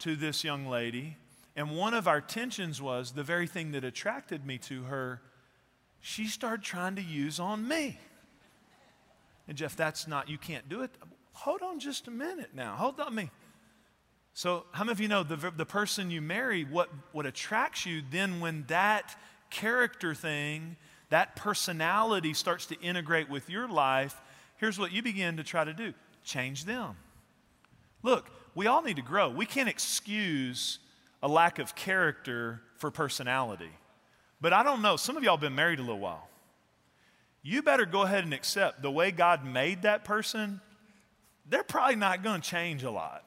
to 0.00 0.16
this 0.16 0.42
young 0.42 0.66
lady, 0.66 1.18
and 1.54 1.76
one 1.76 1.94
of 1.94 2.08
our 2.08 2.20
tensions 2.20 2.80
was 2.80 3.12
the 3.12 3.22
very 3.22 3.46
thing 3.46 3.72
that 3.72 3.84
attracted 3.84 4.46
me 4.46 4.58
to 4.58 4.84
her, 4.84 5.20
she 6.00 6.26
started 6.26 6.64
trying 6.64 6.96
to 6.96 7.02
use 7.02 7.38
on 7.38 7.66
me. 7.68 7.98
And 9.46 9.56
Jeff, 9.56 9.76
that's 9.76 10.08
not, 10.08 10.28
you 10.28 10.38
can't 10.38 10.68
do 10.68 10.82
it. 10.82 10.90
Hold 11.32 11.62
on 11.62 11.78
just 11.78 12.08
a 12.08 12.10
minute 12.10 12.50
now. 12.54 12.74
Hold 12.76 13.00
on 13.00 13.14
me. 13.14 13.30
So, 14.34 14.64
how 14.72 14.84
many 14.84 14.92
of 14.92 15.00
you 15.00 15.08
know 15.08 15.22
the, 15.22 15.52
the 15.54 15.66
person 15.66 16.10
you 16.10 16.22
marry, 16.22 16.64
what, 16.64 16.88
what 17.12 17.26
attracts 17.26 17.84
you 17.84 18.02
then 18.10 18.40
when 18.40 18.64
that 18.68 19.14
character 19.50 20.14
thing, 20.14 20.76
that 21.10 21.36
personality 21.36 22.32
starts 22.32 22.64
to 22.66 22.80
integrate 22.80 23.28
with 23.28 23.50
your 23.50 23.68
life, 23.68 24.18
here's 24.56 24.78
what 24.78 24.90
you 24.90 25.02
begin 25.02 25.36
to 25.36 25.44
try 25.44 25.64
to 25.64 25.74
do 25.74 25.92
change 26.24 26.64
them. 26.64 26.96
Look, 28.02 28.30
we 28.54 28.66
all 28.66 28.82
need 28.82 28.96
to 28.96 29.02
grow. 29.02 29.28
We 29.28 29.44
can't 29.44 29.68
excuse 29.68 30.78
a 31.22 31.28
lack 31.28 31.58
of 31.58 31.74
character 31.74 32.60
for 32.78 32.90
personality. 32.90 33.70
But 34.40 34.52
I 34.52 34.62
don't 34.62 34.82
know, 34.82 34.96
some 34.96 35.16
of 35.16 35.22
y'all 35.22 35.36
been 35.36 35.54
married 35.54 35.78
a 35.78 35.82
little 35.82 36.00
while. 36.00 36.28
You 37.42 37.62
better 37.62 37.86
go 37.86 38.02
ahead 38.02 38.24
and 38.24 38.34
accept 38.34 38.82
the 38.82 38.90
way 38.90 39.10
God 39.10 39.44
made 39.44 39.82
that 39.82 40.04
person, 40.04 40.60
they're 41.48 41.62
probably 41.62 41.96
not 41.96 42.22
going 42.22 42.40
to 42.40 42.48
change 42.48 42.82
a 42.82 42.90
lot. 42.90 43.24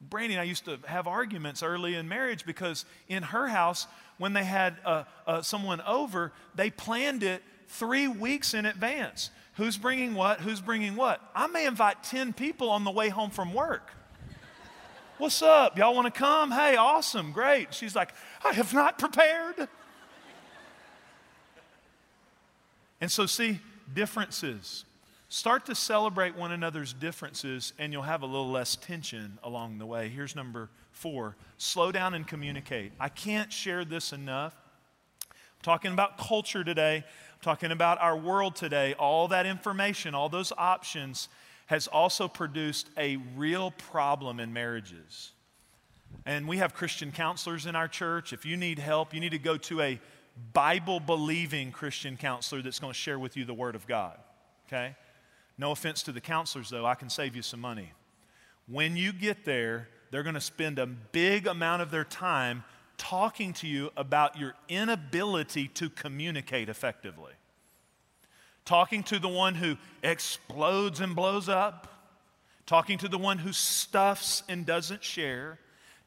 Brandy 0.00 0.34
and 0.34 0.40
I 0.40 0.44
used 0.44 0.64
to 0.66 0.78
have 0.86 1.08
arguments 1.08 1.62
early 1.62 1.96
in 1.96 2.08
marriage 2.08 2.46
because 2.46 2.84
in 3.08 3.24
her 3.24 3.48
house, 3.48 3.86
when 4.16 4.32
they 4.32 4.44
had 4.44 4.76
uh, 4.84 5.04
uh, 5.26 5.42
someone 5.42 5.80
over, 5.80 6.32
they 6.54 6.70
planned 6.70 7.24
it 7.24 7.42
three 7.66 8.06
weeks 8.06 8.54
in 8.54 8.64
advance. 8.64 9.30
Who's 9.54 9.76
bringing 9.76 10.14
what? 10.14 10.40
Who's 10.40 10.60
bringing 10.60 10.94
what? 10.94 11.20
I 11.34 11.48
may 11.48 11.66
invite 11.66 12.04
10 12.04 12.32
people 12.32 12.70
on 12.70 12.84
the 12.84 12.92
way 12.92 13.08
home 13.08 13.30
from 13.30 13.52
work. 13.52 13.90
What's 15.18 15.42
up? 15.42 15.76
Y'all 15.76 15.96
want 15.96 16.12
to 16.12 16.16
come? 16.16 16.52
Hey, 16.52 16.76
awesome, 16.76 17.32
great. 17.32 17.74
She's 17.74 17.96
like, 17.96 18.12
I 18.44 18.52
have 18.52 18.72
not 18.72 18.98
prepared. 18.98 19.68
And 23.00 23.10
so, 23.10 23.26
see, 23.26 23.58
differences. 23.92 24.84
Start 25.28 25.66
to 25.66 25.74
celebrate 25.74 26.36
one 26.36 26.52
another's 26.52 26.92
differences, 26.92 27.72
and 27.80 27.92
you'll 27.92 28.02
have 28.02 28.22
a 28.22 28.26
little 28.26 28.50
less 28.50 28.76
tension 28.76 29.38
along 29.42 29.78
the 29.78 29.86
way. 29.86 30.08
Here's 30.08 30.36
number 30.36 30.70
four 30.92 31.36
slow 31.56 31.90
down 31.90 32.14
and 32.14 32.24
communicate. 32.26 32.92
I 33.00 33.08
can't 33.08 33.52
share 33.52 33.84
this 33.84 34.12
enough. 34.12 34.54
I'm 35.30 35.62
talking 35.62 35.92
about 35.92 36.16
culture 36.16 36.62
today 36.62 37.04
talking 37.40 37.70
about 37.70 38.00
our 38.00 38.16
world 38.16 38.56
today, 38.56 38.94
all 38.94 39.28
that 39.28 39.46
information, 39.46 40.14
all 40.14 40.28
those 40.28 40.52
options 40.56 41.28
has 41.68 41.86
also 41.86 42.28
produced 42.28 42.88
a 42.96 43.16
real 43.36 43.70
problem 43.72 44.40
in 44.40 44.52
marriages. 44.52 45.32
And 46.24 46.48
we 46.48 46.56
have 46.58 46.74
Christian 46.74 47.12
counselors 47.12 47.66
in 47.66 47.76
our 47.76 47.88
church. 47.88 48.32
If 48.32 48.46
you 48.46 48.56
need 48.56 48.78
help, 48.78 49.12
you 49.12 49.20
need 49.20 49.32
to 49.32 49.38
go 49.38 49.58
to 49.58 49.82
a 49.82 50.00
Bible 50.54 50.98
believing 50.98 51.70
Christian 51.70 52.16
counselor 52.16 52.62
that's 52.62 52.78
going 52.78 52.92
to 52.92 52.98
share 52.98 53.18
with 53.18 53.36
you 53.36 53.44
the 53.44 53.54
Word 53.54 53.74
of 53.74 53.86
God. 53.86 54.18
Okay? 54.66 54.96
No 55.58 55.70
offense 55.72 56.02
to 56.04 56.12
the 56.12 56.22
counselors, 56.22 56.70
though, 56.70 56.86
I 56.86 56.94
can 56.94 57.10
save 57.10 57.36
you 57.36 57.42
some 57.42 57.60
money. 57.60 57.92
When 58.66 58.96
you 58.96 59.12
get 59.12 59.44
there, 59.44 59.88
they're 60.10 60.22
going 60.22 60.34
to 60.36 60.40
spend 60.40 60.78
a 60.78 60.86
big 60.86 61.46
amount 61.46 61.82
of 61.82 61.90
their 61.90 62.04
time 62.04 62.64
talking 62.96 63.52
to 63.54 63.66
you 63.66 63.90
about 63.94 64.38
your 64.38 64.54
inability 64.70 65.68
to 65.68 65.90
communicate 65.90 66.70
effectively. 66.70 67.32
Talking 68.68 69.02
to 69.04 69.18
the 69.18 69.30
one 69.30 69.54
who 69.54 69.78
explodes 70.02 71.00
and 71.00 71.16
blows 71.16 71.48
up. 71.48 71.88
Talking 72.66 72.98
to 72.98 73.08
the 73.08 73.16
one 73.16 73.38
who 73.38 73.50
stuffs 73.50 74.42
and 74.46 74.66
doesn't 74.66 75.02
share. 75.02 75.58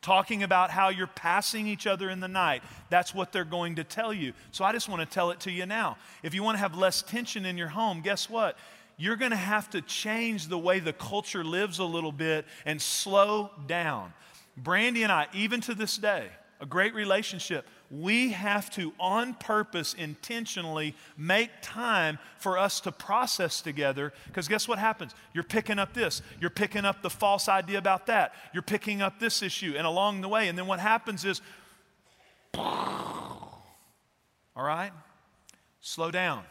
Talking 0.04 0.44
about 0.44 0.70
how 0.70 0.90
you're 0.90 1.08
passing 1.08 1.66
each 1.66 1.88
other 1.88 2.08
in 2.08 2.20
the 2.20 2.28
night. 2.28 2.62
That's 2.92 3.16
what 3.16 3.32
they're 3.32 3.46
going 3.46 3.78
to 3.78 3.84
tell 3.84 4.14
you. 4.14 4.34
So 4.52 4.64
I 4.64 4.74
just 4.74 4.88
want 4.88 5.02
to 5.02 5.12
tell 5.12 5.32
it 5.32 5.40
to 5.40 5.52
you 5.52 5.66
now. 5.66 5.98
If 6.22 6.36
you 6.36 6.44
want 6.44 6.54
to 6.54 6.60
have 6.60 6.78
less 6.78 7.02
tension 7.02 7.48
in 7.48 7.58
your 7.58 7.70
home, 7.70 8.02
guess 8.02 8.30
what? 8.30 8.60
You're 8.96 9.16
going 9.16 9.32
to 9.32 9.38
have 9.38 9.68
to 9.72 9.82
change 9.82 10.48
the 10.48 10.60
way 10.60 10.80
the 10.80 10.94
culture 10.94 11.44
lives 11.44 11.80
a 11.80 11.84
little 11.84 12.12
bit 12.12 12.46
and 12.68 12.80
slow 12.80 13.50
down. 13.66 14.14
Brandy 14.56 15.02
and 15.02 15.12
I, 15.12 15.26
even 15.34 15.62
to 15.62 15.74
this 15.74 15.98
day, 15.98 16.28
a 16.60 16.68
great 16.68 16.94
relationship, 16.94 17.66
we 17.92 18.30
have 18.30 18.70
to, 18.72 18.94
on 19.00 19.34
purpose, 19.34 19.94
intentionally 19.94 20.96
make 21.18 21.52
time 21.62 22.18
for 22.38 22.58
us 22.58 22.80
to 22.82 22.92
process 22.92 23.62
together. 23.62 24.14
Because 24.28 24.48
guess 24.48 24.68
what 24.68 24.80
happens? 24.80 25.14
You're 25.34 25.44
picking 25.44 25.78
up 25.78 25.94
this, 25.94 26.22
you're 26.40 26.50
picking 26.50 26.86
up 26.86 27.02
the 27.02 27.10
false 27.10 27.50
idea 27.50 27.78
about 27.78 28.08
that, 28.08 28.34
you're 28.54 28.64
picking 28.64 29.02
up 29.02 29.20
this 29.20 29.42
issue, 29.42 29.74
and 29.78 29.86
along 29.86 30.22
the 30.22 30.30
way, 30.30 30.48
and 30.48 30.58
then 30.58 30.68
what 30.68 30.80
happens 30.80 31.26
is, 31.26 31.42
all 32.56 33.64
right, 34.56 34.92
slow 35.82 36.12
down. 36.12 36.44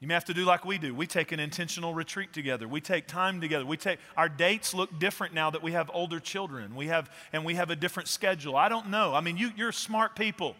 You 0.00 0.08
may 0.08 0.14
have 0.14 0.24
to 0.26 0.34
do 0.34 0.46
like 0.46 0.64
we 0.64 0.78
do. 0.78 0.94
We 0.94 1.06
take 1.06 1.30
an 1.30 1.40
intentional 1.40 1.92
retreat 1.92 2.32
together. 2.32 2.66
We 2.66 2.80
take 2.80 3.06
time 3.06 3.40
together. 3.40 3.66
We 3.66 3.76
take 3.76 3.98
our 4.16 4.30
dates 4.30 4.72
look 4.72 4.98
different 4.98 5.34
now 5.34 5.50
that 5.50 5.62
we 5.62 5.72
have 5.72 5.90
older 5.92 6.18
children. 6.18 6.74
We 6.74 6.86
have 6.86 7.10
and 7.34 7.44
we 7.44 7.54
have 7.56 7.68
a 7.68 7.76
different 7.76 8.08
schedule. 8.08 8.56
I 8.56 8.70
don't 8.70 8.88
know. 8.88 9.14
I 9.14 9.20
mean, 9.20 9.36
you, 9.36 9.50
you're 9.56 9.72
smart 9.72 10.16
people. 10.16 10.56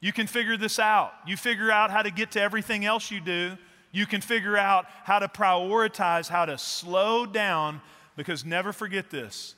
You 0.00 0.12
can 0.12 0.26
figure 0.26 0.56
this 0.56 0.78
out. 0.78 1.12
You 1.26 1.36
figure 1.36 1.70
out 1.70 1.90
how 1.90 2.02
to 2.02 2.10
get 2.10 2.32
to 2.32 2.40
everything 2.40 2.86
else 2.86 3.10
you 3.10 3.20
do. 3.20 3.58
You 3.92 4.06
can 4.06 4.22
figure 4.22 4.56
out 4.56 4.86
how 5.04 5.18
to 5.18 5.28
prioritize, 5.28 6.28
how 6.28 6.46
to 6.46 6.56
slow 6.56 7.26
down, 7.26 7.82
because 8.16 8.44
never 8.44 8.72
forget 8.72 9.10
this 9.10 9.54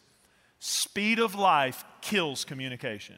speed 0.58 1.20
of 1.20 1.34
life 1.34 1.84
kills 2.00 2.44
communication. 2.44 3.16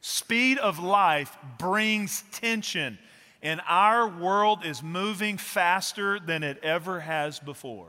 Speed 0.00 0.58
of 0.58 0.78
life 0.78 1.36
brings 1.58 2.24
tension, 2.32 2.98
and 3.42 3.60
our 3.66 4.08
world 4.08 4.64
is 4.64 4.82
moving 4.82 5.38
faster 5.38 6.18
than 6.18 6.42
it 6.42 6.62
ever 6.62 7.00
has 7.00 7.38
before. 7.38 7.88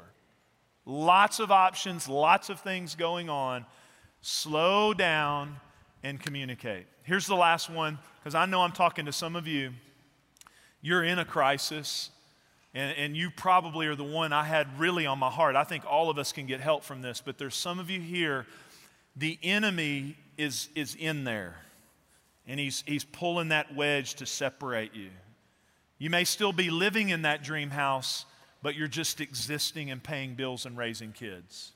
Lots 0.85 1.39
of 1.39 1.51
options, 1.51 2.07
lots 2.07 2.49
of 2.49 2.59
things 2.59 2.95
going 2.95 3.29
on. 3.29 3.65
Slow 4.21 4.93
down 4.93 5.57
and 6.03 6.19
communicate. 6.19 6.85
Here's 7.03 7.27
the 7.27 7.35
last 7.35 7.69
one, 7.69 7.99
because 8.19 8.35
I 8.35 8.45
know 8.45 8.61
I'm 8.61 8.71
talking 8.71 9.05
to 9.05 9.11
some 9.11 9.35
of 9.35 9.47
you. 9.47 9.71
You're 10.81 11.03
in 11.03 11.19
a 11.19 11.25
crisis, 11.25 12.09
and, 12.73 12.95
and 12.97 13.17
you 13.17 13.29
probably 13.29 13.87
are 13.87 13.95
the 13.95 14.03
one 14.03 14.33
I 14.33 14.43
had 14.43 14.79
really 14.79 15.05
on 15.05 15.19
my 15.19 15.29
heart. 15.29 15.55
I 15.55 15.63
think 15.63 15.83
all 15.85 16.09
of 16.09 16.17
us 16.17 16.31
can 16.31 16.45
get 16.45 16.59
help 16.59 16.83
from 16.83 17.01
this, 17.01 17.21
but 17.23 17.37
there's 17.37 17.55
some 17.55 17.79
of 17.79 17.89
you 17.89 17.99
here, 17.99 18.45
the 19.15 19.37
enemy 19.43 20.15
is, 20.37 20.69
is 20.75 20.95
in 20.95 21.23
there, 21.23 21.57
and 22.47 22.59
he's, 22.59 22.83
he's 22.87 23.03
pulling 23.03 23.49
that 23.49 23.75
wedge 23.75 24.15
to 24.15 24.25
separate 24.25 24.95
you. 24.95 25.09
You 26.01 26.09
may 26.09 26.23
still 26.23 26.51
be 26.51 26.71
living 26.71 27.09
in 27.09 27.21
that 27.21 27.43
dream 27.43 27.69
house, 27.69 28.25
but 28.63 28.73
you're 28.73 28.87
just 28.87 29.21
existing 29.21 29.91
and 29.91 30.01
paying 30.01 30.33
bills 30.33 30.65
and 30.65 30.75
raising 30.75 31.11
kids. 31.11 31.73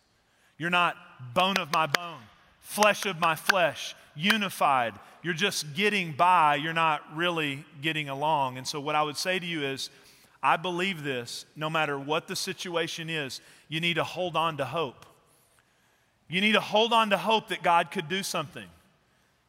You're 0.58 0.72
not 0.72 0.98
bone 1.36 1.58
of 1.58 1.72
my 1.72 1.86
bone, 1.86 2.24
flesh 2.60 3.06
of 3.06 3.20
my 3.20 3.36
flesh, 3.36 3.96
unified. 4.16 4.96
You're 5.22 5.36
just 5.36 5.76
getting 5.76 6.12
by. 6.14 6.56
You're 6.56 6.74
not 6.74 7.04
really 7.16 7.66
getting 7.84 8.10
along. 8.10 8.58
And 8.58 8.68
so, 8.68 8.80
what 8.80 8.96
I 8.96 9.04
would 9.04 9.16
say 9.16 9.38
to 9.38 9.46
you 9.46 9.62
is, 9.62 9.92
I 10.42 10.58
believe 10.58 11.04
this 11.04 11.46
no 11.56 11.70
matter 11.70 12.00
what 12.00 12.28
the 12.28 12.36
situation 12.36 13.12
is, 13.12 13.42
you 13.70 13.80
need 13.80 13.98
to 13.98 14.04
hold 14.04 14.36
on 14.36 14.58
to 14.58 14.66
hope. 14.66 15.06
You 16.30 16.42
need 16.42 16.54
to 16.54 16.62
hold 16.62 16.94
on 16.94 17.12
to 17.12 17.18
hope 17.18 17.50
that 17.50 17.62
God 17.62 17.92
could 17.92 18.10
do 18.10 18.24
something. 18.24 18.66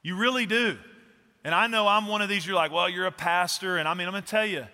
You 0.02 0.18
really 0.18 0.44
do. 0.44 0.76
And 1.46 1.54
I 1.54 1.68
know 1.68 1.86
I'm 1.86 2.08
one 2.08 2.22
of 2.22 2.28
these, 2.28 2.44
you're 2.44 2.56
like, 2.56 2.72
well, 2.72 2.88
you're 2.88 3.06
a 3.06 3.12
pastor. 3.12 3.76
And 3.76 3.86
I 3.86 3.94
mean, 3.94 4.08
I'm 4.08 4.12
going 4.12 4.24
to 4.24 4.28
tell 4.28 4.44
you, 4.44 4.66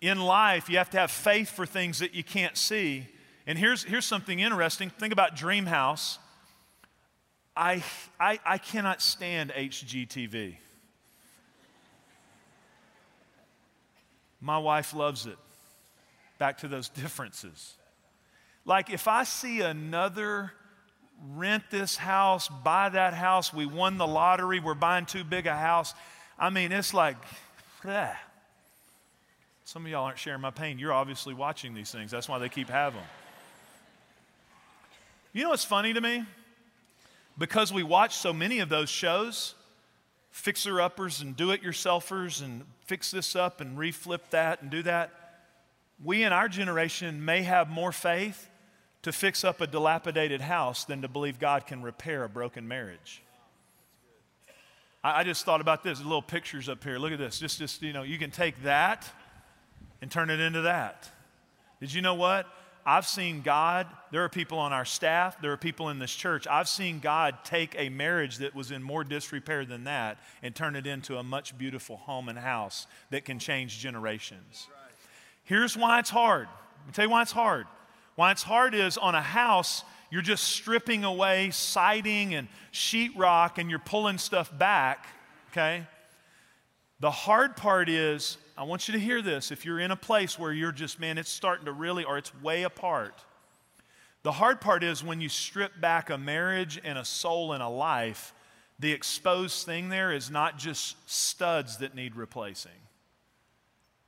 in 0.00 0.20
life, 0.20 0.70
you 0.70 0.78
have 0.78 0.90
to 0.90 0.98
have 1.00 1.10
faith 1.10 1.50
for 1.50 1.66
things 1.66 1.98
that 1.98 2.14
you 2.14 2.22
can't 2.22 2.56
see. 2.56 3.08
And 3.44 3.58
here's, 3.58 3.82
here's 3.82 4.04
something 4.04 4.38
interesting. 4.38 4.88
Think 4.88 5.12
about 5.12 5.34
Dream 5.34 5.66
House. 5.66 6.20
I, 7.56 7.82
I, 8.20 8.38
I 8.46 8.58
cannot 8.58 9.02
stand 9.02 9.50
HGTV. 9.50 10.58
My 14.40 14.58
wife 14.58 14.94
loves 14.94 15.26
it. 15.26 15.38
Back 16.38 16.58
to 16.58 16.68
those 16.68 16.88
differences. 17.00 17.74
Like 18.64 18.90
if 18.90 19.08
I 19.08 19.24
see 19.24 19.60
another 19.60 20.52
rent 21.34 21.64
this 21.70 21.96
house, 21.96 22.48
buy 22.48 22.88
that 22.90 23.14
house, 23.14 23.52
we 23.52 23.66
won 23.66 23.98
the 23.98 24.06
lottery, 24.06 24.60
we're 24.60 24.74
buying 24.74 25.06
too 25.06 25.24
big 25.24 25.46
a 25.46 25.56
house. 25.56 25.94
I 26.38 26.50
mean, 26.50 26.72
it's 26.72 26.92
like, 26.92 27.16
bleh. 27.82 28.14
Some 29.64 29.86
of 29.86 29.90
y'all 29.90 30.04
aren't 30.04 30.18
sharing 30.18 30.42
my 30.42 30.50
pain. 30.50 30.78
You're 30.78 30.92
obviously 30.92 31.32
watching 31.32 31.74
these 31.74 31.90
things. 31.90 32.10
That's 32.10 32.28
why 32.28 32.38
they 32.38 32.48
keep 32.48 32.68
having 32.68 33.00
them. 33.00 33.08
You 35.32 35.42
know 35.42 35.50
what's 35.50 35.64
funny 35.64 35.92
to 35.94 36.00
me? 36.00 36.24
Because 37.38 37.72
we 37.72 37.82
watch 37.82 38.14
so 38.14 38.32
many 38.32 38.60
of 38.60 38.68
those 38.68 38.88
shows, 38.88 39.54
fixer 40.30 40.80
uppers 40.80 41.20
and 41.20 41.36
do 41.36 41.50
it 41.50 41.62
yourselfers 41.62 42.42
and 42.42 42.62
fix 42.84 43.10
this 43.10 43.34
up 43.34 43.60
and 43.60 43.78
reflip 43.78 44.20
that 44.30 44.62
and 44.62 44.70
do 44.70 44.82
that, 44.82 45.10
we 46.02 46.22
in 46.22 46.32
our 46.32 46.48
generation 46.48 47.24
may 47.24 47.42
have 47.42 47.68
more 47.68 47.90
faith 47.90 48.48
to 49.04 49.12
fix 49.12 49.44
up 49.44 49.60
a 49.60 49.66
dilapidated 49.66 50.40
house 50.40 50.84
than 50.84 51.02
to 51.02 51.08
believe 51.08 51.38
God 51.38 51.66
can 51.66 51.82
repair 51.82 52.24
a 52.24 52.28
broken 52.28 52.66
marriage. 52.66 53.22
I, 55.04 55.20
I 55.20 55.24
just 55.24 55.44
thought 55.44 55.60
about 55.60 55.84
this. 55.84 56.02
Little 56.02 56.22
pictures 56.22 56.68
up 56.68 56.82
here. 56.82 56.98
Look 56.98 57.12
at 57.12 57.18
this. 57.18 57.38
Just, 57.38 57.58
just, 57.58 57.82
you 57.82 57.92
know, 57.92 58.02
you 58.02 58.18
can 58.18 58.30
take 58.30 58.62
that 58.62 59.08
and 60.00 60.10
turn 60.10 60.30
it 60.30 60.40
into 60.40 60.62
that. 60.62 61.08
Did 61.80 61.92
you 61.92 62.00
know 62.00 62.14
what? 62.14 62.46
I've 62.86 63.06
seen 63.06 63.42
God, 63.42 63.86
there 64.10 64.24
are 64.24 64.28
people 64.28 64.58
on 64.58 64.74
our 64.74 64.84
staff, 64.84 65.40
there 65.40 65.52
are 65.52 65.56
people 65.56 65.88
in 65.88 65.98
this 65.98 66.14
church. 66.14 66.46
I've 66.46 66.68
seen 66.68 66.98
God 66.98 67.36
take 67.42 67.74
a 67.78 67.88
marriage 67.88 68.38
that 68.38 68.54
was 68.54 68.70
in 68.70 68.82
more 68.82 69.04
disrepair 69.04 69.64
than 69.64 69.84
that 69.84 70.18
and 70.42 70.54
turn 70.54 70.76
it 70.76 70.86
into 70.86 71.16
a 71.16 71.22
much 71.22 71.56
beautiful 71.56 71.96
home 71.96 72.28
and 72.28 72.38
house 72.38 72.86
that 73.10 73.24
can 73.24 73.38
change 73.38 73.78
generations. 73.78 74.68
Here's 75.44 75.78
why 75.78 75.98
it's 75.98 76.10
hard. 76.10 76.46
Me 76.86 76.92
tell 76.92 77.06
you 77.06 77.10
why 77.10 77.22
it's 77.22 77.32
hard. 77.32 77.66
Why 78.16 78.30
it's 78.30 78.42
hard 78.42 78.74
is 78.74 78.96
on 78.96 79.14
a 79.14 79.22
house, 79.22 79.82
you're 80.10 80.22
just 80.22 80.44
stripping 80.44 81.04
away 81.04 81.50
siding 81.50 82.34
and 82.34 82.48
sheetrock 82.72 83.58
and 83.58 83.68
you're 83.68 83.80
pulling 83.80 84.18
stuff 84.18 84.56
back, 84.56 85.06
okay? 85.50 85.86
The 87.00 87.10
hard 87.10 87.56
part 87.56 87.88
is 87.88 88.38
I 88.56 88.62
want 88.62 88.86
you 88.86 88.92
to 88.92 89.00
hear 89.00 89.20
this. 89.20 89.50
If 89.50 89.64
you're 89.64 89.80
in 89.80 89.90
a 89.90 89.96
place 89.96 90.38
where 90.38 90.52
you're 90.52 90.72
just, 90.72 91.00
man, 91.00 91.18
it's 91.18 91.30
starting 91.30 91.64
to 91.66 91.72
really, 91.72 92.04
or 92.04 92.16
it's 92.16 92.32
way 92.40 92.62
apart. 92.62 93.14
The 94.22 94.32
hard 94.32 94.60
part 94.60 94.84
is 94.84 95.02
when 95.02 95.20
you 95.20 95.28
strip 95.28 95.80
back 95.80 96.08
a 96.08 96.16
marriage 96.16 96.80
and 96.82 96.96
a 96.96 97.04
soul 97.04 97.52
and 97.52 97.62
a 97.62 97.68
life, 97.68 98.32
the 98.78 98.92
exposed 98.92 99.66
thing 99.66 99.88
there 99.88 100.12
is 100.12 100.30
not 100.30 100.56
just 100.56 100.96
studs 101.10 101.78
that 101.78 101.94
need 101.94 102.14
replacing. 102.14 102.72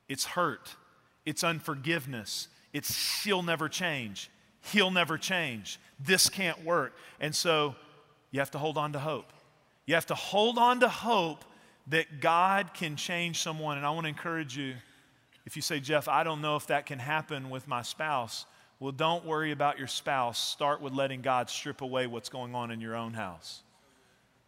It's 0.09 0.25
hurt, 0.25 0.77
it's 1.25 1.43
unforgiveness, 1.43 2.49
it's 2.77 2.95
she'll 2.95 3.43
never 3.43 3.71
change, 3.71 4.31
he'll 4.73 4.91
never 4.91 5.17
change, 5.17 5.81
this 5.99 6.29
can't 6.29 6.63
work. 6.63 6.95
And 7.21 7.35
so 7.35 7.75
you 8.31 8.41
have 8.41 8.51
to 8.51 8.59
hold 8.59 8.77
on 8.77 8.93
to 8.93 8.99
hope. 8.99 9.33
You 9.87 9.95
have 9.95 10.05
to 10.07 10.15
hold 10.15 10.59
on 10.59 10.81
to 10.81 10.89
hope 10.89 11.43
that 11.87 12.21
God 12.21 12.75
can 12.75 12.97
change 12.97 13.41
someone. 13.41 13.79
And 13.79 13.87
I 13.87 13.91
want 13.93 14.05
to 14.05 14.09
encourage 14.11 14.59
you 14.59 14.75
if 15.47 15.57
you 15.57 15.63
say, 15.63 15.81
Jeff, 15.81 16.07
I 16.07 16.23
don't 16.23 16.43
know 16.43 16.57
if 16.57 16.67
that 16.67 16.85
can 16.85 16.99
happen 16.99 17.49
with 17.49 17.67
my 17.67 17.81
spouse, 17.81 18.45
well, 18.79 18.93
don't 18.93 19.25
worry 19.25 19.53
about 19.53 19.79
your 19.79 19.87
spouse. 19.87 20.39
Start 20.39 20.83
with 20.83 20.93
letting 20.93 21.23
God 21.23 21.49
strip 21.49 21.81
away 21.81 22.07
what's 22.07 22.29
going 22.29 22.55
on 22.55 22.71
in 22.71 22.83
your 22.83 22.95
own 22.95 23.15
house. 23.15 23.63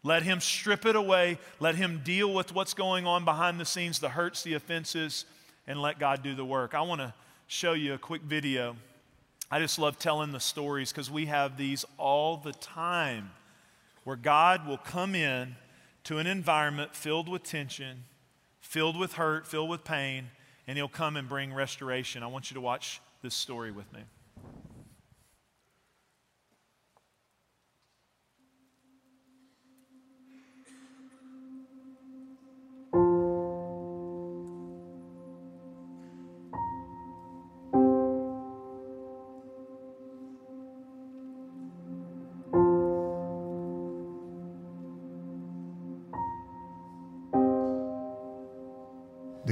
Let 0.02 0.22
Him 0.22 0.40
strip 0.40 0.84
it 0.84 0.96
away. 0.96 1.38
Let 1.60 1.76
Him 1.76 2.02
deal 2.04 2.34
with 2.34 2.52
what's 2.52 2.74
going 2.74 3.06
on 3.06 3.24
behind 3.24 3.58
the 3.58 3.64
scenes, 3.64 4.00
the 4.00 4.10
hurts, 4.10 4.42
the 4.42 4.52
offenses, 4.52 5.24
and 5.66 5.80
let 5.80 5.98
God 5.98 6.22
do 6.22 6.34
the 6.34 6.44
work. 6.44 6.74
I 6.74 6.82
want 6.82 7.00
to 7.00 7.14
show 7.48 7.72
you 7.72 7.94
a 7.94 7.98
quick 7.98 8.20
video. 8.22 8.76
I 9.50 9.58
just 9.58 9.78
love 9.78 9.98
telling 9.98 10.32
the 10.32 10.38
stories 10.38 10.92
because 10.92 11.10
we 11.10 11.26
have 11.26 11.56
these 11.56 11.84
all 11.96 12.36
the 12.36 12.52
time 12.52 13.30
where 14.04 14.16
God 14.16 14.66
will 14.66 14.76
come 14.76 15.14
in 15.14 15.56
to 16.04 16.18
an 16.18 16.26
environment 16.26 16.94
filled 16.94 17.26
with 17.26 17.42
tension, 17.42 18.04
filled 18.60 18.98
with 18.98 19.14
hurt, 19.14 19.46
filled 19.46 19.70
with 19.70 19.82
pain, 19.82 20.28
and 20.66 20.76
He'll 20.76 20.88
come 20.88 21.16
and 21.16 21.26
bring 21.26 21.52
restoration. 21.52 22.22
I 22.22 22.26
want 22.26 22.50
you 22.50 22.54
to 22.54 22.60
watch 22.60 23.00
this 23.22 23.34
story 23.34 23.72
with 23.72 23.90
me. 23.94 24.00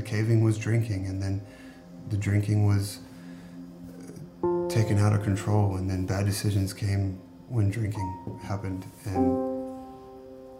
Caving 0.07 0.43
was 0.43 0.57
drinking, 0.57 1.07
and 1.07 1.23
then 1.23 1.43
the 2.09 2.17
drinking 2.17 2.67
was 2.67 3.01
uh, 4.43 4.69
taken 4.69 4.99
out 4.99 5.13
of 5.13 5.23
control, 5.23 5.77
and 5.77 5.91
then 5.91 6.07
bad 6.07 6.25
decisions 6.25 6.73
came 6.73 7.21
when 7.49 7.71
drinking 7.71 8.41
happened, 8.43 8.87
and 9.05 9.27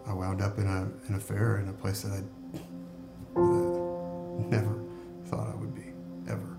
I 0.05 0.13
wound 0.13 0.41
up 0.41 0.57
in 0.57 0.67
a 0.67 0.89
an 1.07 1.15
affair 1.15 1.57
in 1.57 1.69
a 1.69 1.73
place 1.73 2.01
that 2.01 2.11
I 2.11 2.21
never 4.49 4.79
thought 5.25 5.47
I 5.47 5.55
would 5.55 5.73
be 5.73 5.91
ever. 6.29 6.57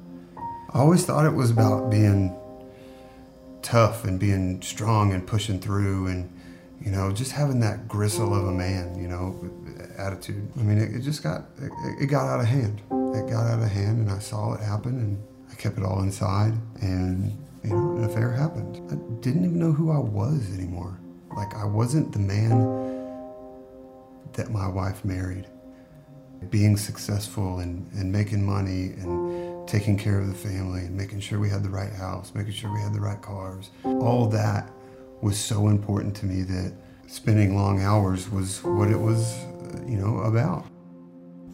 I 0.72 0.78
always 0.78 1.05
thought 1.05 1.24
it 1.24 1.34
was 1.34 1.51
about 1.51 1.91
being 1.91 2.36
tough 3.62 4.05
and 4.05 4.18
being 4.18 4.62
strong 4.62 5.12
and 5.12 5.26
pushing 5.26 5.61
through 5.61 6.07
and 6.07 6.38
you 6.81 6.91
know 6.91 7.12
just 7.12 7.33
having 7.33 7.61
that 7.61 7.89
gristle 7.89 8.35
of 8.35 8.47
a 8.47 8.53
man 8.53 8.99
you 8.99 9.09
know 9.09 9.35
attitude. 9.99 10.49
I 10.57 10.62
mean, 10.62 10.79
it, 10.79 10.95
it 10.95 11.01
just 11.01 11.22
got 11.22 11.45
it, 11.61 11.70
it, 12.01 12.07
got 12.07 12.26
out 12.26 12.41
of 12.41 12.47
hand. 12.47 12.81
It 12.91 13.29
got 13.29 13.47
out 13.47 13.61
of 13.61 13.68
hand, 13.68 13.99
and 13.99 14.11
I 14.11 14.18
saw 14.18 14.55
it 14.55 14.61
happen, 14.61 14.99
and 14.99 15.22
I 15.51 15.55
kept 15.57 15.76
it 15.76 15.85
all 15.85 16.01
inside, 16.01 16.55
and 16.81 17.37
you 17.64 17.70
know, 17.70 17.97
an 17.97 18.05
affair 18.05 18.31
happened. 18.31 18.76
I 18.91 18.95
didn't 19.20 19.45
even 19.45 19.59
know 19.59 19.72
who 19.72 19.91
I 19.91 19.99
was 19.99 20.53
anymore. 20.55 20.99
Like 21.37 21.55
I 21.55 21.64
wasn't 21.64 22.12
the 22.12 22.18
man 22.18 22.97
that 24.33 24.51
my 24.51 24.68
wife 24.68 25.05
married. 25.05 25.47
being 26.51 26.76
successful 26.76 27.59
and, 27.59 27.91
and 27.95 28.12
making 28.12 28.45
money 28.45 28.93
and 29.03 29.68
taking 29.68 29.99
care 29.99 30.20
of 30.20 30.29
the 30.29 30.35
family 30.35 30.83
and 30.83 30.97
making 30.97 31.18
sure 31.18 31.41
we 31.41 31.51
had 31.51 31.64
the 31.64 31.68
right 31.68 31.93
house, 31.93 32.33
making 32.33 32.53
sure 32.53 32.72
we 32.72 32.81
had 32.81 32.95
the 32.95 33.01
right 33.01 33.20
cars. 33.20 33.70
All 33.85 34.29
that 34.29 34.70
was 35.20 35.38
so 35.38 35.68
important 35.68 36.14
to 36.16 36.26
me 36.26 36.42
that 36.42 36.72
spending 37.06 37.56
long 37.56 37.82
hours 37.82 38.30
was 38.30 38.62
what 38.62 38.88
it 38.88 38.98
was, 38.98 39.38
you 39.86 39.96
know, 39.96 40.18
about. 40.20 40.66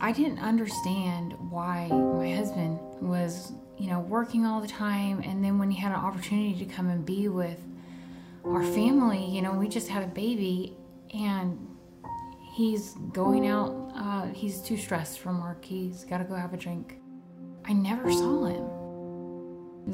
I 0.00 0.12
didn't 0.12 0.38
understand 0.40 1.34
why 1.50 1.88
my 1.88 2.34
husband 2.34 2.78
was, 3.00 3.52
you 3.78 3.88
know, 3.88 4.00
working 4.00 4.44
all 4.44 4.60
the 4.60 4.68
time 4.68 5.20
and 5.20 5.42
then 5.42 5.58
when 5.58 5.70
he 5.70 5.78
had 5.78 5.92
an 5.92 5.98
opportunity 5.98 6.64
to 6.64 6.66
come 6.66 6.90
and 6.90 7.04
be 7.06 7.28
with 7.28 7.64
our 8.44 8.62
family, 8.62 9.24
you 9.24 9.40
know, 9.40 9.52
we 9.52 9.68
just 9.68 9.88
had 9.88 10.02
a 10.02 10.08
baby 10.08 10.76
and 11.14 11.58
he's 12.54 12.94
going 13.12 13.46
out, 13.46 13.92
uh, 13.96 14.26
he's 14.28 14.60
too 14.60 14.76
stressed 14.76 15.20
from 15.20 15.40
work. 15.40 15.64
He's 15.64 16.04
got 16.04 16.18
to 16.18 16.24
go 16.24 16.34
have 16.34 16.52
a 16.52 16.56
drink. 16.56 16.98
I 17.64 17.72
never 17.72 18.12
saw 18.12 18.44
him. 18.44 18.74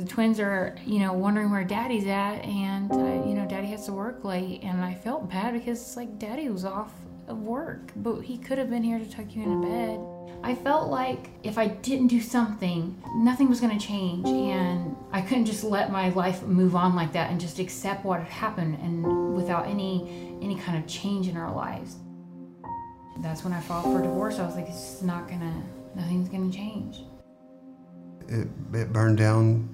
The 0.00 0.06
twins 0.06 0.40
are, 0.40 0.76
you 0.86 0.98
know, 0.98 1.12
wondering 1.12 1.50
where 1.50 1.62
daddy's 1.62 2.06
at, 2.06 2.42
and, 2.42 2.90
uh, 2.90 2.96
you 3.28 3.34
know, 3.34 3.46
daddy 3.46 3.66
has 3.66 3.84
to 3.84 3.92
work 3.92 4.24
late, 4.24 4.62
and 4.62 4.82
I 4.82 4.94
felt 4.94 5.28
bad 5.28 5.52
because, 5.52 5.78
it's 5.78 5.94
like, 5.94 6.18
daddy 6.18 6.48
was 6.48 6.64
off 6.64 6.90
of 7.28 7.42
work, 7.42 7.92
but 7.96 8.22
he 8.22 8.38
could 8.38 8.56
have 8.56 8.70
been 8.70 8.82
here 8.82 8.98
to 8.98 9.04
tuck 9.04 9.36
you 9.36 9.42
into 9.42 9.68
bed. 9.68 10.00
I 10.42 10.54
felt 10.54 10.88
like 10.88 11.28
if 11.42 11.58
I 11.58 11.66
didn't 11.66 12.06
do 12.06 12.22
something, 12.22 12.96
nothing 13.16 13.50
was 13.50 13.60
going 13.60 13.78
to 13.78 13.86
change, 13.86 14.26
and 14.26 14.96
I 15.12 15.20
couldn't 15.20 15.44
just 15.44 15.64
let 15.64 15.92
my 15.92 16.08
life 16.08 16.42
move 16.44 16.74
on 16.74 16.96
like 16.96 17.12
that 17.12 17.30
and 17.30 17.38
just 17.38 17.58
accept 17.58 18.02
what 18.02 18.20
had 18.20 18.28
happened 18.28 18.78
and 18.80 19.34
without 19.34 19.66
any 19.66 20.38
any 20.40 20.56
kind 20.56 20.82
of 20.82 20.88
change 20.88 21.28
in 21.28 21.36
our 21.36 21.54
lives. 21.54 21.96
That's 23.18 23.44
when 23.44 23.52
I 23.52 23.60
fought 23.60 23.84
for 23.84 24.00
divorce. 24.00 24.38
I 24.38 24.46
was 24.46 24.54
like, 24.54 24.66
it's 24.66 25.02
not 25.02 25.28
gonna, 25.28 25.62
nothing's 25.94 26.30
gonna 26.30 26.50
change. 26.50 27.02
It, 28.28 28.48
it 28.72 28.92
burned 28.94 29.18
down, 29.18 29.68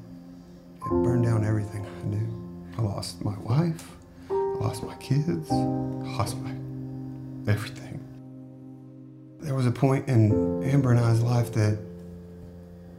it 0.87 1.03
burned 1.03 1.24
down 1.24 1.45
everything 1.45 1.84
I 1.84 2.07
knew. 2.07 2.28
I 2.78 2.82
lost 2.82 3.24
my 3.24 3.37
wife, 3.39 3.89
I 4.30 4.34
lost 4.61 4.82
my 4.82 4.95
kids, 4.97 5.51
I 5.51 5.55
lost 5.55 6.37
my 6.39 6.51
everything. 7.51 8.01
There 9.41 9.55
was 9.55 9.66
a 9.66 9.70
point 9.70 10.09
in 10.09 10.62
Amber 10.64 10.91
and 10.91 11.01
I's 11.01 11.22
life 11.22 11.53
that 11.53 11.78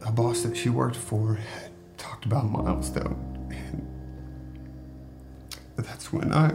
a 0.05 0.11
boss 0.11 0.43
that 0.43 0.55
she 0.55 0.69
worked 0.69 0.95
for 0.95 1.35
had 1.35 1.71
talked 1.97 2.25
about 2.25 2.45
a 2.45 2.47
milestone. 2.47 3.17
And 3.49 3.85
that's 5.85 6.13
when 6.13 6.31
I 6.31 6.53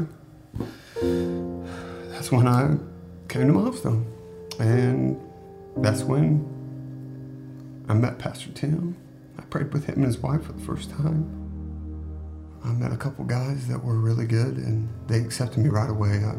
that's 2.12 2.30
when 2.30 2.46
I 2.46 2.76
came 3.28 3.48
to 3.48 3.52
Milestone. 3.52 4.06
And 4.58 5.20
that's 5.76 6.02
when 6.02 6.46
I 7.88 7.94
met 7.94 8.18
Pastor 8.18 8.50
Tim. 8.52 8.96
Prayed 9.52 9.70
with 9.74 9.84
him 9.84 9.96
and 9.96 10.06
his 10.06 10.16
wife 10.16 10.44
for 10.44 10.52
the 10.52 10.62
first 10.62 10.88
time. 10.88 11.28
I 12.64 12.72
met 12.72 12.90
a 12.90 12.96
couple 12.96 13.22
guys 13.26 13.68
that 13.68 13.84
were 13.84 13.98
really 13.98 14.24
good 14.24 14.56
and 14.56 14.88
they 15.08 15.18
accepted 15.18 15.58
me 15.58 15.68
right 15.68 15.90
away. 15.90 16.24
I, 16.24 16.30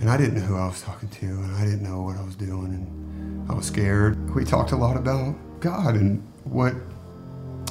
and 0.00 0.08
I 0.08 0.16
didn't 0.16 0.36
know 0.36 0.40
who 0.40 0.56
I 0.56 0.66
was 0.68 0.80
talking 0.80 1.10
to 1.10 1.26
and 1.26 1.54
I 1.54 1.66
didn't 1.66 1.82
know 1.82 2.00
what 2.00 2.16
I 2.16 2.22
was 2.22 2.34
doing 2.34 2.72
and 2.72 3.50
I 3.50 3.52
was 3.52 3.66
scared. 3.66 4.34
We 4.34 4.46
talked 4.46 4.72
a 4.72 4.76
lot 4.76 4.96
about 4.96 5.36
God 5.60 5.96
and 5.96 6.26
what 6.44 6.72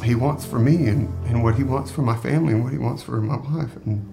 he 0.03 0.13
wants 0.13 0.45
for 0.45 0.59
me 0.59 0.85
and, 0.85 1.09
and 1.25 1.43
what 1.43 1.55
he 1.55 1.63
wants 1.63 1.89
for 1.89 2.03
my 2.03 2.15
family 2.15 2.53
and 2.53 2.63
what 2.63 2.71
he 2.71 2.77
wants 2.77 3.01
for 3.01 3.19
my 3.19 3.37
wife. 3.37 3.75
And, 3.87 4.05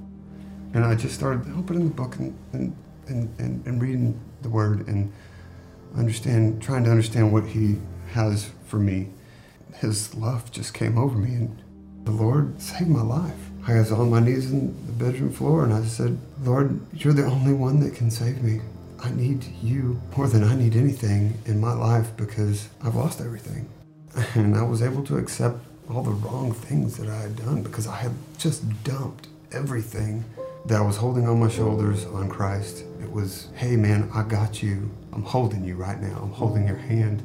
and 0.73 0.87
I 0.87 0.95
just 0.95 1.14
started 1.14 1.53
opening 1.55 1.91
the 1.91 1.95
book 1.95 2.16
and, 2.16 2.35
and, 2.55 2.75
and, 3.09 3.66
and 3.66 3.83
reading 3.83 4.18
the 4.41 4.49
word 4.49 4.89
and 4.89 5.12
understand, 5.99 6.62
trying 6.62 6.85
to 6.85 6.91
understand 6.91 7.31
what 7.31 7.45
he 7.45 7.79
has 8.12 8.49
for 8.64 8.79
me. 8.79 9.11
His 9.75 10.14
love 10.14 10.51
just 10.51 10.75
came 10.75 10.99
over 10.99 11.16
me 11.16 11.35
and 11.35 11.62
the 12.05 12.11
Lord 12.11 12.61
saved 12.61 12.89
my 12.89 13.03
life. 13.03 13.51
I 13.66 13.79
was 13.79 13.93
on 13.93 14.11
my 14.11 14.20
knees 14.20 14.51
in 14.51 14.75
the 14.87 14.93
bedroom 14.93 15.33
floor 15.33 15.64
and 15.64 15.73
I 15.73 15.83
said, 15.85 16.18
Lord, 16.43 16.81
you're 16.93 17.12
the 17.12 17.25
only 17.25 17.53
one 17.53 17.81
that 17.81 17.95
can 17.95 18.11
save 18.11 18.43
me. 18.43 18.61
I 19.01 19.11
need 19.11 19.45
you 19.62 20.01
more 20.16 20.29
than 20.29 20.45
I 20.45 20.55
need 20.55 20.77
anything 20.77 21.39
in 21.47 21.61
my 21.61 21.73
life 21.73 22.16
because 22.16 22.68
I've 22.83 22.95
lost 22.95 23.20
everything. 23.20 23.68
And 24.35 24.57
I 24.57 24.62
was 24.62 24.83
able 24.83 25.03
to 25.05 25.16
accept 25.16 25.59
all 25.89 26.03
the 26.03 26.11
wrong 26.11 26.53
things 26.53 26.97
that 26.99 27.09
I 27.09 27.23
had 27.23 27.37
done 27.37 27.62
because 27.62 27.87
I 27.87 27.97
had 27.97 28.12
just 28.39 28.62
dumped 28.85 29.29
everything 29.53 30.25
that 30.66 30.79
I 30.79 30.83
was 30.83 30.97
holding 30.97 31.27
on 31.27 31.41
my 31.41 31.49
shoulders 31.49 32.05
on 32.07 32.29
Christ. 32.29 32.85
It 33.01 33.11
was, 33.11 33.49
hey 33.55 33.77
man, 33.77 34.11
I 34.14 34.23
got 34.23 34.62
you. 34.62 34.91
I'm 35.12 35.23
holding 35.23 35.64
you 35.64 35.77
right 35.77 36.01
now. 36.01 36.18
I'm 36.23 36.31
holding 36.31 36.66
your 36.66 36.77
hand. 36.77 37.23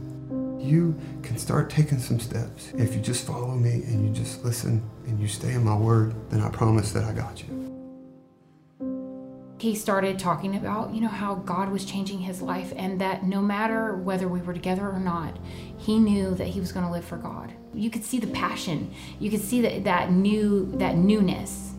You 0.60 1.00
can 1.24 1.38
start 1.38 1.70
taking 1.70 2.00
some 2.00 2.20
steps. 2.20 2.72
If 2.78 2.96
you 2.96 3.02
just 3.02 3.26
follow 3.26 3.52
me 3.52 3.84
and 3.84 4.06
you 4.06 4.14
just 4.14 4.44
listen 4.44 4.82
and 5.06 5.20
you 5.20 5.28
stay 5.28 5.54
in 5.54 5.64
my 5.64 5.76
word, 5.76 6.16
then 6.30 6.42
I 6.42 6.50
promise 6.50 6.92
that 6.92 7.04
I 7.04 7.14
got 7.14 7.44
you. 7.44 7.58
He 9.60 9.74
started 9.74 10.20
talking 10.20 10.56
about, 10.56 10.94
you 10.94 11.02
know, 11.02 11.08
how 11.08 11.36
God 11.36 11.72
was 11.72 11.84
changing 11.84 12.20
his 12.20 12.44
life 12.44 12.74
and 12.76 13.02
that 13.02 13.24
no 13.24 13.42
matter 13.42 13.96
whether 13.96 14.28
we 14.28 14.40
were 14.42 14.54
together 14.54 14.88
or 14.88 15.00
not, 15.00 15.38
he 15.78 15.98
knew 15.98 16.36
that 16.36 16.48
he 16.48 16.60
was 16.60 16.72
going 16.72 16.86
to 16.86 16.92
live 16.92 17.06
for 17.06 17.18
God. 17.18 17.54
You 17.74 17.90
could 17.90 18.04
see 18.04 18.20
the 18.20 18.28
passion. 18.28 18.94
You 19.20 19.32
could 19.32 19.42
see 19.42 19.62
that 19.62 19.84
that 19.86 20.12
new 20.12 20.72
that 20.78 20.96
newness. 20.96 21.74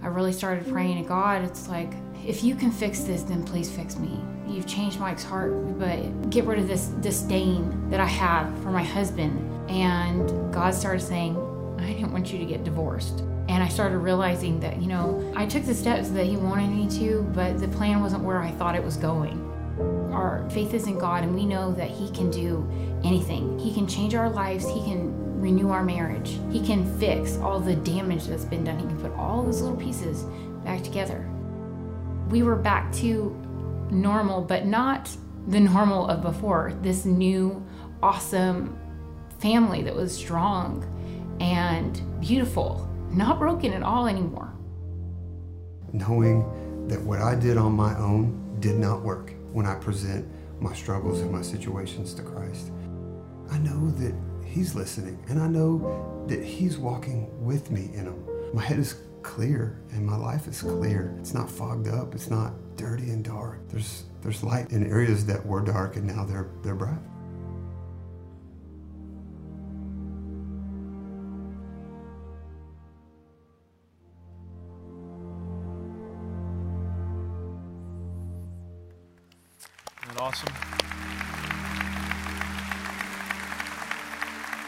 I 0.00 0.06
really 0.06 0.32
started 0.32 0.68
praying 0.68 1.02
to 1.02 1.08
God. 1.08 1.42
It's 1.42 1.68
like, 1.68 1.92
if 2.26 2.44
you 2.44 2.54
can 2.54 2.70
fix 2.70 3.00
this, 3.00 3.22
then 3.22 3.44
please 3.44 3.70
fix 3.70 3.96
me. 3.96 4.20
You've 4.46 4.66
changed 4.66 4.98
Mike's 5.00 5.24
heart, 5.24 5.78
but 5.78 6.30
get 6.30 6.44
rid 6.44 6.58
of 6.58 6.68
this 6.68 6.86
disdain 6.86 7.90
that 7.90 8.00
I 8.00 8.06
have 8.06 8.46
for 8.62 8.70
my 8.70 8.82
husband. 8.82 9.48
And 9.70 10.52
God 10.52 10.74
started 10.74 11.00
saying, 11.00 11.36
I 11.78 11.92
didn't 11.92 12.12
want 12.12 12.32
you 12.32 12.38
to 12.38 12.44
get 12.44 12.64
divorced. 12.64 13.20
And 13.48 13.62
I 13.62 13.68
started 13.68 13.98
realizing 13.98 14.60
that, 14.60 14.80
you 14.80 14.88
know, 14.88 15.32
I 15.36 15.46
took 15.46 15.64
the 15.64 15.74
steps 15.74 16.10
that 16.10 16.26
He 16.26 16.36
wanted 16.36 16.70
me 16.70 16.88
to, 16.98 17.22
but 17.34 17.58
the 17.58 17.68
plan 17.68 18.00
wasn't 18.00 18.22
where 18.22 18.38
I 18.38 18.50
thought 18.52 18.74
it 18.74 18.84
was 18.84 18.96
going. 18.96 19.48
Our 20.12 20.48
faith 20.50 20.74
is 20.74 20.86
in 20.86 20.98
God, 20.98 21.24
and 21.24 21.34
we 21.34 21.46
know 21.46 21.72
that 21.72 21.90
He 21.90 22.10
can 22.10 22.30
do 22.30 22.68
anything. 23.04 23.58
He 23.58 23.72
can 23.72 23.86
change 23.86 24.14
our 24.14 24.30
lives, 24.30 24.66
He 24.66 24.82
can 24.82 25.40
renew 25.40 25.70
our 25.70 25.82
marriage, 25.82 26.38
He 26.50 26.64
can 26.64 26.84
fix 26.98 27.36
all 27.38 27.58
the 27.58 27.74
damage 27.74 28.26
that's 28.26 28.44
been 28.44 28.64
done, 28.64 28.78
He 28.78 28.86
can 28.86 29.00
put 29.00 29.12
all 29.12 29.42
those 29.42 29.60
little 29.60 29.76
pieces 29.76 30.24
back 30.64 30.82
together. 30.82 31.28
We 32.28 32.42
were 32.42 32.56
back 32.56 32.92
to 32.94 33.36
normal, 33.92 34.42
but 34.42 34.66
not 34.66 35.10
the 35.46 35.60
normal 35.60 36.08
of 36.08 36.22
before. 36.22 36.74
This 36.82 37.04
new, 37.04 37.64
awesome 38.02 38.78
family 39.38 39.82
that 39.82 39.94
was 39.94 40.14
strong 40.16 40.84
and 41.40 42.00
beautiful 42.20 42.88
not 43.12 43.38
broken 43.38 43.72
at 43.72 43.82
all 43.82 44.06
anymore. 44.06 44.52
Knowing 45.92 46.88
that 46.88 47.00
what 47.02 47.20
I 47.20 47.34
did 47.34 47.56
on 47.58 47.72
my 47.72 47.96
own 47.98 48.56
did 48.60 48.76
not 48.76 49.02
work 49.02 49.34
when 49.52 49.66
I 49.66 49.74
present 49.74 50.26
my 50.60 50.72
struggles 50.72 51.20
and 51.20 51.30
my 51.30 51.42
situations 51.42 52.14
to 52.14 52.22
Christ. 52.22 52.70
I 53.50 53.58
know 53.58 53.90
that 53.92 54.14
He's 54.46 54.74
listening 54.74 55.22
and 55.28 55.40
I 55.40 55.46
know 55.46 56.24
that 56.28 56.42
He's 56.42 56.78
walking 56.78 57.28
with 57.44 57.70
me 57.70 57.90
in 57.94 58.04
them. 58.06 58.24
My 58.54 58.62
head 58.62 58.78
is 58.78 58.96
clear 59.22 59.80
and 59.90 60.06
my 60.06 60.16
life 60.16 60.46
is 60.46 60.62
clear. 60.62 61.14
It's 61.18 61.34
not 61.34 61.50
fogged 61.50 61.88
up, 61.88 62.14
it's 62.14 62.30
not 62.30 62.52
dirty 62.76 63.10
and 63.10 63.24
dark. 63.24 63.68
There's 63.68 64.04
there's 64.22 64.42
light 64.42 64.70
in 64.70 64.86
areas 64.88 65.26
that 65.26 65.44
were 65.44 65.60
dark 65.60 65.96
and 65.96 66.06
now 66.06 66.24
they're 66.24 66.48
they're 66.62 66.74
bright. 66.74 66.98
awesome? 80.22 80.52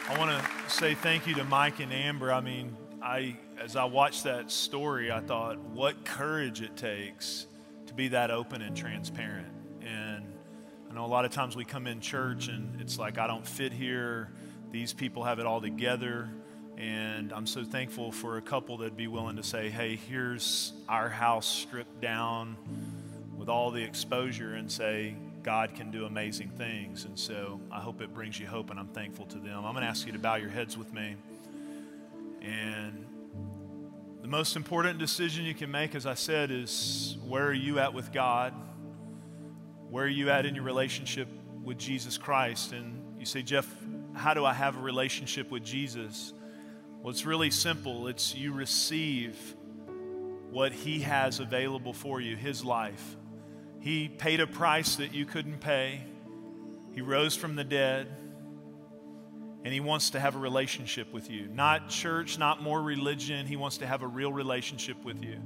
I 0.08 0.18
want 0.18 0.30
to 0.30 0.70
say 0.70 0.94
thank 0.94 1.28
you 1.28 1.34
to 1.36 1.44
Mike 1.44 1.78
and 1.78 1.92
Amber. 1.92 2.32
I 2.32 2.40
mean, 2.40 2.76
I 3.00 3.36
as 3.60 3.76
I 3.76 3.84
watched 3.84 4.24
that 4.24 4.50
story, 4.50 5.12
I 5.12 5.20
thought 5.20 5.58
what 5.58 6.04
courage 6.04 6.60
it 6.60 6.76
takes 6.76 7.46
to 7.94 7.96
be 7.96 8.08
that 8.08 8.32
open 8.32 8.60
and 8.60 8.76
transparent. 8.76 9.46
And 9.80 10.24
I 10.90 10.94
know 10.94 11.04
a 11.04 11.06
lot 11.06 11.24
of 11.24 11.30
times 11.30 11.54
we 11.54 11.64
come 11.64 11.86
in 11.86 12.00
church 12.00 12.48
and 12.48 12.80
it's 12.80 12.98
like 12.98 13.18
I 13.18 13.28
don't 13.28 13.46
fit 13.46 13.72
here. 13.72 14.30
These 14.72 14.92
people 14.92 15.22
have 15.22 15.38
it 15.38 15.46
all 15.46 15.60
together. 15.60 16.28
And 16.76 17.32
I'm 17.32 17.46
so 17.46 17.62
thankful 17.62 18.10
for 18.10 18.36
a 18.36 18.42
couple 18.42 18.78
that'd 18.78 18.96
be 18.96 19.06
willing 19.06 19.36
to 19.36 19.44
say, 19.44 19.70
hey, 19.70 19.94
here's 19.94 20.72
our 20.88 21.08
house 21.08 21.46
stripped 21.46 22.00
down 22.00 22.56
with 23.36 23.48
all 23.48 23.70
the 23.70 23.84
exposure 23.84 24.54
and 24.54 24.70
say, 24.70 25.14
God 25.44 25.74
can 25.76 25.92
do 25.92 26.04
amazing 26.04 26.48
things. 26.48 27.04
And 27.04 27.16
so 27.16 27.60
I 27.70 27.78
hope 27.78 28.00
it 28.00 28.12
brings 28.12 28.40
you 28.40 28.46
hope, 28.46 28.70
and 28.70 28.80
I'm 28.80 28.88
thankful 28.88 29.26
to 29.26 29.38
them. 29.38 29.64
I'm 29.64 29.72
going 29.72 29.82
to 29.82 29.88
ask 29.88 30.04
you 30.04 30.12
to 30.14 30.18
bow 30.18 30.34
your 30.34 30.48
heads 30.48 30.76
with 30.76 30.92
me. 30.92 31.14
And 32.42 33.06
the 34.24 34.30
most 34.30 34.56
important 34.56 34.98
decision 34.98 35.44
you 35.44 35.52
can 35.52 35.70
make, 35.70 35.94
as 35.94 36.06
I 36.06 36.14
said, 36.14 36.50
is 36.50 37.18
where 37.28 37.46
are 37.46 37.52
you 37.52 37.78
at 37.78 37.92
with 37.92 38.10
God? 38.10 38.54
Where 39.90 40.06
are 40.06 40.08
you 40.08 40.30
at 40.30 40.46
in 40.46 40.54
your 40.54 40.64
relationship 40.64 41.28
with 41.62 41.76
Jesus 41.76 42.16
Christ. 42.16 42.72
And 42.72 43.18
you 43.18 43.26
say, 43.26 43.42
Jeff, 43.42 43.68
how 44.14 44.32
do 44.32 44.46
I 44.46 44.54
have 44.54 44.78
a 44.78 44.80
relationship 44.80 45.50
with 45.50 45.62
Jesus? 45.62 46.32
Well, 47.02 47.10
it's 47.10 47.26
really 47.26 47.50
simple. 47.50 48.06
It's 48.06 48.34
you 48.34 48.54
receive 48.54 49.36
what 50.50 50.72
He 50.72 51.00
has 51.00 51.38
available 51.38 51.92
for 51.92 52.18
you, 52.18 52.34
His 52.34 52.64
life. 52.64 53.16
He 53.80 54.08
paid 54.08 54.40
a 54.40 54.46
price 54.46 54.96
that 54.96 55.12
you 55.12 55.26
couldn't 55.26 55.60
pay, 55.60 56.00
He 56.94 57.02
rose 57.02 57.36
from 57.36 57.56
the 57.56 57.64
dead, 57.64 58.08
and 59.64 59.72
He 59.72 59.80
wants 59.80 60.10
to 60.10 60.20
have 60.20 60.36
a 60.36 60.38
relationship 60.38 61.12
with 61.12 61.30
you. 61.30 61.48
Not 61.48 61.88
church, 61.88 62.38
not 62.38 62.62
more 62.62 62.80
religion. 62.80 63.46
He 63.46 63.56
wants 63.56 63.78
to 63.78 63.86
have 63.86 64.02
a 64.02 64.06
real 64.06 64.32
relationship 64.32 65.02
with 65.04 65.22
you. 65.22 65.38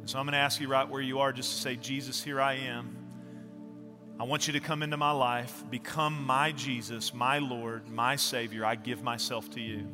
And 0.00 0.08
so 0.08 0.18
I'm 0.18 0.24
going 0.24 0.32
to 0.32 0.38
ask 0.38 0.60
you 0.60 0.68
right 0.68 0.88
where 0.88 1.02
you 1.02 1.20
are 1.20 1.32
just 1.32 1.54
to 1.54 1.60
say, 1.60 1.76
Jesus, 1.76 2.22
here 2.22 2.40
I 2.40 2.54
am. 2.54 2.96
I 4.18 4.24
want 4.24 4.48
you 4.48 4.54
to 4.54 4.60
come 4.60 4.82
into 4.82 4.96
my 4.96 5.12
life, 5.12 5.62
become 5.70 6.24
my 6.24 6.50
Jesus, 6.50 7.14
my 7.14 7.38
Lord, 7.38 7.88
my 7.88 8.16
Savior. 8.16 8.64
I 8.64 8.74
give 8.74 9.02
myself 9.02 9.48
to 9.50 9.60
you. 9.60 9.86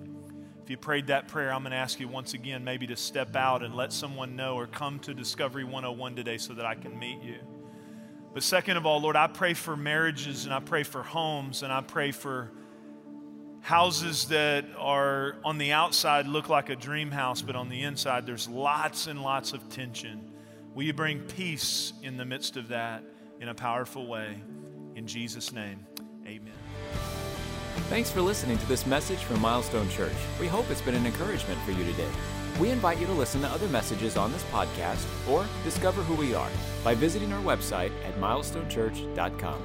If 0.63 0.71
you 0.71 0.79
prayed 0.79 1.09
that 1.09 1.29
prayer, 1.29 1.53
I'm 1.53 1.61
going 1.61 1.73
to 1.73 1.77
ask 1.77 2.01
you 2.01 2.09
once 2.09 2.33
again 2.33 2.65
maybe 2.65 2.87
to 2.87 2.97
step 2.97 3.37
out 3.37 3.63
and 3.63 3.75
let 3.75 3.93
someone 3.93 4.35
know 4.35 4.55
or 4.55 4.67
come 4.67 4.99
to 5.01 5.13
Discovery 5.13 5.65
101 5.65 6.17
today 6.17 6.39
so 6.39 6.55
that 6.55 6.65
I 6.65 6.75
can 6.75 6.99
meet 6.99 7.23
you. 7.23 7.37
But 8.33 8.43
second 8.43 8.79
of 8.79 8.87
all, 8.87 9.01
Lord, 9.01 9.15
I 9.15 9.27
pray 9.27 9.53
for 9.53 9.77
marriages 9.77 10.47
and 10.47 10.55
I 10.55 10.61
pray 10.61 10.85
for 10.85 11.03
homes 11.03 11.63
and 11.63 11.71
I 11.71 11.83
pray 11.83 12.13
for 12.13 12.51
houses 13.65 14.27
that 14.29 14.65
are 14.79 15.37
on 15.45 15.59
the 15.59 15.73
outside 15.73 16.29
look 16.29 16.49
like 16.49 16.71
a 16.71 16.77
dream 16.77 17.11
house, 17.11 17.43
but 17.43 17.57
on 17.57 17.69
the 17.69 17.83
inside 17.83 18.27
there's 18.27 18.49
lots 18.49 19.09
and 19.09 19.21
lots 19.23 19.53
of 19.53 19.69
tension. 19.69 20.31
Will 20.75 20.85
you 20.85 20.93
bring 20.93 21.21
peace 21.21 21.93
in 22.03 22.17
the 22.17 22.25
midst 22.25 22.57
of 22.57 22.69
that? 22.69 23.03
in 23.41 23.49
a 23.49 23.55
powerful 23.55 24.07
way. 24.07 24.41
In 24.97 25.07
Jesus' 25.07 25.53
name, 25.53 25.87
amen. 26.27 26.55
Thanks 27.91 28.11
for 28.11 28.23
listening 28.23 28.57
to 28.59 28.67
this 28.67 28.87
message 28.87 29.19
from 29.19 29.41
Milestone 29.41 29.89
Church. 29.91 30.15
We 30.41 30.47
hope 30.47 30.71
it's 30.71 30.81
been 30.81 30.95
an 30.95 31.07
encouragement 31.07 31.61
for 31.63 31.73
you 31.73 31.85
today. 31.85 32.09
We 32.59 32.71
invite 32.71 32.99
you 32.99 33.07
to 33.07 33.13
listen 33.13 33.41
to 33.43 33.49
other 33.49 33.69
messages 33.69 34.17
on 34.17 34.33
this 34.33 34.45
podcast 34.45 35.05
or 35.29 35.45
discover 35.65 36.03
who 36.03 36.15
we 36.15 36.35
are 36.35 36.51
by 36.85 36.95
visiting 36.95 37.33
our 37.33 37.43
website 37.43 37.91
at 38.07 38.17
milestonechurch.com. 38.19 39.63